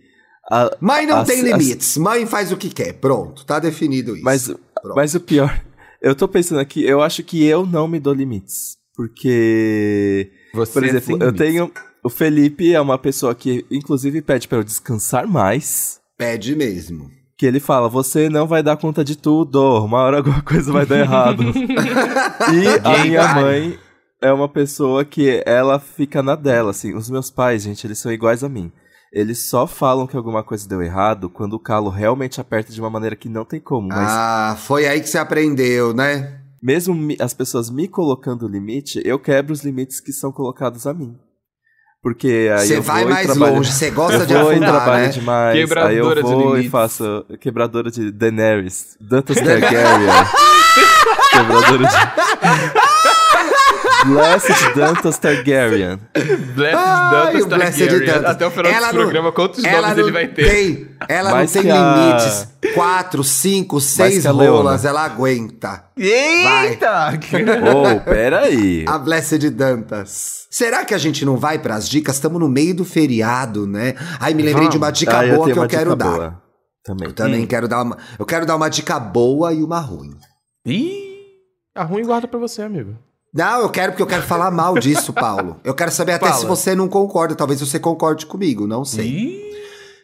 a- 0.52 0.76
Mãe 0.82 1.06
não 1.06 1.20
as- 1.20 1.28
tem 1.28 1.38
as- 1.40 1.44
limites. 1.46 1.98
Mãe 1.98 2.26
faz 2.26 2.52
o 2.52 2.58
que 2.58 2.70
quer. 2.70 2.94
Pronto, 2.94 3.46
tá 3.46 3.60
definido 3.60 4.16
isso. 4.16 4.24
Mas, 4.26 4.48
Pronto. 4.48 4.96
mas 4.96 5.14
o 5.16 5.20
pior, 5.20 5.62
eu 6.02 6.16
tô 6.16 6.28
pensando 6.28 6.60
aqui, 6.60 6.84
eu 6.84 7.02
acho 7.02 7.24
que 7.24 7.46
eu 7.46 7.66
não 7.66 7.88
me 7.88 8.00
dou 8.00 8.14
limites. 8.14 8.78
Porque, 8.96 10.30
Você 10.54 10.72
por 10.74 10.84
exemplo, 10.84 11.06
tem 11.08 11.16
eu 11.28 11.32
limites. 11.32 11.48
tenho. 11.48 11.72
O 12.04 12.10
Felipe 12.10 12.74
é 12.74 12.82
uma 12.82 12.98
pessoa 12.98 13.36
que, 13.36 13.66
inclusive, 13.70 14.22
pede 14.22 14.48
pra 14.48 14.58
eu 14.60 14.64
descansar 14.64 15.28
mais. 15.28 16.00
Pede 16.18 16.56
mesmo. 16.56 17.10
Que 17.38 17.46
ele 17.46 17.60
fala: 17.60 17.88
Você 17.90 18.30
não 18.30 18.48
vai 18.48 18.64
dar 18.64 18.78
conta 18.78 19.04
de 19.04 19.16
tudo, 19.16 19.84
uma 19.84 20.00
hora 20.00 20.18
alguma 20.18 20.42
coisa 20.44 20.72
vai 20.72 20.86
dar 20.86 21.00
errado. 21.00 21.44
e 22.54 22.88
a 22.88 23.04
minha 23.06 23.34
mãe 23.36 23.80
é 24.22 24.32
uma 24.32 24.50
pessoa 24.50 25.04
que 25.06 25.42
ela 25.46 25.80
fica 25.80 26.22
na 26.24 26.36
dela, 26.36 26.72
assim. 26.72 26.94
Os 26.96 27.10
meus 27.10 27.30
pais, 27.30 27.64
gente, 27.64 27.86
eles 27.86 28.00
são 28.00 28.12
iguais 28.12 28.44
a 28.44 28.50
mim. 28.50 28.72
Eles 29.14 29.50
só 29.50 29.68
falam 29.68 30.08
que 30.08 30.16
alguma 30.16 30.42
coisa 30.44 30.68
deu 30.70 30.82
errado 30.82 31.30
quando 31.30 31.54
o 31.54 31.60
calo 31.60 31.90
realmente 31.90 32.40
aperta 32.40 32.72
de 32.72 32.80
uma 32.80 32.90
maneira 32.90 33.16
que 33.16 33.28
não 33.28 33.44
tem 33.44 33.60
como. 33.60 33.90
Mas 33.90 34.10
Ah, 34.10 34.56
foi 34.58 34.88
aí 34.88 35.02
que 35.02 35.10
você 35.10 35.18
aprendeu, 35.18 35.94
né? 35.94 36.38
mesmo 36.64 36.94
me- 36.94 37.18
as 37.20 37.34
pessoas 37.34 37.70
me 37.72 37.88
colocando 37.88 38.48
limite, 38.48 39.02
eu 39.04 39.18
quebro 39.20 39.52
os 39.52 39.64
limites 39.64 40.00
que 40.00 40.14
são 40.14 40.32
colocados 40.32 40.86
a 40.88 40.94
mim. 40.94 41.18
Porque 42.04 42.50
aí 42.58 42.68
Você 42.68 42.78
eu 42.78 42.82
vai 42.82 43.02
vou 43.04 43.12
e 43.12 43.14
mais 43.14 43.28
trabalho- 43.28 43.56
longe, 43.58 43.72
você 43.72 43.92
gosta 43.92 44.18
eu 44.18 44.26
de 44.26 44.34
vou 44.34 44.44
e 44.52 44.56
afundar, 44.56 44.72
trabalho 44.72 45.04
né? 45.04 45.10
demais. 45.10 45.56
aí 45.56 45.62
eu 45.62 45.68
Quebradora 45.68 46.16
de 46.16 46.22
vou 46.22 46.58
e 46.58 46.70
faço 46.70 47.26
quebradora 47.40 47.92
de 47.92 48.12
Daenerys, 48.12 48.98
Dantas 49.00 49.36
Targaryen. 49.42 50.10
quebradora 51.32 51.88
de 51.88 53.11
Blessed 54.06 54.74
Dantas 54.76 55.18
Targaryen. 55.20 56.00
Blessed 56.56 56.76
Ai, 56.76 57.12
Dantas 57.34 57.44
o 57.44 57.48
Blessed 57.48 57.88
Targaryen. 57.88 58.06
Dantas. 58.14 58.32
Até 58.32 58.48
o 58.48 58.52
final 58.52 58.72
Ela 58.72 58.80
desse 58.82 58.94
não- 58.94 59.02
programa, 59.02 59.32
quantos 59.32 59.64
nomes 59.64 59.98
ele 59.98 60.12
vai 60.12 60.28
ter? 60.28 60.50
Tem, 60.50 60.88
ela 61.08 61.32
Mais 61.32 61.54
não 61.54 61.62
tem 61.62 61.72
a- 61.72 61.96
limites. 61.96 62.48
Quatro, 62.74 63.24
cinco, 63.24 63.80
seis 63.82 64.26
rolas, 64.26 64.86
ela 64.86 65.04
aguenta. 65.04 65.86
Eita! 65.98 67.20
Oh, 67.76 68.00
peraí. 68.06 68.86
A 68.88 68.98
Blessed 68.98 69.50
Dantas. 69.52 70.48
Será 70.50 70.84
que 70.86 70.94
a 70.94 70.98
gente 70.98 71.24
não 71.26 71.38
vai 71.38 71.60
pras 71.60 71.88
dicas? 71.88 72.16
Estamos 72.16 72.40
no 72.40 72.50
meio 72.50 72.76
do 72.76 72.84
feriado, 72.86 73.66
né? 73.68 73.96
Ai, 74.20 74.34
me 74.34 74.44
lembrei 74.44 74.68
de 74.70 74.78
uma 74.78 74.92
dica 74.92 75.20
Ah, 75.20 75.28
boa 75.28 75.46
tenho 75.46 75.54
que 75.56 75.60
eu 75.60 75.68
quero 75.68 75.96
dar. 75.96 76.06
boa 76.10 76.42
Também. 76.84 77.08
Eu 77.08 77.14
também 77.14 77.46
quero 77.46 77.68
dar 77.68 77.84
uma. 77.84 77.98
Eu 78.18 78.26
quero 78.26 78.46
dar 78.46 78.56
uma 78.56 78.70
dica 78.70 79.00
boa 79.00 79.54
e 79.54 79.64
uma 79.64 79.80
ruim. 79.80 80.12
Ih, 80.66 81.20
a 81.76 81.84
ruim 81.84 82.04
guarda 82.04 82.28
pra 82.28 82.40
você, 82.40 82.62
amigo. 82.64 82.96
Não, 83.34 83.62
eu 83.62 83.70
quero 83.70 83.94
porque 83.94 84.04
eu 84.04 84.08
quero 84.08 84.24
falar 84.24 84.52
mal 84.52 84.78
disso, 84.78 85.14
Paulo. 85.14 85.60
Eu 85.64 85.74
quero 85.74 85.92
saber 85.92 86.14
até 86.14 86.28
Fala. 86.28 86.40
se 86.40 86.46
você 86.46 86.76
não 86.76 86.88
concorda. 86.90 87.34
Talvez 87.36 87.60
você 87.62 87.80
concorde 87.80 88.26
comigo, 88.26 88.68
não 88.68 88.84
sei. 88.84 89.50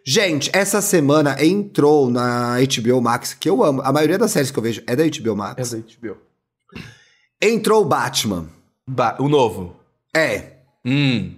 Gente, 0.06 0.50
essa 0.54 0.82
semana 0.82 1.36
entrou 1.44 2.10
na 2.10 2.56
HBO 2.60 3.02
Max, 3.02 3.34
que 3.34 3.50
eu 3.50 3.62
amo. 3.62 3.82
A 3.84 3.92
maioria 3.92 4.18
das 4.18 4.32
séries 4.32 4.50
que 4.50 4.58
eu 4.58 4.63
vejo 4.63 4.82
é 4.88 4.96
da 4.96 5.04
HBO 5.04 5.32
é 5.32 5.36
Max. 5.36 5.72
da 5.72 5.78
HBO. 5.78 6.18
Entrou 7.42 7.82
o 7.82 7.86
Batman. 7.86 8.48
Ba- 8.88 9.18
o 9.20 9.28
novo. 9.28 9.76
É. 10.16 10.54
Hum. 10.86 11.34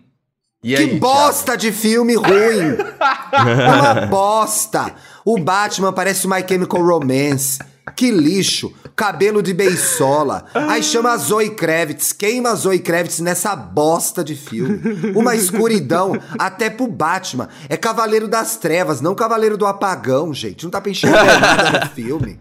E 0.64 0.76
que 0.76 0.82
aí, 0.84 1.00
bosta 1.00 1.58
de 1.58 1.72
filme 1.72 2.16
ruim! 2.16 2.78
Uma 3.34 4.06
bosta! 4.08 4.94
O 5.26 5.40
Batman 5.40 5.92
parece 5.92 6.28
o 6.28 6.30
My 6.30 6.46
Chemical 6.48 6.86
Romance. 6.86 7.58
Que 8.00 8.12
lixo! 8.12 8.72
Cabelo 8.96 9.44
de 9.44 9.54
beisola. 9.54 10.46
Aí 10.54 10.82
chama 10.82 11.12
a 11.12 11.18
Zoe 11.18 11.50
Kravitz. 11.50 12.14
Queima 12.14 12.52
a 12.52 12.56
Zoe 12.56 12.80
Kravitz 12.80 13.20
nessa 13.20 13.54
bosta 13.58 14.24
de 14.24 14.36
filme. 14.38 15.12
Uma 15.14 15.36
escuridão 15.36 16.14
até 16.40 16.70
pro 16.70 16.88
Batman. 16.88 17.50
É 17.68 17.76
Cavaleiro 17.76 18.26
das 18.26 18.56
Trevas, 18.56 19.02
não 19.02 19.14
Cavaleiro 19.14 19.58
do 19.58 19.66
Apagão, 19.66 20.34
gente. 20.34 20.64
Não 20.64 20.72
tá 20.72 20.80
pra 20.80 20.90
enxergar 20.92 21.40
nada 21.42 21.80
no 21.88 21.90
filme. 21.94 22.40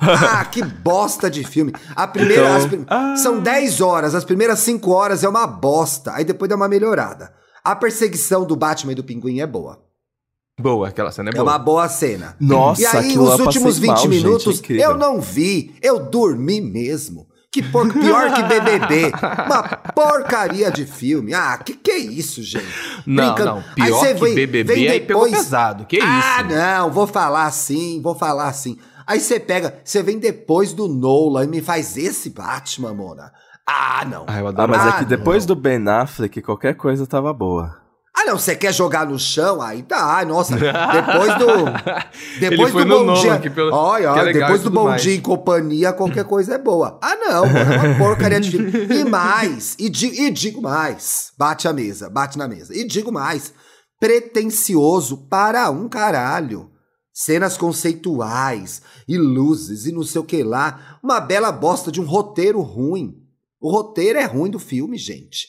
Ah, 0.00 0.44
que 0.46 0.64
bosta 0.64 1.30
de 1.30 1.44
filme. 1.44 1.72
A 1.94 2.08
primeira. 2.08 2.58
Então- 2.58 2.68
prim- 2.68 3.16
São 3.16 3.38
10 3.38 3.80
horas, 3.80 4.16
as 4.16 4.24
primeiras 4.24 4.58
5 4.58 4.90
horas 4.90 5.22
é 5.22 5.28
uma 5.28 5.46
bosta. 5.46 6.10
Aí 6.12 6.24
depois 6.24 6.48
dá 6.48 6.56
uma 6.56 6.66
melhorada. 6.68 7.32
A 7.62 7.76
perseguição 7.76 8.44
do 8.44 8.56
Batman 8.56 8.90
e 8.92 8.94
do 8.96 9.04
Pinguim 9.04 9.38
é 9.40 9.46
boa. 9.46 9.85
Boa, 10.58 10.88
aquela 10.88 11.10
cena 11.10 11.28
é 11.28 11.32
É 11.32 11.36
boa. 11.36 11.50
uma 11.50 11.58
boa 11.58 11.88
cena. 11.88 12.34
Nossa, 12.40 12.80
e 12.80 12.86
aí, 12.86 13.08
aquilo 13.10 13.24
os 13.24 13.38
últimos 13.40 13.74
passei 13.78 13.80
20 13.82 13.86
mal, 13.88 13.96
gente, 13.98 14.08
minutos, 14.24 14.58
incrível. 14.58 14.90
eu 14.90 14.96
não 14.96 15.20
vi. 15.20 15.74
Eu 15.82 15.98
dormi 16.00 16.60
mesmo. 16.62 17.26
Que 17.52 17.62
por... 17.62 17.92
pior 17.92 18.32
que 18.34 18.42
BBB. 18.42 19.12
Uma 19.46 19.62
porcaria 19.94 20.70
de 20.70 20.84
filme. 20.86 21.34
Ah, 21.34 21.58
que 21.58 21.74
que 21.74 21.90
é 21.90 21.98
isso, 21.98 22.42
gente? 22.42 22.64
Não, 23.06 23.34
Brincando. 23.34 23.50
não. 23.50 23.58
Aí 23.58 23.86
Pior 23.90 23.98
você 24.00 24.14
que 24.14 24.20
vem- 24.20 24.34
BBB 24.34 24.74
vem 24.74 24.88
aí 24.88 25.00
pegou 25.00 25.24
depois- 25.24 25.42
pesado. 25.44 25.84
Que 25.86 25.98
ah, 26.02 26.42
isso? 26.42 26.54
não, 26.56 26.90
vou 26.90 27.06
falar 27.06 27.44
assim, 27.44 28.00
vou 28.02 28.14
falar 28.14 28.48
assim. 28.48 28.78
Aí 29.06 29.20
você 29.20 29.38
pega, 29.38 29.78
você 29.84 30.02
vem 30.02 30.18
depois 30.18 30.72
do 30.72 30.88
Nolan 30.88 31.44
e 31.44 31.48
me 31.48 31.60
faz 31.62 31.96
esse 31.98 32.30
Batman, 32.30 32.92
Mona. 32.94 33.30
Ah, 33.66 34.04
não. 34.06 34.24
Ah, 34.26 34.38
eu 34.40 34.46
Ah, 34.46 34.50
adoro. 34.50 34.72
mas 34.72 34.82
Ah, 34.82 34.88
é 34.88 34.98
que 35.00 35.04
depois 35.04 35.46
não. 35.46 35.54
do 35.54 35.60
Ben 35.60 35.86
Affleck, 35.88 36.40
qualquer 36.42 36.74
coisa 36.74 37.06
tava 37.06 37.32
boa. 37.32 37.76
Não, 38.26 38.38
você 38.38 38.56
quer 38.56 38.74
jogar 38.74 39.06
no 39.06 39.18
chão? 39.18 39.62
Aí 39.62 39.82
tá, 39.82 40.24
nossa. 40.24 40.56
Depois 40.56 41.38
do. 41.38 41.46
Depois 42.40 42.72
do 42.72 42.84
Bom 42.86 43.14
Dia. 43.14 43.38
pelo- 43.50 43.72
Olha, 43.74 44.04
é 44.04 44.08
olha, 44.08 44.32
depois 44.32 44.62
do 44.62 44.70
Bom 44.70 44.84
mais. 44.84 45.02
Dia 45.02 45.14
em 45.14 45.20
companhia, 45.20 45.92
qualquer 45.92 46.24
coisa 46.24 46.54
é 46.54 46.58
boa. 46.58 46.98
Ah, 47.02 47.14
não, 47.16 47.46
mano, 47.46 47.72
é 47.72 47.88
uma 47.88 47.98
porcaria 47.98 48.40
de 48.40 48.50
filme. 48.50 48.70
E 48.94 49.04
mais, 49.08 49.76
e, 49.78 49.88
di- 49.88 50.22
e 50.22 50.30
digo 50.30 50.60
mais. 50.60 51.30
Bate 51.38 51.68
a 51.68 51.72
mesa, 51.72 52.10
bate 52.10 52.36
na 52.36 52.48
mesa. 52.48 52.76
E 52.76 52.84
digo 52.86 53.12
mais. 53.12 53.52
Pretencioso 53.98 55.26
para 55.28 55.70
um 55.70 55.88
caralho. 55.88 56.70
Cenas 57.12 57.56
conceituais 57.56 58.82
e 59.08 59.16
luzes 59.16 59.86
e 59.86 59.92
não 59.92 60.02
sei 60.02 60.20
o 60.20 60.24
que 60.24 60.42
lá. 60.42 60.98
Uma 61.02 61.18
bela 61.20 61.50
bosta 61.52 61.90
de 61.92 62.00
um 62.00 62.04
roteiro 62.04 62.60
ruim. 62.60 63.14
O 63.60 63.70
roteiro 63.70 64.18
é 64.18 64.24
ruim 64.24 64.50
do 64.50 64.58
filme, 64.58 64.98
gente. 64.98 65.48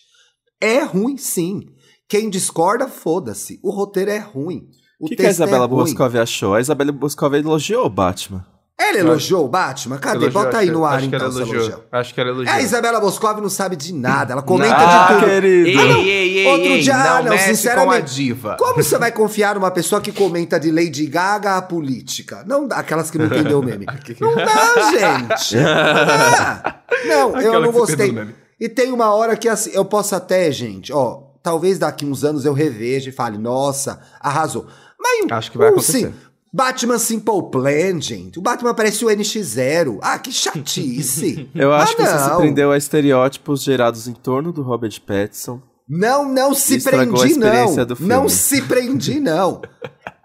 É 0.62 0.82
ruim, 0.84 1.18
sim. 1.18 1.62
Quem 2.08 2.30
discorda, 2.30 2.88
foda-se. 2.88 3.60
O 3.64 3.70
roteiro 3.72 4.12
é 4.12 4.20
ruim. 4.20 4.68
O 5.00 5.06
O 5.06 5.10
que, 5.10 5.16
que 5.16 5.22
a 5.22 5.26
texto 5.26 5.40
Isabela 5.42 5.66
é. 5.66 5.68
Boscov 5.68 6.18
achou? 6.18 6.54
A 6.56 6.62
Isabela 6.62 6.92
Boscov 6.92 7.34
elogiou 7.36 7.86
o 7.86 7.90
Batman. 7.90 8.46
Ela 8.80 9.00
elogiou 9.00 9.44
o 9.44 9.48
Batman? 9.48 9.98
Cadê? 9.98 10.26
Elogiou, 10.26 10.44
Bota 10.44 10.58
aí 10.60 10.68
que- 10.68 10.72
no 10.72 10.86
ar, 10.86 10.98
acho 11.00 11.10
que 11.10 11.16
então, 11.16 11.20
ela 11.20 11.30
esse 11.30 11.38
elogiou. 11.42 11.64
elogio. 11.66 11.84
Acho 11.92 12.14
que 12.14 12.22
ela 12.22 12.30
elogiou. 12.30 12.56
É, 12.56 12.58
a 12.58 12.62
Isabela 12.62 13.00
Boscov 13.00 13.42
não 13.42 13.50
sabe 13.50 13.76
de 13.76 13.92
nada. 13.92 14.34
Ela 14.34 14.42
comenta 14.44 14.76
Ah, 14.78 15.08
de 15.08 15.14
tudo. 15.16 15.26
querido. 15.26 15.68
Ei, 15.68 15.78
ei, 16.10 16.38
ei, 16.40 16.48
Outro 16.48 16.68
ei, 16.68 16.82
dia, 16.82 16.98
não, 16.98 17.24
não, 17.24 17.32
com 17.32 17.38
sinceramente. 17.40 18.14
diva. 18.16 18.56
Como 18.60 18.76
você 18.84 18.98
vai 19.00 19.12
confiar 19.12 19.56
numa 19.56 19.72
pessoa 19.72 20.00
que 20.00 20.12
comenta 20.12 20.60
de 20.60 20.72
Lady 20.72 21.08
Gaga 21.08 21.58
a 21.58 21.62
política? 21.62 22.44
Não 22.48 22.68
dá, 22.68 22.78
aquelas 22.78 23.10
que 23.10 23.18
não 23.18 23.26
entendeu 23.26 23.60
o 23.60 23.64
meme. 23.64 23.86
Não 24.22 24.36
dá, 24.36 24.92
gente. 24.92 25.56
Não 25.56 25.64
dá. 26.06 26.82
Não, 27.08 27.42
eu 27.42 27.54
não 27.62 27.72
que 27.72 27.78
gostei. 27.80 28.16
E 28.60 28.70
tem 28.70 28.92
uma 28.92 29.14
hora 29.14 29.36
que 29.36 29.48
assim, 29.50 29.72
eu 29.74 29.86
posso 29.86 30.16
até, 30.16 30.52
gente, 30.52 30.92
ó, 30.94 31.27
talvez 31.48 31.80
daqui 31.80 32.06
uns 32.06 32.26
anos 32.26 32.44
eu 32.44 32.52
reveja 32.52 33.10
e 33.10 33.14
fale, 33.14 33.38
nossa, 33.38 34.02
arrasou. 34.20 34.68
Mas 35.00 35.32
Acho 35.32 35.50
que 35.52 35.58
vai 35.58 35.70
acontecer. 35.70 36.08
sim- 36.10 36.14
Batman 36.54 36.98
Simple 36.98 37.50
Plan, 37.52 38.02
gente. 38.02 38.38
O 38.38 38.42
Batman 38.42 38.74
parece 38.74 39.06
o 39.06 39.10
NX0. 39.10 40.00
Ah, 40.02 40.20
que 40.20 40.32
chatice. 40.32 41.50
Eu 41.56 41.72
acho 41.72 41.94
Ah, 41.94 41.96
que 41.96 42.02
você 42.06 42.18
se 42.30 42.36
prendeu 42.38 42.72
a 42.72 42.78
estereótipos 42.78 43.62
gerados 43.64 44.08
em 44.08 44.14
torno 44.14 44.52
do 44.52 44.62
Robert 44.62 45.00
Pattinson. 45.06 45.62
Não, 45.88 46.28
não 46.28 46.54
se 46.54 46.82
prendi, 46.82 47.12
não. 47.12 47.26
experiência 47.26 47.86
do 47.86 47.96
filme. 47.96 48.14
Não 48.14 48.28
se 48.28 48.62
prendi, 48.64 49.20
não. 49.22 49.62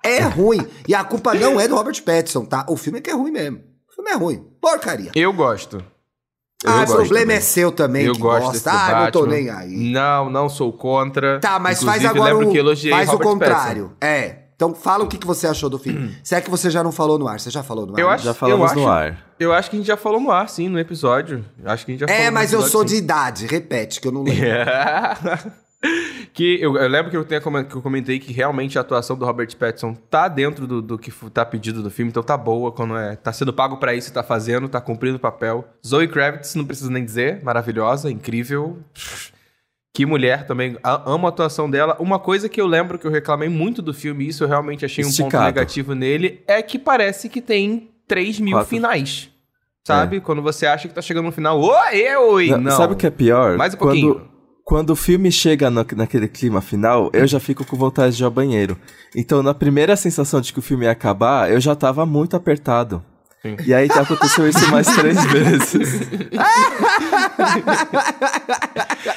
É 0.04 0.20
ruim. 0.26 0.66
E 0.88 0.94
a 0.94 1.04
culpa 1.04 1.34
não 1.34 1.60
é 1.60 1.68
do 1.68 1.76
Robert 1.76 2.02
Pattinson, 2.02 2.44
tá? 2.44 2.66
O 2.68 2.76
filme 2.76 2.98
é 2.98 3.02
que 3.02 3.10
é 3.10 3.14
ruim 3.14 3.30
mesmo. 3.30 3.58
O 3.90 3.94
filme 3.94 4.10
é 4.10 4.14
ruim. 4.14 4.44
Porcaria. 4.60 5.12
Eu 5.14 5.32
gosto. 5.32 5.84
Ah, 6.64 6.82
o 6.82 6.86
problema 6.86 7.20
também. 7.20 7.36
é 7.36 7.40
seu 7.40 7.72
também, 7.72 8.04
Eu 8.06 8.14
que 8.14 8.20
gosto 8.20 8.42
gosta. 8.44 8.52
desse 8.52 8.68
Ah, 8.68 9.00
não 9.04 9.10
tô 9.10 9.20
Batman. 9.20 9.34
nem 9.36 9.50
aí. 9.50 9.76
Não, 9.92 10.30
não 10.30 10.48
sou 10.48 10.72
contra. 10.72 11.40
Tá, 11.40 11.58
mas 11.58 11.82
faz 11.82 12.02
Inclusive, 12.02 12.20
agora 12.20 12.34
lembro 12.34 12.48
o, 12.48 12.52
que 12.52 12.58
elogiei 12.58 12.92
faz 12.92 13.08
o 13.08 13.12
Robert 13.12 13.28
contrário. 13.28 13.92
É. 14.00 14.36
Então 14.54 14.74
fala 14.74 15.02
o 15.02 15.08
que, 15.08 15.18
que 15.18 15.26
você 15.26 15.46
achou 15.48 15.68
do 15.68 15.78
filme. 15.78 16.16
Se 16.22 16.34
é 16.36 16.40
que 16.40 16.48
você 16.48 16.70
já 16.70 16.84
não 16.84 16.92
falou 16.92 17.18
no 17.18 17.26
ar. 17.26 17.40
Você 17.40 17.50
já 17.50 17.62
falou 17.64 17.84
no 17.86 17.94
ar? 17.94 17.98
Eu 17.98 18.08
acho- 18.08 18.24
Já 18.24 18.32
falamos 18.34 18.70
eu 18.70 18.76
no 18.76 18.82
acho- 18.82 18.90
ar. 18.90 19.04
Pattinson. 19.10 19.26
Eu 19.40 19.52
acho 19.52 19.70
que 19.70 19.76
a 19.76 19.78
gente 19.80 19.86
já 19.88 19.96
falou 19.96 20.20
no 20.20 20.30
ar, 20.30 20.48
sim, 20.48 20.68
no 20.68 20.78
episódio. 20.78 21.44
Acho 21.64 21.84
que 21.84 21.90
a 21.90 21.94
gente 21.94 22.00
já 22.02 22.06
falou 22.06 22.22
É, 22.22 22.26
no 22.30 22.34
mas 22.34 22.52
eu 22.52 22.62
sou 22.62 22.82
sim. 22.82 22.86
de 22.94 22.96
idade. 22.96 23.46
Repete, 23.46 24.00
que 24.00 24.06
eu 24.06 24.12
não 24.12 24.22
lembro. 24.24 24.46
que 26.32 26.58
eu, 26.60 26.76
eu 26.76 26.88
lembro 26.88 27.10
que 27.10 27.16
eu, 27.16 27.24
tenha, 27.24 27.40
que 27.40 27.74
eu 27.76 27.82
comentei 27.82 28.18
que 28.18 28.32
realmente 28.32 28.78
a 28.78 28.80
atuação 28.80 29.16
do 29.16 29.24
Robert 29.24 29.54
Pattinson 29.56 29.94
tá 30.08 30.28
dentro 30.28 30.66
do, 30.66 30.80
do 30.80 30.98
que 30.98 31.10
tá 31.30 31.44
pedido 31.44 31.82
do 31.82 31.90
filme, 31.90 32.10
então 32.10 32.22
tá 32.22 32.36
boa 32.36 32.70
quando 32.72 32.96
é. 32.96 33.16
Tá 33.16 33.32
sendo 33.32 33.52
pago 33.52 33.76
pra 33.78 33.94
isso, 33.94 34.12
tá 34.12 34.22
fazendo, 34.22 34.68
tá 34.68 34.80
cumprindo 34.80 35.16
o 35.16 35.20
papel. 35.20 35.64
Zoe 35.86 36.06
Kravitz, 36.08 36.54
não 36.54 36.64
preciso 36.64 36.90
nem 36.90 37.04
dizer, 37.04 37.42
maravilhosa, 37.42 38.10
incrível. 38.10 38.78
Que 39.94 40.06
mulher 40.06 40.46
também. 40.46 40.78
a- 40.82 41.02
Amo 41.10 41.26
a 41.26 41.28
atuação 41.28 41.68
dela. 41.70 41.96
Uma 41.98 42.18
coisa 42.18 42.48
que 42.48 42.60
eu 42.60 42.66
lembro 42.66 42.98
que 42.98 43.06
eu 43.06 43.10
reclamei 43.10 43.48
muito 43.50 43.82
do 43.82 43.92
filme, 43.92 44.24
e 44.24 44.28
isso 44.28 44.42
eu 44.44 44.48
realmente 44.48 44.84
achei 44.86 45.04
um 45.04 45.08
ponto 45.08 45.18
Esticado. 45.20 45.44
negativo 45.44 45.94
nele, 45.94 46.42
é 46.46 46.62
que 46.62 46.78
parece 46.78 47.28
que 47.28 47.42
tem 47.42 47.90
3 48.08 48.40
mil 48.40 48.56
Quatro. 48.56 48.70
finais. 48.70 49.28
Sabe? 49.86 50.20
Quando 50.20 50.40
você 50.40 50.64
acha 50.64 50.86
que 50.88 50.94
tá 50.94 51.02
chegando 51.02 51.26
no 51.26 51.32
final. 51.32 51.60
Oi, 51.60 52.16
oi! 52.16 52.48
Não, 52.50 52.58
Não. 52.58 52.70
Sabe 52.70 52.94
o 52.94 52.96
que 52.96 53.06
é 53.06 53.10
pior? 53.10 53.58
Mais 53.58 53.74
um 53.74 53.76
quando, 53.76 54.00
pouquinho. 54.00 54.31
Quando 54.64 54.90
o 54.90 54.96
filme 54.96 55.30
chega 55.32 55.68
no- 55.70 55.86
naquele 55.96 56.28
clima 56.28 56.60
final, 56.60 57.10
eu 57.12 57.26
já 57.26 57.40
fico 57.40 57.64
com 57.64 57.76
vontade 57.76 58.16
de 58.16 58.22
ir 58.22 58.24
ao 58.24 58.30
banheiro. 58.30 58.76
Então, 59.14 59.42
na 59.42 59.52
primeira 59.54 59.96
sensação 59.96 60.40
de 60.40 60.52
que 60.52 60.58
o 60.58 60.62
filme 60.62 60.84
ia 60.84 60.90
acabar, 60.92 61.50
eu 61.50 61.60
já 61.60 61.74
tava 61.74 62.06
muito 62.06 62.36
apertado. 62.36 63.02
Sim. 63.42 63.56
E 63.66 63.74
aí 63.74 63.88
aconteceu 63.90 64.48
isso 64.48 64.70
mais 64.70 64.86
três 64.94 65.18
vezes. 65.26 66.00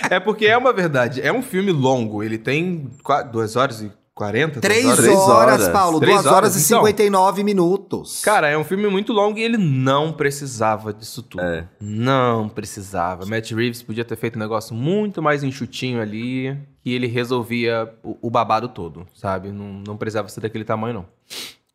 É 0.10 0.20
porque 0.20 0.46
é 0.48 0.58
uma 0.58 0.74
verdade. 0.74 1.22
É 1.22 1.32
um 1.32 1.42
filme 1.44 1.72
longo. 1.72 2.24
Ele 2.24 2.38
tem 2.38 2.90
2 3.32 3.56
horas 3.56 3.82
e 3.82 3.92
40? 4.16 4.62
Três 4.62 4.84
duas 4.86 4.98
Três 4.98 5.18
horas, 5.18 5.62
horas. 5.62 5.70
Paulo. 5.70 6.00
Três 6.00 6.16
duas 6.16 6.26
horas, 6.26 6.38
horas, 6.38 6.56
e 6.56 6.66
então. 6.66 6.80
59 6.86 7.44
minutos. 7.44 8.22
Cara, 8.22 8.48
é 8.48 8.58
um 8.58 8.64
filme 8.64 8.88
muito 8.88 9.12
longo 9.12 9.38
e 9.38 9.44
ele 9.44 9.58
não 9.58 10.14
precisava 10.14 10.94
disso 10.94 11.22
tudo. 11.22 11.44
É. 11.44 11.68
Não 11.82 12.48
precisava. 12.48 13.26
Matt 13.26 13.52
Reeves 13.52 13.84
podia 13.84 14.06
ter 14.06 14.16
feito 14.16 14.38
um 14.38 14.40
negócio 14.40 14.74
muito 14.74 15.22
mais 15.22 15.44
enxutinho 15.44 16.02
ali 16.02 16.58
e 16.86 16.94
ele 16.96 17.08
resolvia 17.08 17.94
o, 18.02 18.18
o 18.22 18.30
babado 18.32 18.70
todo, 18.70 19.06
sabe? 19.14 19.52
Não, 19.52 19.84
não 19.86 19.98
precisava 19.98 20.30
ser 20.30 20.40
daquele 20.40 20.64
tamanho, 20.64 20.94
não. 20.94 21.06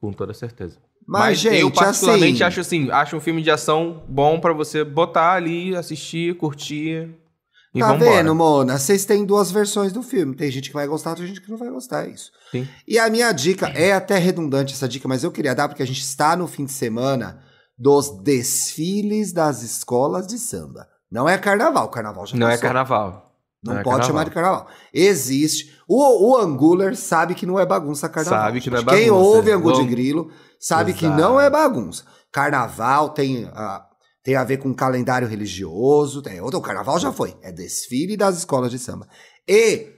Com 0.01 0.11
toda 0.11 0.33
certeza. 0.33 0.79
Mas, 1.07 1.39
gente, 1.41 1.57
eu 1.59 1.71
particularmente 1.71 2.43
assim- 2.43 2.45
acho 2.45 2.61
assim, 2.61 2.91
acho 2.91 3.17
um 3.17 3.21
filme 3.21 3.43
de 3.43 3.51
ação 3.51 4.03
bom 4.09 4.41
pra 4.41 4.53
você 4.55 4.83
botar 4.83 5.33
ali, 5.33 5.75
assistir, 5.77 6.37
curtir 6.37 7.09
e 7.75 7.81
tá 7.81 7.93
vambora. 7.93 8.11
vendo, 8.11 8.35
Mona? 8.35 8.79
Vocês 8.79 9.05
têm 9.05 9.25
duas 9.25 9.51
versões 9.51 9.93
do 9.93 10.03
filme. 10.03 10.35
Tem 10.35 10.51
gente 10.51 10.69
que 10.69 10.75
vai 10.75 10.87
gostar, 10.87 11.15
tem 11.15 11.27
gente 11.27 11.41
que 11.41 11.51
não 11.51 11.57
vai 11.59 11.71
gostar, 11.71 12.07
é 12.07 12.11
isso. 12.11 12.31
Sim. 12.51 12.67
E 12.87 12.99
a 12.99 13.09
minha 13.09 13.31
dica, 13.33 13.69
é 13.69 13.93
até 13.93 14.19
redundante 14.19 14.75
essa 14.75 14.89
dica, 14.89 15.07
mas 15.07 15.23
eu 15.23 15.31
queria 15.31 15.55
dar 15.55 15.69
porque 15.69 15.83
a 15.83 15.87
gente 15.87 16.01
está 16.03 16.35
no 16.37 16.47
fim 16.49 16.65
de 16.65 16.73
semana 16.73 17.43
dos 17.79 18.11
desfiles 18.23 19.33
das 19.33 19.63
escolas 19.63 20.27
de 20.27 20.39
samba. 20.39 20.87
Não 21.11 21.29
é 21.29 21.39
carnaval, 21.39 21.89
carnaval 21.89 22.27
já 22.27 22.37
Não 22.37 22.47
é 22.49 22.53
passou. 22.53 22.63
carnaval. 22.63 23.27
Não, 23.63 23.75
é 23.75 23.77
pode 23.83 23.85
carnaval. 23.85 24.07
chamar 24.07 24.25
de 24.25 24.31
carnaval. 24.31 24.67
Existe. 24.93 25.79
O, 25.87 26.31
o 26.33 26.37
Angular 26.39 26.97
sabe 26.97 27.35
que 27.35 27.45
não 27.45 27.59
é 27.59 27.67
bagunça 27.67 28.09
carnaval. 28.09 28.47
Sabe 28.47 28.61
que 28.61 28.71
não 28.71 28.79
é 28.79 28.81
gente. 28.81 28.89
Quem 28.91 29.11
bagunça. 29.11 29.29
ouve 29.29 29.53
Angu 29.53 29.73
de 29.73 29.85
Grilo 29.85 30.31
sabe 30.59 30.93
que 30.95 31.05
Exato. 31.05 31.21
não 31.21 31.39
é 31.41 31.51
bagunça. 31.51 32.05
Carnaval 32.33 33.11
tem, 33.11 33.51
tem 34.31 34.37
a 34.37 34.45
ver 34.45 34.59
com 34.59 34.73
calendário 34.73 35.27
religioso. 35.27 36.23
Tem, 36.23 36.41
o 36.41 36.61
carnaval 36.61 37.01
já 37.01 37.13
foi. 37.13 37.37
É 37.43 37.51
desfile 37.51 38.17
das 38.17 38.39
escolas 38.39 38.71
de 38.71 38.79
samba. 38.79 39.09
E 39.47 39.89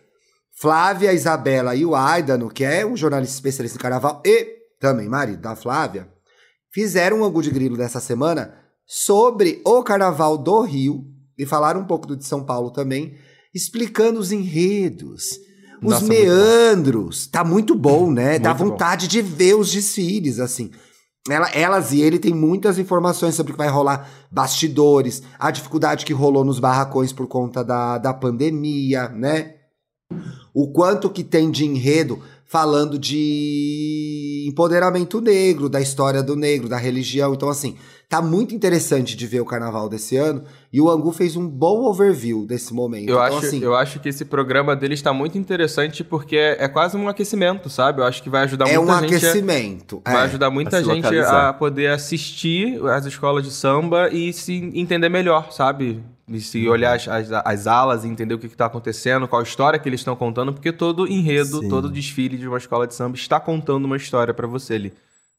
Flávia, 0.59 1.12
Isabela 1.12 1.76
e 1.76 1.85
o 1.85 1.95
Aidano, 1.95 2.49
que 2.49 2.64
é 2.64 2.87
um 2.87 2.97
jornalista 2.97 3.35
especialista 3.35 3.76
em 3.76 3.80
carnaval, 3.83 4.22
e 4.24 4.57
também 4.80 5.07
marido 5.07 5.43
da 5.43 5.55
Flávia, 5.55 6.09
fizeram 6.72 7.18
um 7.20 7.24
Angu 7.24 7.43
de 7.43 7.51
Grilo 7.51 7.76
dessa 7.76 8.01
semana 8.01 8.55
sobre 8.87 9.61
o 9.66 9.83
carnaval 9.83 10.39
do 10.39 10.62
Rio 10.62 11.05
e 11.37 11.45
falaram 11.45 11.83
um 11.83 11.87
pouco 11.87 12.07
do 12.07 12.16
de 12.16 12.24
São 12.24 12.43
Paulo 12.43 12.70
também, 12.70 13.14
explicando 13.55 14.18
os 14.18 14.33
enredos, 14.33 15.24
os 15.83 15.91
Nossa, 15.91 16.07
muito 16.07 16.14
bom. 16.16 16.24
meandros. 16.24 17.26
Tá 17.26 17.45
muito 17.45 17.74
bom, 17.74 18.11
né? 18.11 18.39
Dá 18.39 18.51
Muito 18.51 18.64
bom. 18.64 18.70
vontade 18.70 19.09
de 19.09 19.20
ver 19.20 19.57
os 19.57 19.70
desfiles, 19.70 20.39
assim. 20.39 20.70
Ela- 21.29 21.51
elas 21.53 21.93
e 21.93 22.01
ele 22.01 22.18
têm 22.18 22.35
muitas 22.35 22.79
informações 22.79 23.35
sobre 23.37 23.53
o 23.53 23.55
que 23.55 23.62
vai 23.62 23.68
rolar, 23.68 24.09
bastidores, 24.31 25.23
a 25.39 25.51
dificuldade 25.53 26.05
que 26.05 26.12
rolou 26.12 26.45
nos 26.45 26.59
barracões 26.59 27.12
por 27.12 27.29
conta 27.29 27.62
da, 27.64 27.97
da 27.99 28.12
pandemia, 28.12 29.09
né? 29.09 29.55
O 30.53 30.73
quanto 30.73 31.09
que 31.09 31.23
tem 31.23 31.51
de 31.51 31.64
enredo 31.64 32.20
falando 32.53 32.98
de 32.98 34.44
empoderamento 34.46 35.22
negro, 35.22 35.70
da 35.70 35.80
história 35.80 36.22
do 36.22 36.36
negro, 36.36 36.68
da 36.68 36.76
religião. 36.76 37.32
Então, 37.32 37.48
assim, 37.48 37.78
tá 38.11 38.20
muito 38.20 38.55
interessante 38.55 39.16
de 39.16 39.26
ver 39.26 39.40
o 39.40 39.46
carnaval 39.46 39.88
desse 39.88 40.18
ano. 40.18 40.44
E 40.70 40.78
o 40.78 40.90
Angu 40.90 41.12
fez 41.12 41.34
um 41.34 41.48
bom 41.48 41.86
overview 41.86 42.44
desse 42.44 42.74
momento. 42.74 43.09
Eu, 43.09 43.14
então, 43.14 43.22
acho, 43.22 43.46
assim, 43.46 43.62
eu 43.62 43.74
acho 43.74 43.98
que 44.00 44.11
esse 44.11 44.26
programa 44.26 44.76
dele 44.76 44.92
está 44.92 45.14
muito 45.14 45.38
interessante 45.38 46.05
porque 46.05 46.36
é, 46.36 46.64
é 46.64 46.68
quase 46.68 46.94
um 46.94 47.09
aquecimento, 47.09 47.70
sabe? 47.70 48.03
Eu 48.03 48.05
acho 48.05 48.22
que 48.22 48.28
vai 48.28 48.42
ajudar 48.42 48.68
é 48.68 48.78
um 48.78 48.84
muita 48.84 49.00
gente. 49.00 49.14
a- 49.14 49.16
aquecimento. 49.30 50.03
Vai 50.05 50.16
é. 50.16 50.24
ajudar 50.24 50.50
muita 50.50 50.76
a 50.76 50.82
gente 50.82 50.96
localizar. 50.96 51.48
a 51.48 51.53
poder 51.55 51.86
assistir 51.86 52.78
as 52.86 53.07
escolas 53.07 53.44
de 53.44 53.50
samba 53.50 54.11
e 54.12 54.30
se 54.30 54.53
entender 54.74 55.09
melhor, 55.09 55.50
sabe? 55.53 56.05
E 56.29 56.41
se 56.41 56.68
olhar 56.68 56.95
as, 56.95 57.09
as, 57.09 57.33
as 57.33 57.66
alas 57.66 58.05
e 58.05 58.09
entender 58.09 58.35
o 58.35 58.39
que 58.39 58.47
está 58.47 58.66
acontecendo, 58.66 59.27
qual 59.27 59.43
história 59.43 59.79
que 59.79 59.89
eles 59.89 60.01
estão 60.01 60.14
contando, 60.14 60.53
porque 60.53 60.73
todo 60.73 61.07
enredo, 61.07 61.61
Sim. 61.61 61.68
todo 61.68 61.91
desfile 61.91 62.39
de 62.39 62.47
uma 62.47 62.59
escola 62.59 62.87
de 62.87 62.95
samba 62.95 63.16
está 63.16 63.41
contando 63.41 63.85
uma 63.85 63.97
história 63.97 64.33
pra 64.33 64.47
você 64.47 64.75
ali. 64.75 64.93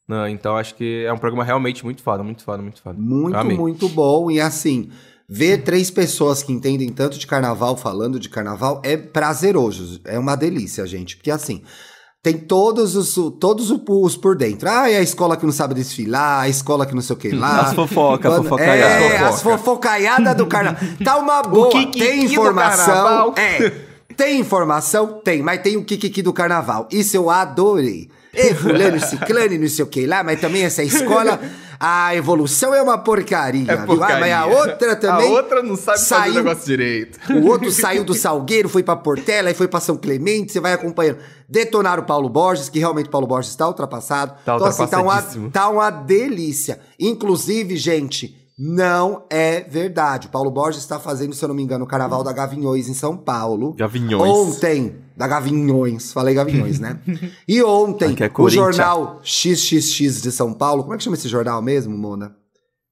Né? 0.06 0.30
Então 0.30 0.56
acho 0.56 0.74
que 0.74 1.04
é 1.04 1.12
um 1.12 1.18
programa 1.18 1.44
realmente 1.44 1.84
muito 1.84 2.02
foda, 2.02 2.22
muito 2.22 2.44
foda, 2.44 2.62
muito 2.62 2.82
foda. 2.82 2.98
Muito, 2.98 3.44
muito 3.44 3.88
bom. 3.88 4.30
E 4.30 4.40
assim, 4.40 4.90
ver 5.28 5.62
três 5.62 5.90
pessoas 5.90 6.42
que 6.42 6.52
entendem 6.52 6.92
tanto 6.92 7.18
de 7.18 7.26
carnaval 7.26 7.76
falando 7.76 8.20
de 8.20 8.28
carnaval 8.28 8.82
é 8.84 8.96
prazeroso. 8.96 10.00
É 10.04 10.18
uma 10.18 10.36
delícia, 10.36 10.86
gente. 10.86 11.16
Porque 11.16 11.30
assim, 11.30 11.62
tem 12.24 12.38
todos 12.38 12.96
os, 12.96 13.14
todos 13.38 13.70
os 13.70 14.16
por 14.16 14.34
dentro. 14.34 14.66
Ah, 14.66 14.90
é 14.90 14.96
a 14.96 15.02
escola 15.02 15.36
que 15.36 15.44
não 15.44 15.52
sabe 15.52 15.74
desfilar, 15.74 16.40
a 16.40 16.48
escola 16.48 16.86
que 16.86 16.94
não 16.94 17.02
sei 17.02 17.14
o 17.14 17.18
que 17.18 17.30
lá. 17.30 17.60
As 17.60 17.74
fofoca, 17.74 18.30
Quando- 18.30 18.42
fofocaiada. 18.44 18.80
É, 18.82 19.10
Fofoca. 19.10 19.28
as 19.28 19.42
fofocaiadas 19.42 20.34
do 20.34 20.46
carnaval. 20.46 20.80
Tá 21.04 21.18
uma 21.18 21.42
boa. 21.42 21.68
kikiki 21.70 21.98
tem 21.98 22.26
do 22.26 22.32
informação. 22.32 23.34
É. 23.36 23.72
Tem 24.16 24.40
informação? 24.40 25.20
Tem, 25.22 25.42
mas 25.42 25.60
tem 25.60 25.76
o 25.76 25.84
Kikiki 25.84 26.22
do 26.22 26.32
carnaval. 26.32 26.88
Isso 26.90 27.14
eu 27.16 27.28
adorei. 27.28 28.08
E 28.32 28.54
fulano, 28.54 28.98
ciclano, 29.00 29.52
e 29.52 29.58
não 29.58 29.68
sei 29.68 29.84
o 29.84 29.88
que 29.88 30.06
lá, 30.06 30.22
mas 30.24 30.40
também 30.40 30.62
essa 30.62 30.82
escola, 30.82 31.38
a 31.86 32.14
evolução 32.14 32.72
é 32.74 32.80
uma 32.80 32.96
porcaria, 32.96 33.70
É 33.70 33.74
viu? 33.76 33.82
Ah, 33.82 33.86
porcaria. 33.86 34.20
mas 34.20 34.32
a 34.32 34.46
outra 34.46 34.96
também. 34.96 35.28
A 35.28 35.30
outra 35.30 35.62
não 35.62 35.76
sabe 35.76 35.98
fazer 35.98 36.06
saiu- 36.06 36.32
o 36.32 36.36
negócio 36.36 36.64
direito. 36.64 37.18
O 37.32 37.46
outro 37.46 37.70
saiu 37.70 38.04
do 38.04 38.14
Salgueiro, 38.14 38.68
foi 38.68 38.82
pra 38.82 38.96
Portela 38.96 39.50
e 39.50 39.54
foi 39.54 39.68
pra 39.68 39.80
São 39.80 39.96
Clemente. 39.96 40.52
Você 40.52 40.60
vai 40.60 40.72
acompanhando. 40.72 41.18
Detonaram 41.48 42.02
o 42.02 42.06
Paulo 42.06 42.28
Borges, 42.28 42.68
que 42.70 42.78
realmente 42.78 43.06
o 43.08 43.10
Paulo 43.10 43.26
Borges 43.26 43.50
está 43.50 43.66
ultrapassado. 43.68 44.32
Tá 44.44 44.54
então, 44.56 44.66
assim, 44.66 44.86
tá 44.86 45.02
uma, 45.02 45.22
tá 45.52 45.68
uma 45.68 45.90
delícia. 45.90 46.80
Inclusive, 46.98 47.76
gente, 47.76 48.34
não 48.58 49.24
é 49.28 49.60
verdade. 49.68 50.26
O 50.28 50.30
Paulo 50.30 50.50
Borges 50.50 50.80
está 50.80 50.98
fazendo, 50.98 51.34
se 51.34 51.44
eu 51.44 51.48
não 51.48 51.54
me 51.54 51.62
engano, 51.62 51.84
o 51.84 51.88
Carnaval 51.88 52.22
da 52.24 52.32
Gavinhões 52.32 52.88
em 52.88 52.94
São 52.94 53.16
Paulo. 53.16 53.74
Gavinhões. 53.76 54.30
Ontem, 54.30 54.96
da 55.16 55.26
Gavinhões, 55.28 56.12
falei 56.12 56.34
Gavinhões, 56.34 56.78
né? 56.80 56.98
E 57.46 57.62
ontem, 57.62 58.16
é 58.20 58.30
o 58.42 58.48
jornal 58.50 59.20
XXX 59.24 60.20
de 60.22 60.32
São 60.32 60.52
Paulo, 60.52 60.82
como 60.82 60.94
é 60.94 60.96
que 60.98 61.04
chama 61.04 61.16
esse 61.16 61.28
jornal 61.28 61.60
mesmo, 61.62 61.96
Mona? 61.96 62.34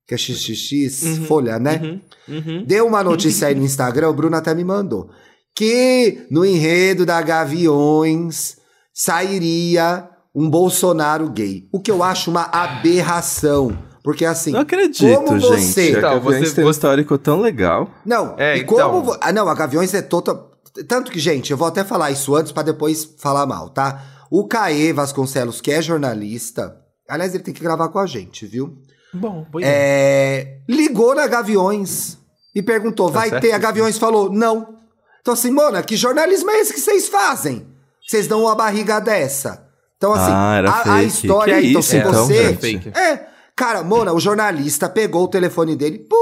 Que 0.06 0.14
é 0.14 0.18
XXX, 0.18 1.26
Folha, 1.26 1.58
né? 1.58 2.00
Uhum. 2.28 2.64
Deu 2.66 2.86
uma 2.86 3.02
notícia 3.04 3.48
aí 3.48 3.54
no 3.54 3.64
Instagram, 3.64 4.08
o 4.10 4.14
Bruno 4.14 4.36
até 4.36 4.54
me 4.54 4.64
mandou. 4.64 5.08
Que 5.54 6.26
no 6.30 6.44
enredo 6.44 7.04
da 7.06 7.20
Gaviões 7.22 8.56
sairia 8.94 10.08
um 10.34 10.48
Bolsonaro 10.48 11.28
gay. 11.30 11.68
O 11.72 11.80
que 11.80 11.90
eu 11.90 12.02
acho 12.02 12.30
uma 12.30 12.44
aberração. 12.52 13.76
Porque 14.02 14.24
assim. 14.24 14.50
Não 14.50 14.60
acredito, 14.60 15.22
como 15.22 15.40
você- 15.40 15.58
gente. 15.82 15.98
Então, 15.98 16.10
a 16.10 16.14
Gaviões 16.14 16.48
você- 16.48 16.54
tem 16.56 16.64
um 16.64 16.70
histórico 16.70 17.18
tão 17.18 17.40
legal. 17.40 17.88
Não, 18.04 18.34
É, 18.38 18.56
e 18.56 18.64
como. 18.64 18.80
então. 18.80 19.02
vo- 19.02 19.16
Ah, 19.20 19.32
não, 19.32 19.48
a 19.48 19.54
Gaviões 19.54 19.94
é 19.94 20.02
total. 20.02 20.50
Tanto 20.88 21.10
que, 21.10 21.18
gente, 21.18 21.50
eu 21.50 21.56
vou 21.56 21.68
até 21.68 21.84
falar 21.84 22.10
isso 22.10 22.34
antes 22.34 22.52
pra 22.52 22.62
depois 22.62 23.04
falar 23.18 23.46
mal, 23.46 23.68
tá? 23.70 24.02
O 24.30 24.46
Caê 24.46 24.92
Vasconcelos, 24.92 25.60
que 25.60 25.70
é 25.70 25.82
jornalista. 25.82 26.76
Aliás, 27.08 27.34
ele 27.34 27.42
tem 27.44 27.52
que 27.52 27.62
gravar 27.62 27.88
com 27.90 27.98
a 27.98 28.06
gente, 28.06 28.46
viu? 28.46 28.78
Bom, 29.12 29.44
boa 29.50 29.60
ideia. 29.60 29.74
É, 29.76 30.58
ligou 30.68 31.14
na 31.14 31.26
Gaviões 31.26 32.16
e 32.54 32.62
perguntou: 32.62 33.08
Tá 33.10 33.20
vai 33.20 33.28
certo. 33.28 33.42
ter? 33.42 33.52
A 33.52 33.58
Gaviões 33.58 33.98
falou: 33.98 34.32
não. 34.32 34.78
Então, 35.20 35.34
assim, 35.34 35.50
Mona, 35.50 35.82
que 35.82 35.96
jornalismo 35.96 36.50
é 36.50 36.60
esse 36.60 36.72
que 36.72 36.80
vocês 36.80 37.08
fazem? 37.08 37.66
Vocês 38.08 38.26
dão 38.26 38.42
uma 38.42 38.54
barriga 38.54 38.98
dessa. 39.00 39.68
Então, 39.96 40.12
assim, 40.14 40.32
Ah, 40.34 40.54
era 40.56 40.70
a, 40.70 40.94
a 40.94 41.02
história 41.04 41.54
Que 41.54 41.60
aí, 41.60 41.70
então, 41.70 41.80
isso, 41.80 41.90
se 41.90 41.96
então, 41.98 42.12
você. 42.12 42.48
gente? 42.48 42.60
Fake. 42.60 42.88
É, 42.98 43.26
cara, 43.54 43.82
Mona, 43.84 44.12
o 44.12 44.18
jornalista 44.18 44.88
pegou 44.88 45.24
o 45.24 45.28
telefone 45.28 45.76
dele. 45.76 45.98
Pu, 46.00 46.16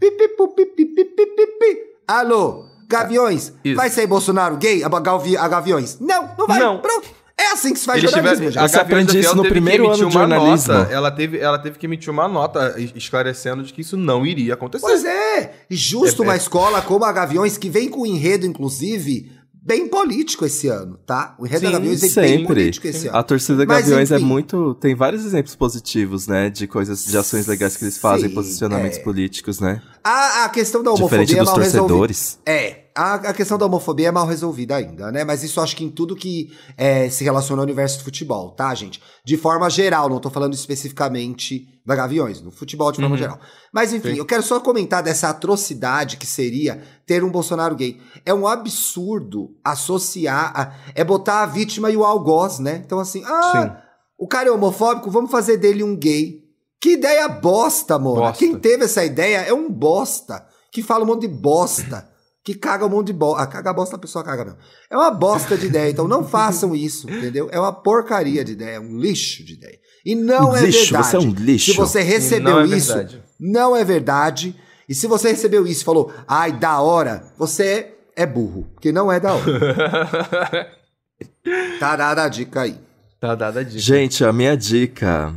pi, 0.00 0.10
pi, 0.10 0.28
pu, 0.36 0.48
pi, 0.48 0.66
pi, 0.66 0.84
pi, 0.84 1.04
pi, 1.04 1.26
pi, 1.26 1.46
pi. 1.46 1.78
Alô, 2.06 2.66
Gaviões, 2.88 3.52
Isso. 3.64 3.76
vai 3.76 3.90
sair 3.90 4.06
Bolsonaro 4.06 4.56
gay? 4.56 4.82
A, 4.84 4.88
Gavi- 4.88 5.36
a 5.36 5.48
Gaviões? 5.48 5.98
Não, 6.00 6.30
não 6.38 6.46
vai. 6.46 6.58
Não. 6.58 6.78
Pronto. 6.78 7.08
É 7.38 7.52
assim 7.52 7.74
que 7.74 7.78
se 7.78 7.84
faz 7.84 7.98
Eles 7.98 8.10
jornalismo, 8.10 8.46
tiveram, 8.46 8.62
gente. 8.66 8.70
Você 8.72 8.80
aprende 8.80 9.18
isso 9.18 9.36
no 9.36 9.42
primeiro 9.46 9.86
ano 9.90 10.06
de 10.06 10.10
jornalismo. 10.12 10.72
Nota, 10.72 10.90
ela, 10.90 11.10
teve, 11.10 11.38
ela 11.38 11.58
teve 11.58 11.78
que 11.78 11.84
emitir 11.84 12.10
uma 12.10 12.26
nota 12.26 12.74
es- 12.78 12.92
esclarecendo 12.94 13.62
de 13.62 13.74
que 13.74 13.82
isso 13.82 13.94
não 13.94 14.24
iria 14.24 14.54
acontecer. 14.54 14.86
Pois 14.86 15.04
é, 15.04 15.52
justo 15.68 16.22
É, 16.22 16.26
uma 16.26 16.32
é. 16.32 16.36
escola 16.38 16.80
como 16.80 17.04
a 17.04 17.12
Gaviões, 17.12 17.58
que 17.58 17.68
vem 17.68 17.90
com 17.90 18.06
enredo, 18.06 18.46
inclusive, 18.46 19.30
bem 19.66 19.88
político 19.88 20.46
esse 20.46 20.68
ano, 20.68 20.96
tá? 21.04 21.34
O 21.38 21.44
enredo 21.44 21.66
Sim, 21.66 21.66
da 21.66 21.72
Gaviões 21.72 21.98
é 21.98 22.20
bem 22.20 22.38
Sempre. 22.38 22.46
político 22.46 22.86
esse 22.86 23.08
ano. 23.08 23.16
A 23.16 23.22
torcida 23.24 23.66
Mas, 23.66 23.80
Gaviões 23.80 24.12
é 24.12 24.16
enfim. 24.16 24.24
muito. 24.24 24.74
Tem 24.74 24.94
vários 24.94 25.24
exemplos 25.24 25.56
positivos, 25.56 26.28
né? 26.28 26.48
De 26.48 26.68
coisas, 26.68 27.04
de 27.04 27.18
ações 27.18 27.48
legais 27.48 27.76
que 27.76 27.84
eles 27.84 27.98
fazem, 27.98 28.28
Sim, 28.28 28.34
posicionamentos 28.34 28.98
é. 28.98 29.02
políticos, 29.02 29.58
né? 29.58 29.82
A, 30.04 30.44
a 30.44 30.48
questão 30.50 30.84
da 30.84 30.92
Diferente 30.92 31.34
homofobia 31.34 31.40
é 31.40 31.44
dos 31.44 31.52
torcedores. 31.52 32.38
É, 32.46 32.85
a, 32.96 33.32
questão 33.34 33.58
da 33.58 33.66
homofobia 33.66 34.08
é 34.08 34.10
mal 34.10 34.26
resolvida 34.26 34.76
ainda, 34.76 35.12
né? 35.12 35.24
Mas 35.24 35.42
isso 35.42 35.60
acho 35.60 35.76
que 35.76 35.84
em 35.84 35.90
tudo 35.90 36.16
que 36.16 36.50
é, 36.76 37.08
se 37.10 37.22
relaciona 37.24 37.60
ao 37.60 37.64
universo 37.64 37.98
do 37.98 38.04
futebol, 38.04 38.50
tá, 38.52 38.74
gente? 38.74 39.00
De 39.24 39.36
forma 39.36 39.68
geral, 39.68 40.08
não 40.08 40.18
tô 40.18 40.30
falando 40.30 40.54
especificamente 40.54 41.66
da 41.84 41.94
Gaviões, 41.94 42.40
no 42.40 42.50
futebol 42.50 42.90
de 42.90 42.96
forma 42.98 43.14
Uhum. 43.14 43.18
geral. 43.18 43.38
Mas 43.72 43.92
enfim, 43.92 44.12
Sim. 44.14 44.18
eu 44.18 44.24
quero 44.26 44.42
só 44.42 44.58
comentar 44.60 45.02
dessa 45.02 45.28
atrocidade 45.28 46.16
que 46.16 46.26
seria 46.26 46.82
ter 47.06 47.22
um 47.22 47.30
Bolsonaro 47.30 47.76
gay. 47.76 48.00
É 48.24 48.34
um 48.34 48.46
absurdo 48.46 49.50
associar, 49.64 50.52
a- 50.54 50.72
é 50.94 51.04
botar 51.04 51.42
a 51.42 51.46
vítima 51.46 51.90
e 51.90 51.96
o 51.96 52.04
algoz, 52.04 52.58
né? 52.58 52.82
Então 52.84 52.98
assim, 52.98 53.22
ah, 53.24 53.82
o 54.18 54.26
cara 54.26 54.48
é 54.48 54.52
homofóbico, 54.52 55.10
vamos 55.10 55.30
fazer 55.30 55.56
dele 55.58 55.82
um 55.84 55.96
gay. 55.96 56.40
Que 56.80 56.90
ideia 56.94 57.28
bosta, 57.28 57.98
mano. 57.98 58.16
Bosta. 58.16 58.38
Quem 58.38 58.58
teve 58.58 58.84
essa 58.84 59.04
ideia 59.04 59.38
é 59.38 59.52
um 59.52 59.70
bosta. 59.70 60.44
Que 60.72 60.82
fala 60.82 61.04
um 61.04 61.06
monte 61.06 61.22
de 61.22 61.28
bosta. 61.28 62.06
Que 62.46 62.54
caga 62.54 62.86
um 62.86 62.88
monte 62.88 63.08
de 63.08 63.12
bosta. 63.12 63.42
Ah, 63.42 63.46
caga 63.48 63.72
bosta, 63.72 63.96
a 63.96 63.98
pessoa 63.98 64.22
caga 64.24 64.44
mesmo. 64.44 64.58
É 64.88 64.96
uma 64.96 65.10
bosta 65.10 65.58
de 65.58 65.66
ideia. 65.66 65.90
Então 65.90 66.06
não 66.06 66.22
façam 66.28 66.76
isso, 66.76 67.10
entendeu? 67.10 67.48
É 67.50 67.58
uma 67.58 67.72
porcaria 67.72 68.44
de 68.44 68.52
ideia. 68.52 68.76
É 68.76 68.80
um 68.80 68.96
lixo 68.98 69.44
de 69.44 69.54
ideia. 69.54 69.76
E 70.04 70.14
não 70.14 70.54
é 70.56 70.62
lixo, 70.62 70.92
verdade. 70.92 71.06
você 71.08 71.16
é 71.16 71.18
um 71.18 71.30
lixo. 71.32 71.72
Se 71.72 71.76
você 71.76 72.00
recebeu 72.02 72.52
Não 72.54 72.60
é 72.60 72.66
isso, 72.76 72.94
verdade. 72.94 73.22
não 73.40 73.76
é 73.76 73.82
verdade. 73.84 74.54
E 74.88 74.94
se 74.94 75.08
você 75.08 75.30
recebeu 75.30 75.66
isso 75.66 75.82
e 75.82 75.84
falou, 75.84 76.12
ai, 76.28 76.52
da 76.52 76.80
hora, 76.80 77.24
você 77.36 77.92
é 78.14 78.24
burro. 78.24 78.68
Porque 78.74 78.92
não 78.92 79.10
é 79.10 79.18
da 79.18 79.32
hora. 79.34 80.70
Tá 81.78 81.96
dada 81.96 82.24
a 82.24 82.28
dica 82.28 82.62
aí. 82.62 82.76
tá 83.20 83.34
dada 83.34 83.60
a 83.60 83.62
dica. 83.62 83.78
Gente, 83.78 84.24
a 84.24 84.32
minha 84.32 84.56
dica 84.56 85.34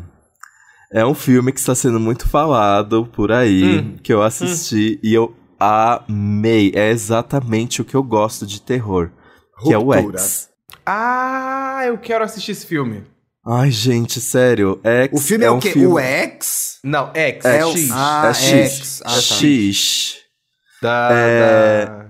é 0.92 1.06
um 1.06 1.14
filme 1.14 1.52
que 1.52 1.60
está 1.60 1.74
sendo 1.76 2.00
muito 2.00 2.28
falado 2.28 3.06
por 3.08 3.32
aí, 3.32 3.80
Hum. 3.80 3.96
que 4.02 4.12
eu 4.12 4.22
assisti 4.22 5.00
e 5.04 5.14
eu 5.14 5.34
amei. 5.60 6.72
É 6.76 6.90
exatamente 6.90 7.82
o 7.82 7.86
que 7.86 7.96
eu 7.96 8.04
gosto 8.04 8.46
de 8.46 8.62
terror, 8.62 9.10
que 9.64 9.74
é 9.74 9.78
o. 9.78 9.94
X. 9.94 10.50
Ah, 10.86 11.82
eu 11.86 11.98
quero 11.98 12.24
assistir 12.24 12.52
esse 12.54 12.66
filme. 12.66 13.04
Ai, 13.46 13.72
gente, 13.72 14.20
sério, 14.20 14.80
X 14.84 15.10
O 15.14 15.22
filme 15.24 15.44
é, 15.44 15.48
é 15.48 15.52
o 15.52 15.56
um 15.56 15.60
quê? 15.60 15.72
filme... 15.72 15.88
O 15.88 15.98
X? 16.00 16.80
Não, 16.84 17.10
X. 17.16 17.46
É 17.46 17.58
É 17.60 17.66
o- 17.66 17.72
X. 17.72 17.90
Ah, 17.92 18.28
é 18.30 18.34
X. 18.34 18.72
X. 18.72 19.02
Ah, 19.06 19.10
é 19.12 19.16
tá. 19.16 19.22
X. 19.22 20.16
Da, 20.82 21.10
É, 21.12 21.86
da... 21.86 22.06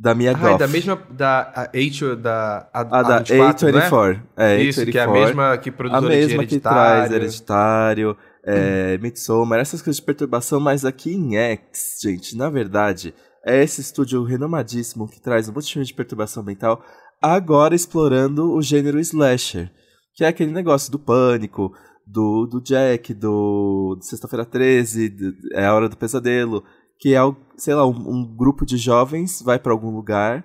Da 0.00 0.14
minha 0.14 0.30
Ah, 0.30 0.34
é 0.34 0.40
Goff. 0.40 0.58
da 0.58 0.68
mesma... 0.68 1.02
Da 1.10 1.52
H... 1.74 2.14
Da... 2.16 2.68
A, 2.72 2.80
A 2.80 3.02
da 3.02 3.18
24, 3.18 3.72
não 3.72 3.78
é? 3.80 3.90
A24. 3.90 4.22
É, 4.36 4.56
Isso, 4.62 4.86
que 4.86 4.98
é 4.98 5.02
a 5.02 5.06
A24. 5.08 5.12
mesma 5.12 5.58
que 5.58 5.70
produz 5.70 5.94
a 6.04 6.08
mesma 6.08 6.46
que 6.46 6.60
traz 6.60 7.10
Hereditário. 7.12 8.16
É, 8.50 8.98
Midsommar, 8.98 9.58
essas 9.60 9.82
coisas 9.82 9.96
de 10.00 10.06
perturbação, 10.06 10.58
mas 10.60 10.84
aqui 10.84 11.12
em 11.14 11.36
X, 11.36 11.98
gente, 12.02 12.36
na 12.36 12.48
verdade, 12.48 13.12
é 13.44 13.62
esse 13.62 13.80
estúdio 13.80 14.22
renomadíssimo 14.24 15.08
que 15.08 15.20
traz 15.20 15.48
um 15.48 15.52
monte 15.52 15.66
de 15.66 15.72
filme 15.74 15.86
de 15.86 15.94
perturbação 15.94 16.42
mental, 16.42 16.82
agora 17.20 17.74
explorando 17.74 18.52
o 18.52 18.62
gênero 18.62 18.98
slasher, 19.00 19.70
que 20.14 20.24
é 20.24 20.28
aquele 20.28 20.52
negócio 20.52 20.90
do 20.90 20.98
pânico, 20.98 21.72
do, 22.06 22.46
do 22.46 22.60
Jack, 22.62 23.12
do, 23.12 23.96
do 23.98 24.04
Sexta-feira 24.04 24.44
13, 24.44 25.08
do- 25.10 25.34
é 25.52 25.66
a 25.66 25.74
Hora 25.74 25.88
do 25.88 25.96
Pesadelo, 25.96 26.64
que 26.98 27.14
é, 27.14 27.22
o- 27.22 27.36
sei 27.56 27.74
lá, 27.74 27.86
um, 27.86 27.90
um 27.90 28.36
grupo 28.36 28.64
de 28.64 28.76
jovens 28.76 29.42
vai 29.42 29.58
pra 29.58 29.72
algum 29.72 29.90
lugar 29.90 30.44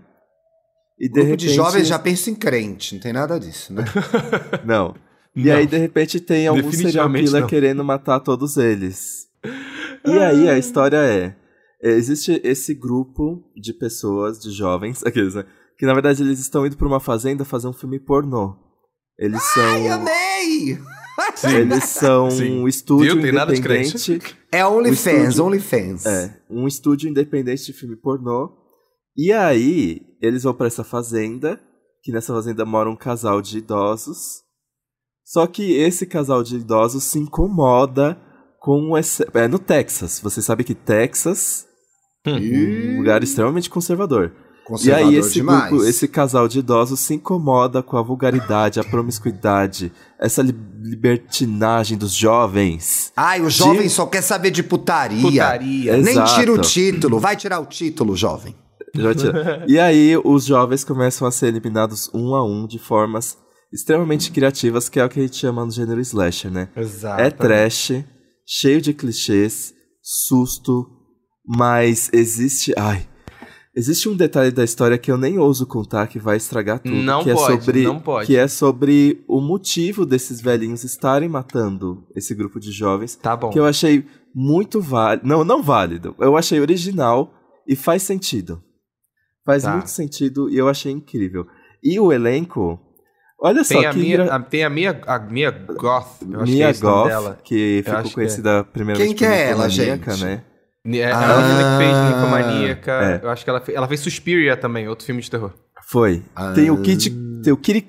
e 0.99 1.08
de 1.08 1.14
Grupo 1.14 1.26
repente... 1.30 1.47
de 1.47 1.54
jovens 1.54 1.88
já 1.88 1.97
penso 1.97 2.30
em 2.30 2.36
crente, 2.36 2.95
não 2.95 3.01
tem 3.01 3.14
nada 3.14 3.39
disso, 3.39 3.74
né? 3.74 3.84
Não. 4.66 4.93
E 5.36 5.46
Não. 5.46 5.56
aí, 5.56 5.66
de 5.66 5.78
repente, 5.78 6.20
tem 6.20 6.48
algum 6.48 6.72
serial 6.72 7.12
killer 7.12 7.42
não. 7.42 7.48
querendo 7.48 7.84
matar 7.84 8.20
todos 8.20 8.58
eles. 8.58 9.28
E 10.06 10.20
aí, 10.20 10.50
a 10.50 10.58
história 10.58 10.98
é... 10.98 11.34
Existe 11.82 12.42
esse 12.44 12.74
grupo 12.74 13.42
de 13.56 13.72
pessoas, 13.74 14.38
de 14.38 14.52
jovens, 14.52 15.02
aqueles, 15.08 15.34
né? 15.34 15.46
Que, 15.78 15.86
na 15.86 15.94
verdade, 15.94 16.22
eles 16.22 16.40
estão 16.40 16.66
indo 16.68 16.76
pra 16.76 16.88
uma 16.88 17.00
fazenda 17.00 17.46
fazer 17.46 17.68
um 17.70 17.74
filme 17.74 18.00
pornô. 18.02 18.54
Eles 19.18 19.42
são... 19.42 19.64
Ai, 19.64 19.88
amei! 19.88 20.78
Eles 21.58 21.84
são 21.86 22.30
Sim. 22.32 22.60
um 22.64 22.68
estúdio 22.68 23.14
independente... 23.18 24.20
É 24.52 24.66
OnlyFans, 24.66 25.30
estúdio- 25.30 25.46
OnlyFans. 25.46 26.06
É, 26.06 26.42
um 26.50 26.68
estúdio 26.68 27.10
independente 27.10 27.66
de 27.66 27.72
filme 27.74 27.96
pornô. 27.96 28.50
E 29.16 29.32
aí, 29.32 30.02
eles 30.22 30.44
vão 30.44 30.54
pra 30.54 30.68
essa 30.68 30.84
fazenda, 30.84 31.60
que 32.02 32.12
nessa 32.12 32.34
fazenda 32.34 32.66
mora 32.66 32.90
um 32.90 32.96
casal 32.96 33.42
de 33.42 33.60
idosos. 33.60 34.42
Só 35.26 35.47
que 35.47 35.74
esse 35.78 36.05
casal 36.05 36.43
de 36.43 36.57
idosos 36.57 37.03
se 37.05 37.17
incomoda 37.19 38.17
com 38.59 38.91
o 38.91 38.97
é 38.97 39.47
no 39.47 39.59
Texas. 39.59 40.19
Você 40.24 40.41
sabe 40.41 40.63
que 40.63 40.74
Texas 40.76 41.65
é 42.26 42.32
um 42.32 42.97
lugar 42.99 43.24
extremamente 43.24 43.69
conservador. 43.69 44.32
E 44.34 44.65
Conservador 44.65 45.07
aí 45.09 45.15
esse 45.17 45.34
demais. 45.34 45.69
grupo, 45.69 45.84
esse 45.86 46.07
casal 46.07 46.47
de 46.47 46.59
idosos 46.59 46.97
se 47.01 47.13
incomoda 47.15 47.84
com 47.84 47.97
a 47.97 48.01
vulgaridade, 48.01 48.80
a 48.80 48.84
promiscuidade, 48.84 49.91
essa 50.17 50.41
li- 50.41 50.55
libertinagem 50.82 51.97
dos 51.97 52.13
jovens. 52.13 53.11
Ai, 53.15 53.41
o 53.41 53.49
jovem 53.49 53.89
só 53.89 54.05
quer 54.05 54.21
saber 54.21 54.51
de 54.51 54.63
putaria. 54.63 55.21
Putaria. 55.21 55.97
Exato. 55.97 56.05
Nem 56.30 56.36
tira 56.36 56.53
o 56.53 56.61
título. 56.61 57.19
Vai 57.19 57.36
tirar 57.36 57.59
o 57.59 57.65
título, 57.65 58.15
jovem. 58.15 58.55
E 59.67 59.80
aí 59.80 60.15
os 60.24 60.45
jovens 60.45 60.84
começam 60.84 61.28
a 61.28 61.32
ser 61.32 61.47
eliminados 61.47 62.09
um 62.13 62.36
a 62.36 62.45
um 62.45 62.67
de 62.67 62.78
formas 62.80 63.38
extremamente 63.74 64.32
criativas, 64.32 64.88
que 64.88 64.99
é 64.99 65.05
o 65.05 65.09
que 65.09 65.19
a 65.19 65.24
gente 65.24 65.36
chama 65.36 65.65
no 65.65 65.71
gênero 65.71 65.99
slasher, 66.01 66.51
né? 66.51 66.69
Exato. 66.76 67.21
É 67.21 67.30
trash, 67.32 68.03
cheio 68.45 68.80
de 68.82 68.93
clichês, 68.93 69.74
susto, 70.01 70.86
mas 71.45 72.09
existe. 72.13 72.74
Ai. 72.78 73.07
Existe 73.76 74.07
um 74.07 74.15
detalhe 74.15 74.51
da 74.51 74.63
história 74.63 74.99
que 74.99 75.11
eu 75.11 75.17
nem 75.17 75.39
ouso 75.39 75.65
contar 75.65 76.05
que 76.05 76.19
vai 76.19 76.38
estragar 76.38 76.78
tudo. 76.78 76.93
Não 76.95 77.24
que 77.24 77.34
pode, 77.34 77.53
é 77.53 77.59
sobre, 77.59 77.84
não 77.84 77.99
pode. 77.99 78.28
Que 78.28 78.38
é 78.38 78.47
sobre 78.47 79.24
o 79.28 79.41
motivo 79.41 80.05
desses 80.05 80.39
velhinhos 80.39 80.84
estarem 80.84 81.28
matando 81.28 82.05
esse 82.15 82.36
grupo 82.36 82.59
de 82.59 82.71
jovens. 82.71 83.15
Tá 83.15 83.36
bom. 83.36 83.49
Que 83.49 83.57
eu 83.57 83.65
achei 83.65 84.05
muito 84.36 84.80
válido. 84.80 85.28
Não, 85.28 85.43
não 85.43 85.63
válido. 85.63 86.15
Eu 86.19 86.38
achei 86.38 86.59
original 86.59 87.34
e 87.67 87.76
faz 87.76 88.03
sentido. 88.03 88.61
Faz 89.43 89.63
Tá. 89.63 89.71
muito 89.74 89.89
sentido 89.89 90.51
e 90.51 90.55
eu 90.55 90.69
achei 90.69 90.91
incrível. 90.91 91.47
E 91.84 91.99
o 91.99 92.13
elenco. 92.13 92.80
Olha 93.46 93.64
Tem 93.66 93.82
só 93.82 93.88
a, 93.88 93.91
que 93.91 94.00
minha, 94.00 94.14
engra- 94.16 94.36
a- 94.36 94.39
tem 94.39 94.64
a 94.64 94.70
Mia, 94.70 95.02
a 95.06 95.20
Mia 95.20 95.52
Goth. 95.52 96.22
Eu 96.32 96.41
acho 96.41 96.52
que 96.54 96.64
é 96.64 96.66
Mia 96.72 96.80
Goff, 96.80 97.10
dela. 97.10 97.39
que 97.44 97.84
ficou 97.86 98.04
que 98.04 98.14
conhecida 98.14 98.64
primeiramente 98.64 99.08
Quem 99.10 99.16
que 99.18 99.26
por 99.26 99.32
é 99.34 99.50
ela, 99.50 99.68
gente? 99.70 100.24
né? 100.24 100.41
É, 100.86 101.12
Ah. 101.12 101.24
ela 101.24 101.41
que 101.44 101.84
fez 101.84 101.98
Ninfomaníaca. 102.16 102.91
É. 102.91 103.20
Eu 103.22 103.30
acho 103.30 103.44
que 103.44 103.50
ela 103.50 103.60
fez, 103.60 103.78
ela 103.78 103.88
fez 103.88 104.00
Suspiria 104.00 104.56
também, 104.56 104.88
outro 104.88 105.06
filme 105.06 105.22
de 105.22 105.30
terror. 105.30 105.52
Foi. 105.86 106.24
Ah. 106.34 106.54
Tem 106.54 106.72
o 106.72 106.78
Kid, 106.82 107.10
tem 107.44 107.52
o 107.52 107.58
Cudi, 107.58 107.82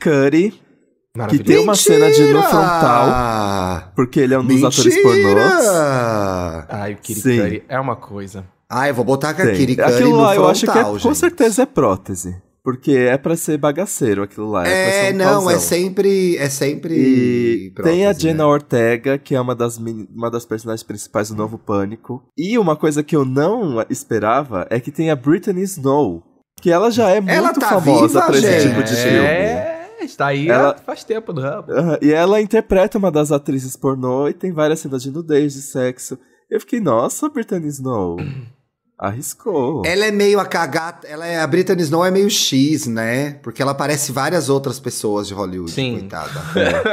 que 1.28 1.38
tem 1.38 1.58
uma 1.60 1.76
cena 1.76 2.10
de 2.10 2.20
no 2.22 2.26
Mentira! 2.40 2.48
frontal, 2.48 3.92
porque 3.94 4.18
ele 4.18 4.34
é 4.34 4.38
um 4.40 4.44
dos 4.44 4.58
atores 4.64 5.02
pornôs. 5.02 5.24
Mentira! 5.24 6.66
Ai, 6.68 6.92
o 6.94 6.96
Kiri 6.96 7.20
Sim. 7.20 7.62
É 7.68 7.78
uma 7.78 7.94
coisa. 7.96 8.44
Ah, 8.68 8.88
eu 8.88 8.94
vou 8.94 9.04
botar 9.04 9.34
com 9.34 9.42
a 9.42 9.46
Tem. 9.46 9.54
Kiri 9.54 9.76
Curry 9.76 9.94
Aquilo 9.94 10.10
no 10.10 10.16
lá 10.16 10.28
frontal, 10.32 10.44
eu 10.44 10.50
acho 10.50 10.66
que 10.66 10.78
é, 10.78 10.82
com 11.08 11.14
certeza 11.14 11.62
é 11.62 11.66
prótese. 11.66 12.42
Porque 12.64 12.92
é 12.92 13.18
pra 13.18 13.36
ser 13.36 13.58
bagaceiro 13.58 14.22
aquilo 14.22 14.50
lá. 14.50 14.66
É, 14.66 14.70
pra 14.70 14.72
É, 14.72 15.06
ser 15.08 15.14
um 15.14 15.18
não, 15.18 15.24
é 15.50 15.52
causão. 15.52 15.60
sempre. 15.60 16.36
É 16.38 16.48
sempre. 16.48 16.94
E 16.96 17.70
tem 17.82 18.02
a 18.04 18.08
prótese, 18.08 18.20
Jenna 18.22 18.38
né? 18.38 18.44
Ortega, 18.46 19.18
que 19.18 19.34
é 19.34 19.40
uma 19.40 19.54
das, 19.54 19.76
uma 19.76 20.30
das 20.30 20.46
personagens 20.46 20.82
principais 20.82 21.28
do 21.28 21.36
novo 21.36 21.58
Pânico. 21.58 22.22
E 22.38 22.58
uma 22.58 22.74
coisa 22.74 23.02
que 23.02 23.14
eu 23.14 23.24
não 23.26 23.84
esperava 23.90 24.66
é 24.70 24.80
que 24.80 24.90
tem 24.90 25.10
a 25.10 25.16
Brittany 25.16 25.60
Snow. 25.62 26.22
Que 26.62 26.70
ela 26.70 26.90
já 26.90 27.10
é 27.10 27.18
Ela 27.26 27.42
muito 27.48 27.60
tá 27.60 27.68
famosa 27.68 28.06
viva, 28.20 28.22
pra 28.26 28.36
esse 28.38 28.60
gente? 28.62 28.68
tipo 28.70 28.82
de 28.82 28.96
filme. 28.96 29.18
É, 29.18 29.98
está 30.02 30.26
aí 30.28 30.48
Ela- 30.48 30.74
faz 30.78 31.04
tempo 31.04 31.34
do 31.34 31.42
ramo. 31.42 31.66
E 32.00 32.10
ela 32.12 32.40
interpreta 32.40 32.96
uma 32.96 33.10
das 33.10 33.30
atrizes 33.30 33.76
pornô 33.76 34.26
e 34.28 34.32
tem 34.32 34.50
várias 34.52 34.80
cenas 34.80 35.02
de 35.02 35.10
nudez, 35.10 35.52
de 35.52 35.60
sexo. 35.60 36.18
Eu 36.50 36.58
fiquei, 36.60 36.80
nossa, 36.80 37.28
Brittany 37.28 37.68
Snow. 37.68 38.16
Arriscou. 38.98 39.82
Ela 39.84 40.06
é 40.06 40.10
meio 40.10 40.38
a 40.38 40.46
cagata. 40.46 41.06
Ela 41.06 41.26
é, 41.26 41.40
a 41.40 41.46
Britney 41.46 41.82
Snow 41.82 42.04
é 42.04 42.10
meio 42.10 42.30
X, 42.30 42.86
né? 42.86 43.32
Porque 43.42 43.60
ela 43.60 43.74
parece 43.74 44.12
várias 44.12 44.48
outras 44.48 44.78
pessoas 44.78 45.26
de 45.26 45.34
Hollywood, 45.34 45.70
Sim. 45.72 45.98
coitada. 45.98 46.30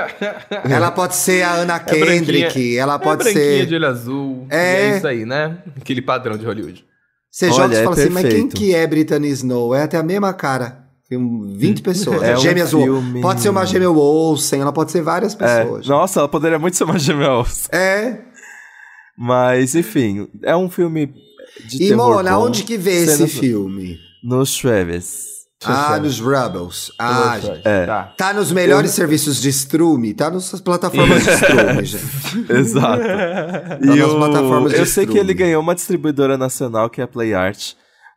ela 0.70 0.92
pode 0.92 1.16
ser 1.16 1.44
a 1.44 1.54
Ana 1.54 1.80
Kendrick, 1.80 2.26
branquinha- 2.26 2.82
ela 2.82 2.98
pode 3.00 3.22
é 3.22 3.32
branquinha 3.34 3.44
ser. 3.60 3.66
de 3.68 3.76
olho 3.76 3.88
azul. 3.88 4.48
É. 4.50 4.92
É. 4.92 4.98
isso 4.98 5.08
aí, 5.08 5.26
né? 5.26 5.60
Aquele 5.80 6.02
padrão 6.02 6.38
de 6.38 6.46
Hollywood. 6.46 6.84
Você 7.30 7.46
Olha, 7.46 7.54
joga 7.56 7.76
e 7.76 7.78
é 7.78 7.84
fala 7.84 7.96
assim, 7.96 8.10
mas 8.10 8.28
quem 8.28 8.48
que 8.50 8.76
é 8.76 8.86
Britney 8.88 9.30
Snow? 9.30 9.74
É 9.76 9.84
até 9.84 9.98
a 9.98 10.04
mesma 10.04 10.34
cara. 10.34 10.80
Tem 11.08 11.18
um 11.18 11.54
20 11.56 11.82
pessoas. 11.84 12.22
É 12.24 12.36
um 12.36 12.42
Gêmeas 12.42 12.74
Ol- 12.74 12.82
filme- 12.84 13.22
Pode 13.22 13.42
ser 13.42 13.50
uma 13.50 13.66
gêmea 13.66 13.90
Olsen, 13.92 14.60
ela 14.60 14.74
pode 14.74 14.92
ser 14.92 15.02
várias 15.02 15.34
É, 15.40 15.64
pessoas. 15.64 15.88
nossa, 15.88 16.20
ela 16.22 16.28
poderia 16.28 16.58
muito 16.60 16.76
ser 16.76 16.84
uma 16.84 16.98
Gemelos. 16.98 17.70
É. 17.72 18.18
Mas, 19.18 19.76
enfim, 19.76 20.28
é 20.42 20.56
um 20.56 20.70
filme 20.70 21.14
de 21.68 21.84
E, 21.92 21.96
Mona, 21.96 22.38
onde 22.38 22.64
que 22.64 22.78
vê 22.78 23.04
esse 23.04 23.28
filme? 23.28 23.98
Nos 24.24 24.58
Travis. 24.58 25.32
Ah, 25.64 26.00
nos 26.00 26.20
Rebels. 26.20 26.92
Ah, 26.98 27.38
gente. 27.40 27.62
É. 27.64 27.86
Tá. 27.86 28.14
Tá 28.18 28.34
nos 28.34 28.52
melhores 28.52 28.92
serviços 28.92 29.40
de 29.40 29.50
streaming, 29.50 30.14
tá 30.14 30.32
nas 30.32 30.60
plataformas 30.60 31.24
de 31.24 31.30
streaming, 31.34 31.86
gente. 31.86 32.52
Exato. 32.52 33.04
Tá 33.04 33.78
E 33.80 33.86
nas 33.86 34.10
o- 34.10 34.16
plataformas 34.18 34.72
de 34.74 34.80
eu 34.80 34.86
sei 34.88 35.06
que 35.06 35.20
ele 35.20 35.34
ganhou 35.36 35.62
uma 35.62 35.76
distribuidora 35.76 36.36
nacional, 36.36 36.90
que 36.90 37.00
é 37.00 37.04
a 37.04 37.08
PlayArt. 37.08 37.74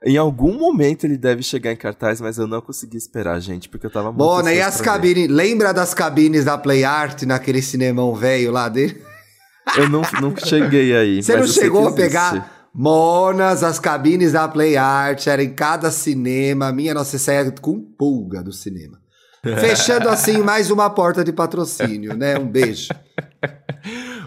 Em 0.07 0.17
algum 0.17 0.55
momento 0.59 1.05
ele 1.05 1.17
deve 1.19 1.43
chegar 1.43 1.71
em 1.73 1.77
cartaz, 1.77 2.19
mas 2.21 2.39
eu 2.39 2.47
não 2.47 2.61
consegui 2.63 2.97
esperar, 2.97 3.39
gente, 3.41 3.69
porque 3.69 3.87
eu 3.87 3.91
tava 3.91 4.07
muito 4.07 4.19
Bona, 4.19 4.53
e 4.53 4.61
as 4.63 4.81
cabines. 4.81 5.29
Lembra 5.29 5.73
das 5.75 5.93
cabines 5.95 6.45
da 6.47 6.57
Play 6.59 6.83
Art 6.85 7.23
naquele 7.25 7.61
cinemão 7.63 8.15
velho 8.15 8.51
lá 8.53 8.69
dele? 8.71 9.03
Eu 9.77 9.89
não, 9.89 10.03
não 10.21 10.35
cheguei 10.37 10.95
aí. 10.95 11.23
Você 11.23 11.33
mas 11.33 11.41
não 11.41 11.47
eu 11.47 11.53
sei 11.53 11.63
chegou 11.65 11.89
a 11.89 11.93
pegar? 11.93 12.54
Monas, 12.75 13.63
as 13.63 13.79
cabines 13.79 14.33
da 14.33 14.49
Play 14.49 14.77
Art, 14.77 15.27
era 15.29 15.43
em 15.45 15.55
cada 15.55 15.91
cinema. 15.91 16.73
Minha 16.73 16.93
nossa, 16.95 17.13
você 17.13 17.19
saia 17.21 17.51
com 17.53 17.81
pulga 17.81 18.43
do 18.43 18.53
cinema. 18.53 18.99
Fechando 19.61 20.09
assim 20.09 20.39
mais 20.39 20.71
uma 20.71 20.89
porta 20.91 21.23
de 21.23 21.33
patrocínio, 21.33 22.17
né? 22.17 22.39
Um 22.39 22.49
beijo. 22.49 22.89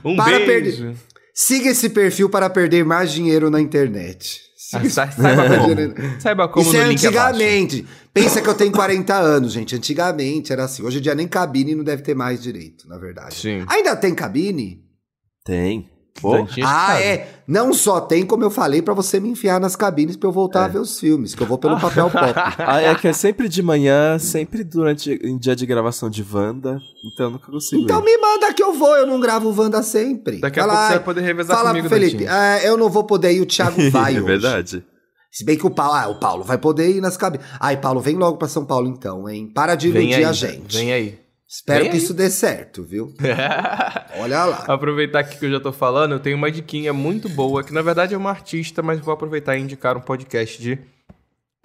Um 0.06 0.16
Para 0.16 0.40
beijo. 0.40 0.94
Siga 1.34 1.70
esse 1.70 1.90
perfil 1.90 2.30
para 2.30 2.50
perder 2.50 2.86
mais 2.86 3.12
dinheiro 3.12 3.50
na 3.50 3.60
internet. 3.60 4.40
Siga 4.56 4.90
Sa- 4.90 5.12
Saiba 5.12 5.48
como. 5.60 6.22
Saiba 6.22 6.48
como 6.48 6.66
Isso 6.66 6.74
no 6.78 6.82
é 6.82 6.86
antigamente. 6.86 7.86
Pensa 8.14 8.42
que 8.42 8.48
eu 8.50 8.54
tenho 8.56 8.72
40 8.72 9.14
anos, 9.16 9.54
gente. 9.54 9.76
Antigamente 9.76 10.54
era 10.54 10.64
assim. 10.66 10.84
Hoje 10.84 11.00
em 11.00 11.02
dia 11.02 11.14
nem 11.16 11.28
cabine 11.28 11.76
não 11.76 11.84
deve 11.84 12.02
ter 12.02 12.16
mais 12.16 12.42
direito, 12.42 12.88
na 12.88 12.98
verdade. 12.98 13.36
Sim. 13.36 13.64
Ainda 13.68 13.96
tem 13.96 14.14
cabine? 14.16 14.82
Tem. 15.44 15.90
Pô, 16.22 16.36
ah, 16.64 16.88
sabem. 16.88 17.04
é. 17.06 17.28
Não 17.48 17.74
só 17.74 18.02
tem, 18.02 18.26
como 18.26 18.44
eu 18.44 18.50
falei, 18.50 18.82
pra 18.82 18.94
você 18.94 19.20
me 19.20 19.30
enfiar 19.30 19.60
nas 19.60 19.76
cabines 19.76 20.18
pra 20.18 20.28
eu 20.28 20.34
voltar 20.34 20.66
a 20.66 20.68
ver 20.68 20.80
os 20.80 21.00
filmes, 21.00 21.34
que 21.34 21.42
eu 21.42 21.48
vou 21.48 21.58
pelo 21.58 21.80
papel 21.80 22.10
pop. 22.10 22.34
ah, 22.60 22.82
é 22.82 22.94
que 22.96 23.08
é 23.08 23.14
sempre 23.14 23.48
de 23.48 23.62
manhã, 23.64 24.20
sempre 24.20 24.64
durante 24.64 25.12
em 25.24 25.38
dia 25.38 25.56
de 25.56 25.66
gravação 25.66 26.10
de 26.10 26.26
Wanda, 26.30 26.78
então 27.14 27.28
eu 27.28 27.32
nunca 27.32 27.50
consigo 27.52 27.82
Então 27.84 28.02
ir. 28.02 28.04
me 28.06 28.18
manda 28.18 28.54
que 28.54 28.62
eu 28.62 28.74
vou, 28.74 28.96
eu 28.98 29.08
não 29.08 29.20
gravo 29.20 29.54
Wanda 29.58 29.82
sempre. 29.84 30.40
Daqui 30.42 30.60
a 30.60 30.64
Fala, 30.64 30.74
pouco 30.74 30.88
você 30.88 30.92
"Ai, 30.94 30.98
vai 30.98 31.06
poder 31.06 31.22
revezar 31.22 31.56
Fala 31.58 31.70
comigo, 31.70 31.88
pro 31.88 31.98
Felipe, 31.98 32.26
é, 32.26 32.68
eu 32.68 32.76
não 32.78 32.90
vou 32.90 33.04
poder 33.06 33.32
ir, 33.32 33.42
o 33.42 33.46
Thiago 33.46 33.78
vai 33.92 34.16
é 34.16 34.18
hoje. 34.18 34.26
verdade. 34.28 34.84
Se 35.32 35.46
bem 35.46 35.58
que 35.58 35.68
o 35.68 35.70
Paulo, 35.70 35.94
ah, 35.94 36.08
o 36.08 36.20
Paulo 36.20 36.44
vai 36.44 36.58
poder 36.58 36.90
ir 36.90 37.00
nas 37.02 37.16
cabines. 37.16 37.46
Ai, 37.60 37.78
Paulo, 37.78 38.02
vem 38.02 38.16
logo 38.16 38.38
pra 38.38 38.48
São 38.48 38.66
Paulo 38.66 38.88
então, 38.88 39.30
hein? 39.30 39.52
Para 39.54 39.76
de 39.76 39.90
Vem 39.92 40.04
iludir 40.10 40.16
aí, 40.16 40.26
a 40.26 40.32
gente. 40.34 40.76
Vem 40.76 40.92
aí. 40.92 41.20
Espero 41.48 41.84
Vem 41.84 41.92
que 41.92 41.98
aí. 41.98 42.04
isso 42.04 42.14
dê 42.14 42.30
certo, 42.30 42.84
viu? 42.84 43.14
Olha 44.20 44.44
lá. 44.44 44.66
Aproveitar 44.68 45.20
aqui 45.20 45.40
que 45.40 45.46
eu 45.46 45.52
já 45.52 45.60
tô 45.62 45.72
falando, 45.72 46.12
eu 46.12 46.20
tenho 46.20 46.36
uma 46.36 46.52
diquinha 46.52 46.92
muito 46.92 47.30
boa, 47.30 47.64
que 47.64 47.74
na 47.74 47.82
verdade 47.82 48.14
é 48.14 48.18
uma 48.18 48.30
artista, 48.30 48.84
mas 48.84 49.00
vou 49.00 49.14
aproveitar 49.14 49.56
e 49.56 49.62
indicar 49.62 49.96
um 49.96 50.02
podcast 50.02 50.62
de 50.62 50.78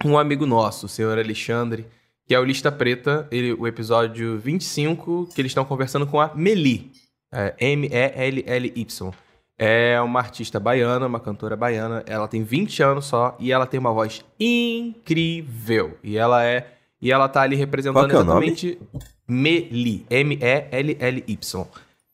um 0.05 0.17
amigo 0.17 0.45
nosso, 0.45 0.85
o 0.85 0.89
senhor 0.89 1.17
Alexandre, 1.17 1.85
que 2.25 2.33
é 2.33 2.39
o 2.39 2.45
Lista 2.45 2.71
Preta, 2.71 3.27
ele, 3.29 3.53
o 3.53 3.67
episódio 3.67 4.37
25, 4.39 5.27
que 5.35 5.41
eles 5.41 5.49
estão 5.49 5.65
conversando 5.65 6.07
com 6.07 6.19
a 6.19 6.33
Meli, 6.33 6.91
é, 7.31 7.53
M-E-L-L-Y. 7.59 9.11
É 9.57 9.99
uma 10.01 10.19
artista 10.19 10.59
baiana, 10.59 11.07
uma 11.07 11.19
cantora 11.19 11.57
baiana, 11.57 12.03
ela 12.07 12.27
tem 12.27 12.41
20 12.41 12.81
anos 12.83 13.05
só 13.05 13.35
e 13.37 13.51
ela 13.51 13.67
tem 13.67 13.79
uma 13.79 13.91
voz 13.91 14.23
incrível. 14.39 15.97
E 16.01 16.17
ela 16.17 16.43
é 16.43 16.69
e 17.01 17.11
ela 17.11 17.27
tá 17.27 17.41
ali 17.41 17.57
representando 17.57 17.95
Qual 18.01 18.07
que 18.07 18.15
é 18.15 18.19
o 18.19 18.23
nome? 18.23 18.79
Meli, 19.27 20.05
M-E-L-L-Y. 20.09 21.65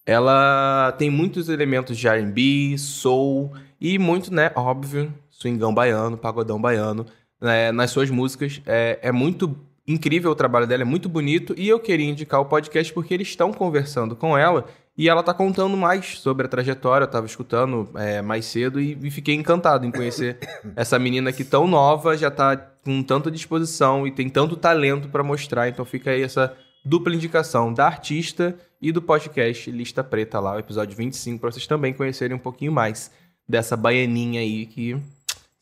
Ela 0.06 0.92
tem 0.98 1.10
muitos 1.10 1.50
elementos 1.50 1.98
de 1.98 2.08
R&B, 2.08 2.78
soul 2.78 3.52
e 3.80 4.00
muito, 4.00 4.34
né, 4.34 4.52
óbvio, 4.56 5.14
swingão 5.30 5.74
baiano, 5.74 6.18
pagodão 6.18 6.60
baiano 6.60 7.06
né, 7.40 7.72
nas 7.72 7.92
suas 7.92 8.10
músicas. 8.10 8.62
É, 8.66 9.00
é 9.02 9.12
muito 9.12 9.56
incrível 9.88 10.32
o 10.32 10.36
trabalho 10.36 10.68
dela, 10.68 10.84
é 10.84 10.86
muito 10.86 11.10
bonito 11.10 11.54
e 11.58 11.68
eu 11.68 11.80
queria 11.80 12.10
indicar 12.10 12.40
o 12.40 12.46
podcast 12.46 12.94
porque 12.94 13.14
eles 13.14 13.28
estão 13.28 13.52
conversando 13.52 14.16
com 14.16 14.38
ela 14.38 14.66
e 14.98 15.08
ela 15.08 15.24
tá 15.24 15.34
contando 15.34 15.78
mais 15.78 16.20
sobre 16.20 16.46
a 16.46 16.50
trajetória. 16.50 17.06
Eu 17.06 17.10
tava 17.10 17.26
escutando 17.26 17.90
é, 17.96 18.22
mais 18.22 18.46
cedo 18.46 18.80
e, 18.82 18.98
e 19.02 19.10
fiquei 19.10 19.34
encantado 19.34 19.86
em 19.86 19.92
conhecer 19.92 20.38
essa 20.76 21.00
menina 21.00 21.32
que 21.32 21.44
tão 21.44 21.68
nova 21.68 22.18
já 22.18 22.30
tá 22.30 22.58
com 22.84 23.02
tanta 23.02 23.32
disposição 23.32 24.06
e 24.06 24.12
tem 24.12 24.30
tanto 24.30 24.58
talento 24.58 25.08
pra 25.08 25.24
mostrar. 25.24 25.70
Então 25.70 25.86
fica 25.86 26.12
aí 26.12 26.22
essa 26.22 26.56
dupla 26.90 27.14
indicação 27.14 27.72
da 27.72 27.86
artista 27.86 28.58
e 28.82 28.92
do 28.92 29.00
podcast 29.00 29.70
Lista 29.70 30.04
Preta 30.04 30.40
lá, 30.40 30.56
o 30.56 30.60
episódio 30.60 30.98
25, 30.98 31.40
pra 31.40 31.52
vocês 31.52 31.68
também 31.68 31.94
conhecerem 31.94 32.36
um 32.36 32.40
pouquinho 32.40 32.72
mais 32.72 33.12
dessa 33.48 33.78
baianinha 33.78 34.42
aí 34.42 34.66
que, 34.66 35.00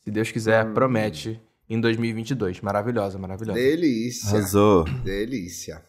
se 0.02 0.10
Deus 0.10 0.32
quiser, 0.32 0.72
promete 0.74 1.38
em 1.70 1.82
2022. 1.82 2.62
Maravilhosa, 2.62 3.20
maravilhosa. 3.20 3.60
Delícia. 3.60 4.30
Arrasou. 4.30 4.86
Delícia. 5.04 5.84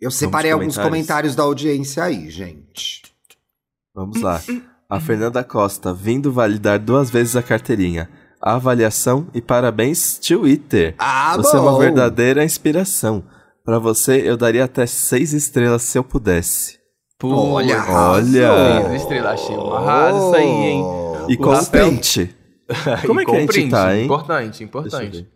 Eu 0.00 0.10
separei 0.10 0.52
alguns 0.52 0.76
comentários. 0.76 0.90
comentários 0.96 1.36
da 1.36 1.42
audiência 1.42 2.02
aí, 2.04 2.30
gente. 2.30 3.02
Vamos 3.94 4.22
lá. 4.22 4.40
A 4.88 4.98
Fernanda 5.00 5.44
Costa, 5.44 5.92
vindo 5.92 6.32
validar 6.32 6.78
duas 6.78 7.10
vezes 7.10 7.36
a 7.36 7.42
carteirinha. 7.42 8.08
A 8.40 8.54
avaliação 8.54 9.28
e 9.34 9.42
parabéns, 9.42 10.18
Twitter. 10.18 10.94
Ah, 10.98 11.36
Você 11.36 11.56
é 11.56 11.60
uma 11.60 11.72
bom. 11.72 11.78
verdadeira 11.78 12.42
inspiração. 12.42 13.22
Pra 13.68 13.78
você, 13.78 14.22
eu 14.24 14.34
daria 14.34 14.64
até 14.64 14.86
seis 14.86 15.34
estrelas 15.34 15.82
se 15.82 15.98
eu 15.98 16.02
pudesse. 16.02 16.78
Pô, 17.18 17.28
Olha, 17.28 17.76
olha. 17.86 18.50
arrasou. 18.50 18.88
Seis 18.88 19.02
estrelas, 19.02 19.32
achei 19.42 19.56
um 19.58 19.74
arraso 19.74 20.18
isso 20.28 20.34
aí, 20.36 20.46
hein? 20.48 20.84
E 21.28 21.34
O 21.34 21.36
com 21.38 21.50
Rafael- 21.50 21.88
print. 21.90 22.34
Como 23.06 23.20
é 23.20 23.24
que 23.26 23.30
a 23.30 23.34
com 23.34 23.40
gente 23.40 23.48
print, 23.52 23.70
tá, 23.70 23.94
hein? 23.94 24.04
Importante, 24.06 24.64
importante. 24.64 25.28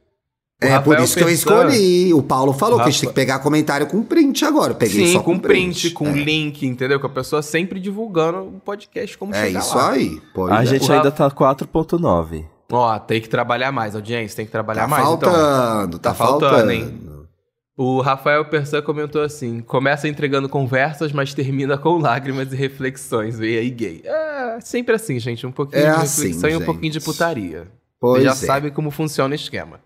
É 0.63 0.79
por 0.79 0.99
isso 1.01 1.15
que 1.15 1.23
eu 1.23 1.29
escolhi. 1.29 2.15
O 2.15 2.23
Paulo 2.23 2.55
falou 2.55 2.77
que 2.79 2.85
a 2.85 2.91
gente 2.91 3.01
Rafa- 3.01 3.01
tem 3.01 3.09
que 3.11 3.15
pegar 3.15 3.39
comentário 3.41 3.87
com 3.87 4.03
print 4.03 4.47
agora. 4.47 4.73
Eu 4.73 4.77
peguei 4.77 5.09
Sim, 5.09 5.13
só 5.13 5.21
com 5.21 5.39
print, 5.39 5.91
com 5.91 6.07
É. 6.09 6.13
link, 6.13 6.67
entendeu? 6.67 6.99
Com 6.99 7.09
a 7.09 7.11
pessoa 7.11 7.43
sempre 7.43 7.79
divulgando 7.79 8.39
o 8.39 8.61
podcast 8.65 9.19
como 9.19 9.35
É 9.35 9.45
chegar 9.45 9.61
isso 9.61 9.77
lá. 9.77 9.91
aí. 9.91 10.23
Pois 10.35 10.51
A 10.55 10.63
é. 10.63 10.65
gente 10.65 10.89
O 10.89 10.93
ainda 10.95 11.11
Rafa- 11.11 11.29
tá 11.29 11.31
4.9. 11.31 12.47
Ó, 12.73 12.99
tem 12.99 13.21
que 13.21 13.29
trabalhar 13.29 13.71
mais, 13.73 13.95
audiência, 13.95 14.37
tem 14.37 14.47
que 14.47 14.53
trabalhar 14.53 14.83
Tá 14.83 14.89
mais. 14.89 15.07
então. 15.07 15.19
faltando, 15.31 15.99
tá, 15.99 16.09
Tá 16.11 16.15
faltando, 16.15 16.51
faltando. 16.53 16.71
hein? 16.73 17.12
O 17.77 18.01
Rafael 18.01 18.45
Persan 18.45 18.83
comentou 18.83 19.23
assim: 19.23 19.61
começa 19.61 20.07
entregando 20.09 20.49
conversas, 20.49 21.13
mas 21.13 21.33
termina 21.33 21.79
com 21.79 21.99
lágrimas 21.99 22.53
e 22.53 22.57
reflexões. 22.57 23.41
E 23.41 23.45
aí, 23.59 23.71
gay. 23.71 24.03
É 24.05 24.59
sempre 24.61 24.95
assim, 24.95 25.19
gente. 25.19 25.47
Um 25.47 25.53
pouquinho 25.53 25.83
É 25.83 25.95
de 25.95 26.01
assim, 26.03 26.23
reflexão 26.29 26.51
e 26.51 26.55
um 26.55 26.59
gente. 26.59 26.67
pouquinho 26.67 26.93
de 26.93 27.01
putaria. 27.01 27.69
Pois 27.99 28.19
Você 28.23 28.25
já 28.27 28.33
é. 28.33 28.35
sabe 28.35 28.71
como 28.71 28.91
funciona 28.91 29.33
o 29.33 29.37
esquema. 29.37 29.81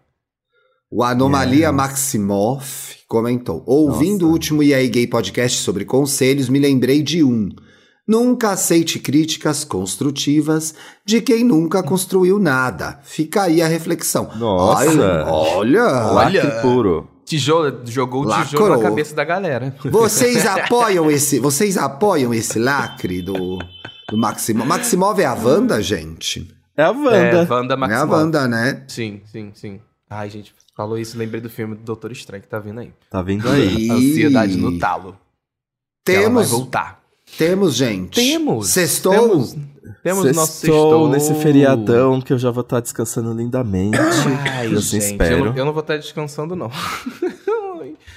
O 0.90 1.02
Anomalia 1.02 1.66
Yes. 1.68 1.74
Maximoff 1.74 2.98
comentou: 3.06 3.62
Ouvindo 3.66 4.22
Nossa. 4.22 4.26
o 4.26 4.32
último 4.32 4.62
EA 4.62 4.84
Gay 4.88 5.06
podcast 5.06 5.58
sobre 5.58 5.84
conselhos, 5.84 6.48
me 6.48 6.58
lembrei 6.58 7.02
de 7.02 7.22
um. 7.22 7.48
Nunca 8.08 8.50
aceite 8.50 9.00
críticas 9.00 9.64
construtivas 9.64 10.74
de 11.04 11.20
quem 11.20 11.42
nunca 11.44 11.82
construiu 11.82 12.38
nada. 12.38 13.00
Fica 13.02 13.42
aí 13.42 13.60
a 13.60 13.66
reflexão. 13.66 14.30
Nossa. 14.36 14.88
Ai, 14.90 15.24
olha! 15.28 15.82
Lacre 15.82 16.62
puro. 16.62 17.08
Tijolo, 17.26 17.80
jogou 17.84 18.22
o 18.22 18.26
tijolo 18.26 18.68
Lacrou. 18.68 18.82
na 18.82 18.88
cabeça 18.88 19.14
da 19.14 19.24
galera. 19.24 19.74
Vocês 19.84 20.46
apoiam 20.46 21.10
esse, 21.10 21.40
vocês 21.40 21.76
apoiam 21.76 22.32
esse 22.32 22.56
lacre 22.58 23.20
do, 23.20 23.58
do 24.08 24.16
Maximov? 24.16 24.66
Maximov 24.68 25.20
é 25.20 25.26
a 25.26 25.34
Wanda, 25.34 25.82
gente? 25.82 26.48
É 26.76 26.84
a 26.84 26.86
É, 26.86 26.90
Wanda. 26.92 27.46
Wanda 27.54 27.74
É 27.74 27.94
a. 27.94 28.04
Wanda, 28.04 28.46
né? 28.48 28.84
Sim, 28.86 29.22
sim, 29.26 29.50
sim. 29.54 29.80
Ai, 30.08 30.30
gente, 30.30 30.54
falou 30.76 30.96
isso, 30.96 31.18
lembrei 31.18 31.40
do 31.40 31.50
filme 31.50 31.74
do 31.74 31.82
Doutor 31.82 32.12
Estranho 32.12 32.42
que 32.42 32.48
tá 32.48 32.60
vindo 32.60 32.78
aí. 32.78 32.92
Tá 33.10 33.20
vindo 33.22 33.48
aí. 33.48 33.86
Ih. 33.86 33.90
Ansiedade 33.90 34.56
no 34.56 34.78
talo. 34.78 35.18
Que 36.04 36.12
ela 36.12 36.20
vai 36.20 36.28
Temos, 36.28 36.50
voltar. 36.50 37.00
Temos, 37.38 37.74
gente. 37.74 38.14
Temos. 38.14 38.68
Sextou? 38.70 39.12
Temos, 39.12 39.56
temos 40.02 40.24
o 40.24 40.32
nosso 40.32 40.52
Sextou 40.52 40.90
sextou. 40.90 41.08
nesse 41.08 41.34
feriadão 41.42 42.20
que 42.20 42.32
eu 42.32 42.38
já 42.38 42.50
vou 42.50 42.62
estar 42.62 42.80
descansando 42.80 43.32
lindamente. 43.32 43.98
Ai, 44.50 44.66
eu 44.72 44.78
assim 44.78 45.00
gente, 45.00 45.12
espero. 45.12 45.36
Eu 45.36 45.44
não, 45.46 45.56
eu 45.56 45.64
não 45.64 45.72
vou 45.72 45.80
estar 45.80 45.96
descansando, 45.96 46.54
não. 46.56 46.70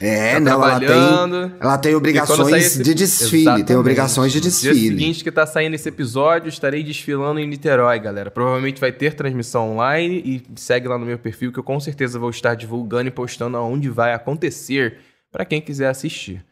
É, 0.01 0.35
Tá 0.35 0.39
não, 0.39 0.63
ela 0.63 0.79
tem, 0.79 1.51
ela 1.59 1.77
tem 1.77 1.93
obrigações 1.95 2.53
esse- 2.65 2.81
de 2.83 2.93
desfile. 2.93 3.41
Exatamente. 3.41 3.67
Tem 3.67 3.75
obrigações 3.75 4.31
de 4.31 4.39
Dia 4.39 4.49
desfile. 4.49 4.73
seguinte 4.97 5.23
que 5.25 5.29
tá 5.31 5.45
saindo 5.45 5.73
esse 5.75 5.89
episódio, 5.89 6.47
estarei 6.47 6.83
desfilando 6.83 7.37
em 7.39 7.45
Niterói, 7.45 7.99
galera. 7.99 8.31
Provavelmente 8.31 8.79
vai 8.79 8.93
ter 8.93 9.13
transmissão 9.13 9.73
online 9.73 10.21
e 10.25 10.41
segue 10.55 10.87
lá 10.87 10.97
no 10.97 11.05
meu 11.05 11.19
perfil 11.19 11.51
que 11.51 11.59
eu 11.59 11.63
com 11.63 11.77
certeza 11.81 12.17
vou 12.17 12.29
estar 12.29 12.55
divulgando 12.55 13.09
e 13.09 13.11
postando 13.11 13.57
aonde 13.57 13.89
vai 13.89 14.13
acontecer 14.13 14.99
pra 15.33 15.43
quem 15.43 15.59
quiser 15.59 15.89
assistir. 15.89 16.45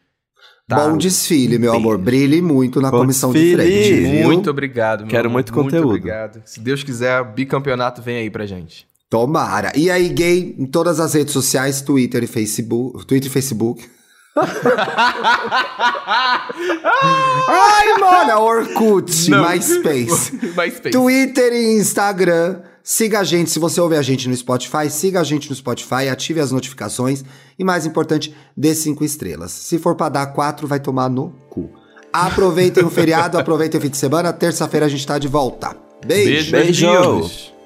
Tá? 0.68 0.76
Bom 0.86 0.98
desfile, 0.98 1.58
meu 1.58 1.72
Bem- 1.72 1.80
amor. 1.80 1.96
Brilhe 1.96 2.42
muito 2.42 2.78
na 2.80 2.90
Bom 2.90 2.98
comissão 2.98 3.32
de 3.32 3.38
desfile. 3.40 3.62
frente. 3.62 4.00
viu? 4.18 4.24
Muito 4.26 4.50
obrigado, 4.50 5.00
meu 5.00 5.08
Quero 5.08 5.28
amor. 5.28 5.32
muito 5.32 5.50
conteúdo. 5.52 5.86
obrigado. 5.88 6.42
Se 6.44 6.60
Deus 6.60 6.84
quiser, 6.84 7.24
bicampeonato 7.24 8.02
vem 8.02 8.18
aí 8.18 8.28
pra 8.30 8.44
gente. 8.44 8.86
Tomara. 9.08 9.72
E 9.74 9.90
aí, 9.90 10.10
gay, 10.10 10.54
em 10.58 10.66
todas 10.66 11.00
as 11.00 11.14
redes 11.14 11.32
sociais, 11.32 11.80
Twitter 11.80 12.22
e 12.22 12.26
Facebook. 12.26 13.06
Twitter 13.06 13.30
e 13.30 13.32
Facebook. 13.32 13.82
Ai, 17.48 17.98
mano, 17.98 18.40
Orkut, 18.42 19.30
Não. 19.30 19.48
MySpace. 19.48 20.32
MySpace. 20.56 20.90
Twitter 20.90 21.52
e 21.52 21.78
Instagram. 21.78 22.56
Siga 22.82 23.20
a 23.20 23.24
gente, 23.24 23.50
se 23.50 23.58
você 23.58 23.80
ouve 23.80 23.96
a 23.96 24.02
gente 24.02 24.28
no 24.28 24.36
Spotify, 24.36 24.88
siga 24.88 25.20
a 25.20 25.24
gente 25.24 25.50
no 25.50 25.54
Spotify, 25.54 26.08
ative 26.10 26.40
as 26.40 26.50
notificações 26.50 27.24
e, 27.58 27.64
mais 27.64 27.84
importante, 27.84 28.34
dê 28.56 28.74
cinco 28.74 29.04
estrelas. 29.04 29.52
Se 29.52 29.78
for 29.78 29.94
pra 29.94 30.08
dar 30.08 30.26
quatro, 30.28 30.66
vai 30.66 30.80
tomar 30.80 31.08
no 31.10 31.30
cu. 31.50 31.70
Aproveitem 32.12 32.84
o 32.84 32.90
feriado, 32.90 33.36
aproveitem 33.38 33.78
o 33.78 33.82
fim 33.82 33.90
de 33.90 33.96
semana. 33.96 34.32
Terça-feira 34.32 34.86
a 34.86 34.88
gente 34.88 35.06
tá 35.06 35.18
de 35.18 35.28
volta. 35.28 35.76
Beijo. 36.06 36.52
Beijo. 36.52 37.57